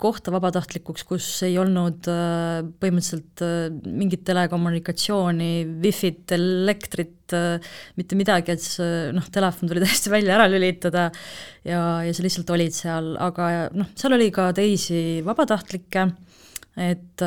kohta 0.00 0.30
vabatahtlikuks, 0.34 1.04
kus 1.08 1.26
ei 1.46 1.56
olnud 1.58 2.06
äh, 2.10 2.60
põhimõtteliselt 2.78 3.42
äh, 3.42 3.66
mingit 3.98 4.22
telekommunikatsiooni, 4.28 5.50
wifi't, 5.82 6.34
elektrit, 6.36 7.34
äh, 7.34 7.74
mitte 7.98 8.18
midagi, 8.18 8.54
et 8.54 8.62
see 8.62 9.10
noh, 9.16 9.26
telefon 9.34 9.70
tuli 9.70 9.82
täiesti 9.84 10.12
välja 10.12 10.36
ära 10.38 10.46
lülitada 10.50 11.08
ja, 11.66 11.82
ja 12.06 12.14
sa 12.14 12.26
lihtsalt 12.26 12.54
olid 12.54 12.76
seal, 12.76 13.12
aga 13.26 13.68
noh, 13.74 13.90
seal 13.98 14.14
oli 14.14 14.30
ka 14.34 14.52
teisi 14.56 15.20
vabatahtlikke, 15.26 16.06
et 16.78 17.26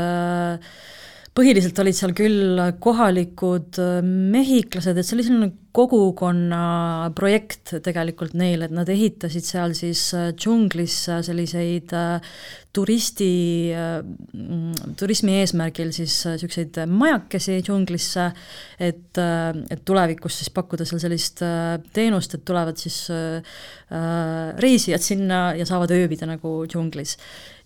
põhiliselt 1.35 1.79
olid 1.83 1.95
seal 1.97 2.15
küll 2.15 2.61
kohalikud 2.83 3.81
mehhiklased, 4.07 4.95
et 4.95 5.07
see 5.07 5.17
oli 5.17 5.27
selline 5.27 5.51
kogukonna 5.71 7.11
projekt 7.15 7.77
tegelikult 7.83 8.35
neil, 8.35 8.65
et 8.65 8.73
nad 8.75 8.89
ehitasid 8.91 9.45
seal 9.47 9.75
siis 9.77 10.09
äh, 10.17 10.31
džunglisse 10.35 11.21
selliseid 11.23 11.93
äh, 11.95 12.33
turisti, 12.75 13.31
äh, 13.75 14.01
mm, 14.03 14.95
turismi 14.99 15.37
eesmärgil 15.39 15.93
siis 15.95 16.17
niisuguseid 16.27 16.81
majakesi 16.91 17.59
džunglisse, 17.63 18.27
et, 18.81 19.19
et 19.21 19.85
tulevikus 19.87 20.41
siis 20.41 20.51
pakkuda 20.55 20.87
seal 20.87 21.01
sellist 21.03 21.43
teenust, 21.93 22.35
et 22.35 22.45
tulevad 22.47 22.79
siis 22.79 23.03
reisijad 24.63 25.03
sinna 25.03 25.41
ja 25.59 25.67
saavad 25.67 25.91
ööbida 25.91 26.25
nagu 26.29 26.61
džunglis. 26.69 27.17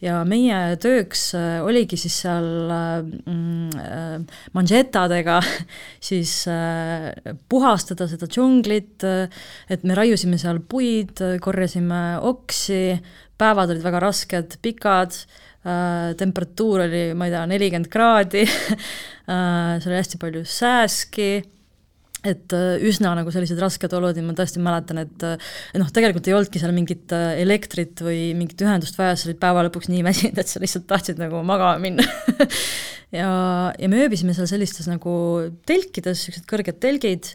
ja 0.01 0.23
meie 0.27 0.75
tööks 0.81 1.29
oligi 1.63 1.97
siis 1.97 2.17
seal 2.25 2.47
mm, 2.65 4.25
manžetadega 4.57 5.37
siis 6.09 6.33
puhastada 7.49 7.94
puhastada 7.95 8.11
seda 8.11 8.29
džunglit, 8.31 9.05
et 9.71 9.87
me 9.87 9.97
raiusime 9.97 10.39
seal 10.41 10.61
puid, 10.69 11.21
korjasime 11.41 12.19
oksi, 12.25 12.99
päevad 13.39 13.73
olid 13.73 13.85
väga 13.85 14.03
rasked, 14.03 14.59
pikad, 14.63 15.17
temperatuur 16.19 16.85
oli, 16.85 17.07
ma 17.17 17.25
ei 17.25 17.33
tea, 17.33 17.43
nelikümmend 17.49 17.89
kraadi 17.89 18.45
seal 19.25 19.89
oli 19.89 19.97
hästi 19.97 20.19
palju 20.21 20.43
sääski 20.45 21.29
et 22.25 22.53
üsna 22.85 23.11
nagu 23.17 23.29
sellised 23.33 23.59
rasked 23.61 23.93
olud 23.93 24.17
ja 24.17 24.23
ma 24.25 24.33
tõesti 24.37 24.61
mäletan, 24.63 25.03
et 25.03 25.25
noh, 25.77 25.89
tegelikult 25.93 26.25
ei 26.29 26.33
olnudki 26.33 26.61
seal 26.61 26.73
mingit 26.73 27.13
elektrit 27.13 28.01
või 28.01 28.31
mingit 28.37 28.61
ühendust 28.65 28.97
vaja, 28.97 29.13
sa 29.17 29.29
olid 29.29 29.41
päeva 29.41 29.65
lõpuks 29.67 29.91
nii 29.93 30.01
väsinud, 30.05 30.41
et 30.41 30.49
sa 30.49 30.61
lihtsalt 30.61 30.87
tahtsid 30.89 31.21
nagu 31.21 31.43
magama 31.45 31.77
minna. 31.81 32.05
Ja, 33.13 33.71
ja 33.79 33.87
me 33.87 33.99
ööbisime 34.01 34.33
seal 34.35 34.47
sellistes 34.49 34.89
nagu 34.89 35.11
telkides, 35.69 36.25
niisugused 36.25 36.47
kõrged 36.49 36.79
telgid 36.83 37.29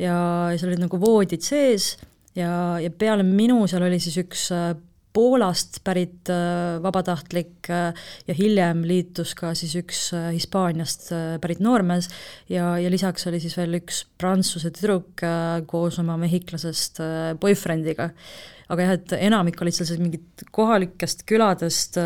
ja 0.00 0.16
seal 0.56 0.72
olid 0.72 0.86
nagu 0.86 1.00
voodid 1.00 1.44
sees 1.44 1.94
ja, 2.36 2.52
ja 2.80 2.90
peale 2.90 3.24
minu 3.26 3.64
seal 3.70 3.84
oli 3.86 4.00
siis 4.02 4.20
üks 4.22 4.48
äh, 4.54 4.72
Poolast 5.10 5.80
pärit 5.82 6.28
äh, 6.30 6.76
vabatahtlik 6.82 7.66
äh, 7.74 7.96
ja 8.28 8.34
hiljem 8.38 8.84
liitus 8.86 9.32
ka 9.38 9.50
siis 9.58 9.72
üks 9.80 10.04
Hispaaniast 10.14 11.08
pärit 11.42 11.62
noormees 11.64 12.06
ja, 12.50 12.76
ja 12.78 12.92
lisaks 12.92 13.26
oli 13.26 13.40
siis 13.42 13.56
veel 13.58 13.80
üks 13.80 14.04
prantsuse 14.20 14.70
tüdruk 14.76 15.24
koos 15.70 15.98
oma 16.02 16.14
mehhiklasest 16.20 17.02
boyfriendiga. 17.42 18.10
aga 18.70 18.86
jah, 18.86 18.92
et 19.00 19.14
enamik 19.18 19.58
olid 19.64 19.74
seal 19.74 19.88
sellised 19.88 20.04
mingid 20.04 20.44
kohalikest 20.54 21.24
küladest 21.26 21.98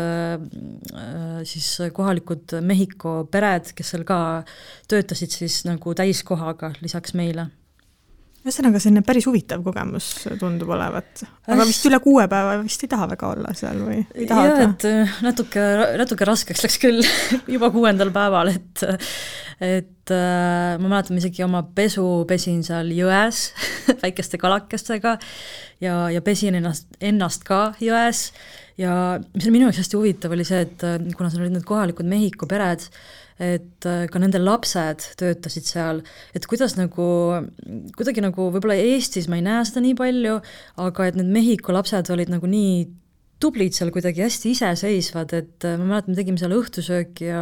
siis 1.45 1.67
kohalikud 1.93 2.57
Mehhiko 2.65 3.19
pered, 3.29 3.69
kes 3.77 3.93
seal 3.93 4.07
ka 4.07 4.17
töötasid 4.89 5.37
siis 5.37 5.61
nagu 5.69 5.93
täiskohaga 5.93 6.73
lisaks 6.81 7.13
meile 7.13 7.51
ühesõnaga, 8.45 8.79
selline 8.81 9.01
päris 9.05 9.25
huvitav 9.25 9.63
kogemus 9.65 10.09
tundub 10.39 10.69
olevat. 10.75 11.23
aga 11.49 11.65
vist 11.65 11.85
üle 11.89 11.99
kuue 12.03 12.27
päeva 12.29 12.59
vist 12.61 12.83
ei 12.85 12.91
taha 12.91 13.07
väga 13.15 13.31
olla 13.33 13.53
seal 13.57 13.81
või 13.81 14.01
ei 14.03 14.27
taha? 14.29 14.45
jah, 14.45 14.61
et 14.67 14.85
äh, 14.89 15.15
natuke, 15.25 15.63
natuke 16.01 16.27
raskeks 16.29 16.61
läks 16.65 16.77
küll 16.81 17.01
juba 17.55 17.71
kuuendal 17.73 18.13
päeval, 18.15 18.53
et 18.53 18.85
et 19.63 20.11
äh, 20.13 20.75
ma 20.81 20.91
mäletan, 20.91 21.17
isegi 21.17 21.45
oma 21.45 21.63
pesu 21.75 22.05
pesin 22.29 22.61
seal 22.67 22.91
jões 22.93 23.47
väikeste 24.03 24.39
kalakestega 24.41 25.17
ja, 25.81 25.97
ja 26.13 26.21
pesin 26.25 26.59
ennast, 26.59 26.89
ennast 27.01 27.47
ka 27.47 27.69
jões 27.81 28.27
ja 28.77 29.17
mis 29.33 29.45
oli 29.47 29.57
minu 29.57 29.69
jaoks 29.69 29.81
hästi 29.83 29.99
huvitav, 29.99 30.35
oli 30.35 30.45
see, 30.47 30.65
et 30.67 30.85
äh, 30.85 30.99
kuna 31.15 31.31
seal 31.31 31.45
olid 31.45 31.57
need 31.57 31.67
kohalikud 31.67 32.07
Mehhiko 32.09 32.49
pered, 32.51 32.83
et 33.41 33.87
äh, 33.89 34.05
ka 34.11 34.19
nende 34.21 34.39
lapsed 34.39 35.09
töötasid 35.19 35.67
seal, 35.67 36.03
et 36.37 36.45
kuidas 36.47 36.77
nagu, 36.79 37.07
kuidagi 37.97 38.23
nagu 38.23 38.49
võib-olla 38.53 38.77
Eestis 38.79 39.27
ma 39.31 39.39
ei 39.39 39.45
näe 39.45 39.63
seda 39.67 39.83
nii 39.83 39.97
palju, 39.99 40.37
aga 40.85 41.09
et 41.09 41.17
need 41.19 41.33
Mehhiko 41.35 41.75
lapsed 41.75 42.13
olid 42.15 42.31
nagu 42.31 42.47
nii 42.47 42.85
tublid 43.43 43.75
seal 43.75 43.91
kuidagi 43.91 44.23
hästi 44.23 44.53
iseseisvad, 44.55 45.33
et 45.35 45.67
äh, 45.67 45.75
ma 45.79 45.89
mäletan, 45.89 46.13
me 46.13 46.19
tegime 46.19 46.39
seal 46.39 46.55
õhtusööki 46.55 47.27
ja 47.27 47.41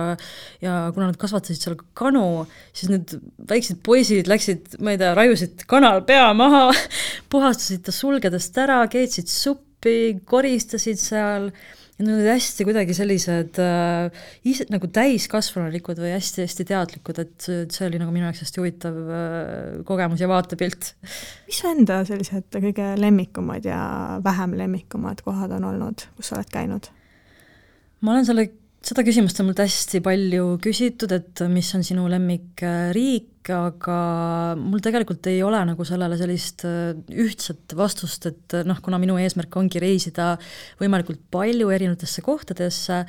ja 0.64 0.78
kuna 0.96 1.12
nad 1.12 1.20
kasvatasid 1.22 1.62
seal 1.62 1.78
kanu, 1.98 2.48
siis 2.74 2.90
need 2.90 3.14
väiksed 3.50 3.84
poisid 3.86 4.32
läksid, 4.32 4.80
ma 4.82 4.96
ei 4.96 5.02
tea, 5.02 5.14
raiusid 5.18 5.68
kanal 5.70 6.02
pea 6.08 6.32
maha, 6.38 6.66
puhastasid 7.32 7.86
ta 7.86 7.94
sulgedest 7.94 8.58
ära, 8.66 8.82
keetsid 8.90 9.30
suppi, 9.30 10.18
koristasid 10.26 10.98
seal 11.02 11.52
ja 11.98 12.06
nad 12.06 12.16
olid 12.16 12.30
hästi 12.32 12.66
kuidagi 12.68 12.96
sellised 12.98 13.60
äh, 13.62 14.24
ise 14.50 14.66
nagu 14.74 14.90
täiskasvanulikud 14.94 16.02
või 16.02 16.16
hästi-hästi 16.16 16.66
teadlikud, 16.72 17.22
et 17.22 17.48
see 17.48 17.86
oli 17.88 18.02
nagu 18.02 18.14
minu 18.16 18.26
jaoks 18.28 18.44
hästi 18.46 18.62
huvitav 18.64 18.98
äh, 19.04 19.78
kogemus 19.88 20.24
ja 20.24 20.32
vaatepilt. 20.32 20.94
mis 21.48 21.62
su 21.62 21.70
enda 21.70 22.02
sellised 22.08 22.50
kõige 22.56 22.90
lemmikumad 23.00 23.70
ja 23.70 23.84
vähem 24.26 24.58
lemmikumad 24.58 25.22
kohad 25.26 25.54
on 25.60 25.70
olnud, 25.70 26.08
kus 26.18 26.32
sa 26.32 26.40
oled 26.40 26.52
käinud? 26.54 26.90
ma 28.02 28.16
olen 28.16 28.28
selle 28.28 28.50
seda 28.84 29.04
küsimust 29.06 29.40
on 29.40 29.48
mult 29.48 29.62
hästi 29.64 30.02
palju 30.04 30.58
küsitud, 30.64 31.14
et 31.16 31.44
mis 31.52 31.70
on 31.78 31.86
sinu 31.88 32.04
lemmikriik, 32.12 33.30
aga 33.54 33.96
mul 34.60 34.80
tegelikult 34.84 35.28
ei 35.32 35.42
ole 35.44 35.60
nagu 35.68 35.86
sellele 35.88 36.18
sellist 36.20 36.66
äh, 36.68 36.92
ühtset 37.24 37.76
vastust, 37.80 38.28
et 38.28 38.56
noh, 38.68 38.80
kuna 38.84 39.00
minu 39.00 39.16
eesmärk 39.20 39.56
ongi 39.60 39.80
reisida 39.84 40.34
võimalikult 40.82 41.22
palju 41.32 41.72
erinevatesse 41.76 42.24
kohtadesse, 42.24 43.00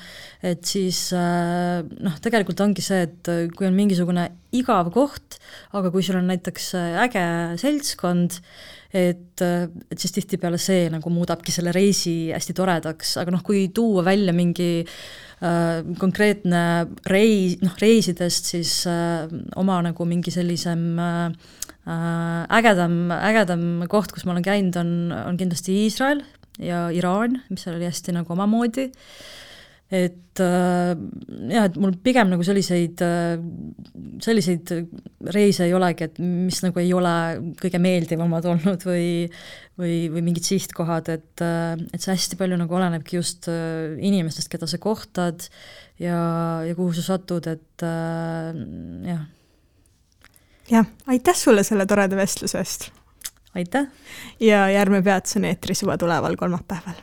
et 0.46 0.62
siis 0.66 1.08
äh, 1.18 1.82
noh, 1.82 2.20
tegelikult 2.22 2.62
ongi 2.66 2.82
see, 2.82 3.02
et 3.08 3.32
kui 3.54 3.66
on 3.66 3.74
mingisugune 3.78 4.28
igav 4.54 4.92
koht, 4.94 5.40
aga 5.74 5.90
kui 5.94 6.06
sul 6.06 6.20
on 6.20 6.30
näiteks 6.30 6.70
äge 7.02 7.26
seltskond, 7.62 8.38
et, 8.94 9.42
et 9.42 9.98
siis 9.98 10.14
tihtipeale 10.14 10.58
see 10.62 10.86
nagu 10.90 11.10
muudabki 11.10 11.50
selle 11.54 11.74
reisi 11.74 12.30
hästi 12.30 12.54
toredaks, 12.54 13.16
aga 13.22 13.34
noh, 13.34 13.42
kui 13.42 13.66
tuua 13.74 14.06
välja 14.06 14.34
mingi 14.34 14.68
äh, 14.84 14.98
Äh, 15.33 15.33
konkreetne 16.00 16.62
reis, 17.10 17.58
noh 17.60 17.74
reisidest 17.80 18.48
siis 18.54 18.72
äh, 18.90 19.26
oma 19.60 19.80
nagu 19.84 20.06
mingi 20.08 20.32
sellisem 20.34 20.98
äh, 20.98 21.52
ägedam, 22.58 23.12
ägedam 23.12 23.84
koht, 23.92 24.14
kus 24.14 24.24
ma 24.24 24.32
olen 24.32 24.46
käinud, 24.46 24.78
on, 24.80 24.92
on 25.12 25.40
kindlasti 25.40 25.76
Iisrael 25.84 26.22
ja 26.62 26.86
Iraan, 26.94 27.40
mis 27.50 27.66
oli 27.68 27.84
hästi 27.84 28.14
nagu 28.16 28.32
omamoodi 28.32 28.88
et 29.94 30.42
äh, 30.42 30.94
jah, 31.52 31.68
et 31.68 31.76
mul 31.78 31.94
pigem 32.02 32.32
nagu 32.32 32.42
selliseid, 32.46 33.02
selliseid 34.24 34.72
reise 35.34 35.68
ei 35.68 35.76
olegi, 35.76 36.08
et 36.08 36.18
mis 36.22 36.58
nagu 36.64 36.82
ei 36.82 36.90
ole 36.96 37.14
kõige 37.60 37.80
meeldivamad 37.82 38.48
olnud 38.50 38.88
või 38.88 39.06
või, 39.80 39.94
või 40.12 40.22
mingid 40.28 40.46
sihtkohad, 40.46 41.08
et, 41.12 41.42
et 41.42 42.00
see 42.00 42.12
hästi 42.12 42.38
palju 42.38 42.58
nagu 42.60 42.76
olenebki 42.78 43.18
just 43.18 43.48
äh, 43.50 43.94
inimestest, 43.98 44.50
keda 44.52 44.68
sa 44.70 44.78
kohtad 44.82 45.46
ja, 46.00 46.18
ja 46.66 46.74
kuhu 46.76 46.94
sa 46.96 47.06
satud, 47.10 47.48
et 47.50 47.86
äh, 47.86 48.60
jah. 49.10 49.24
jah, 50.70 50.92
aitäh 51.10 51.38
sulle 51.38 51.66
selle 51.66 51.88
toreda 51.90 52.18
vestluse 52.18 52.60
eest! 52.62 52.90
aitäh! 53.58 53.90
ja 54.42 54.68
Järve 54.70 55.02
Peats 55.02 55.40
on 55.40 55.50
eetris 55.50 55.84
juba 55.84 55.98
tuleval 55.98 56.38
kolmapäeval. 56.38 57.02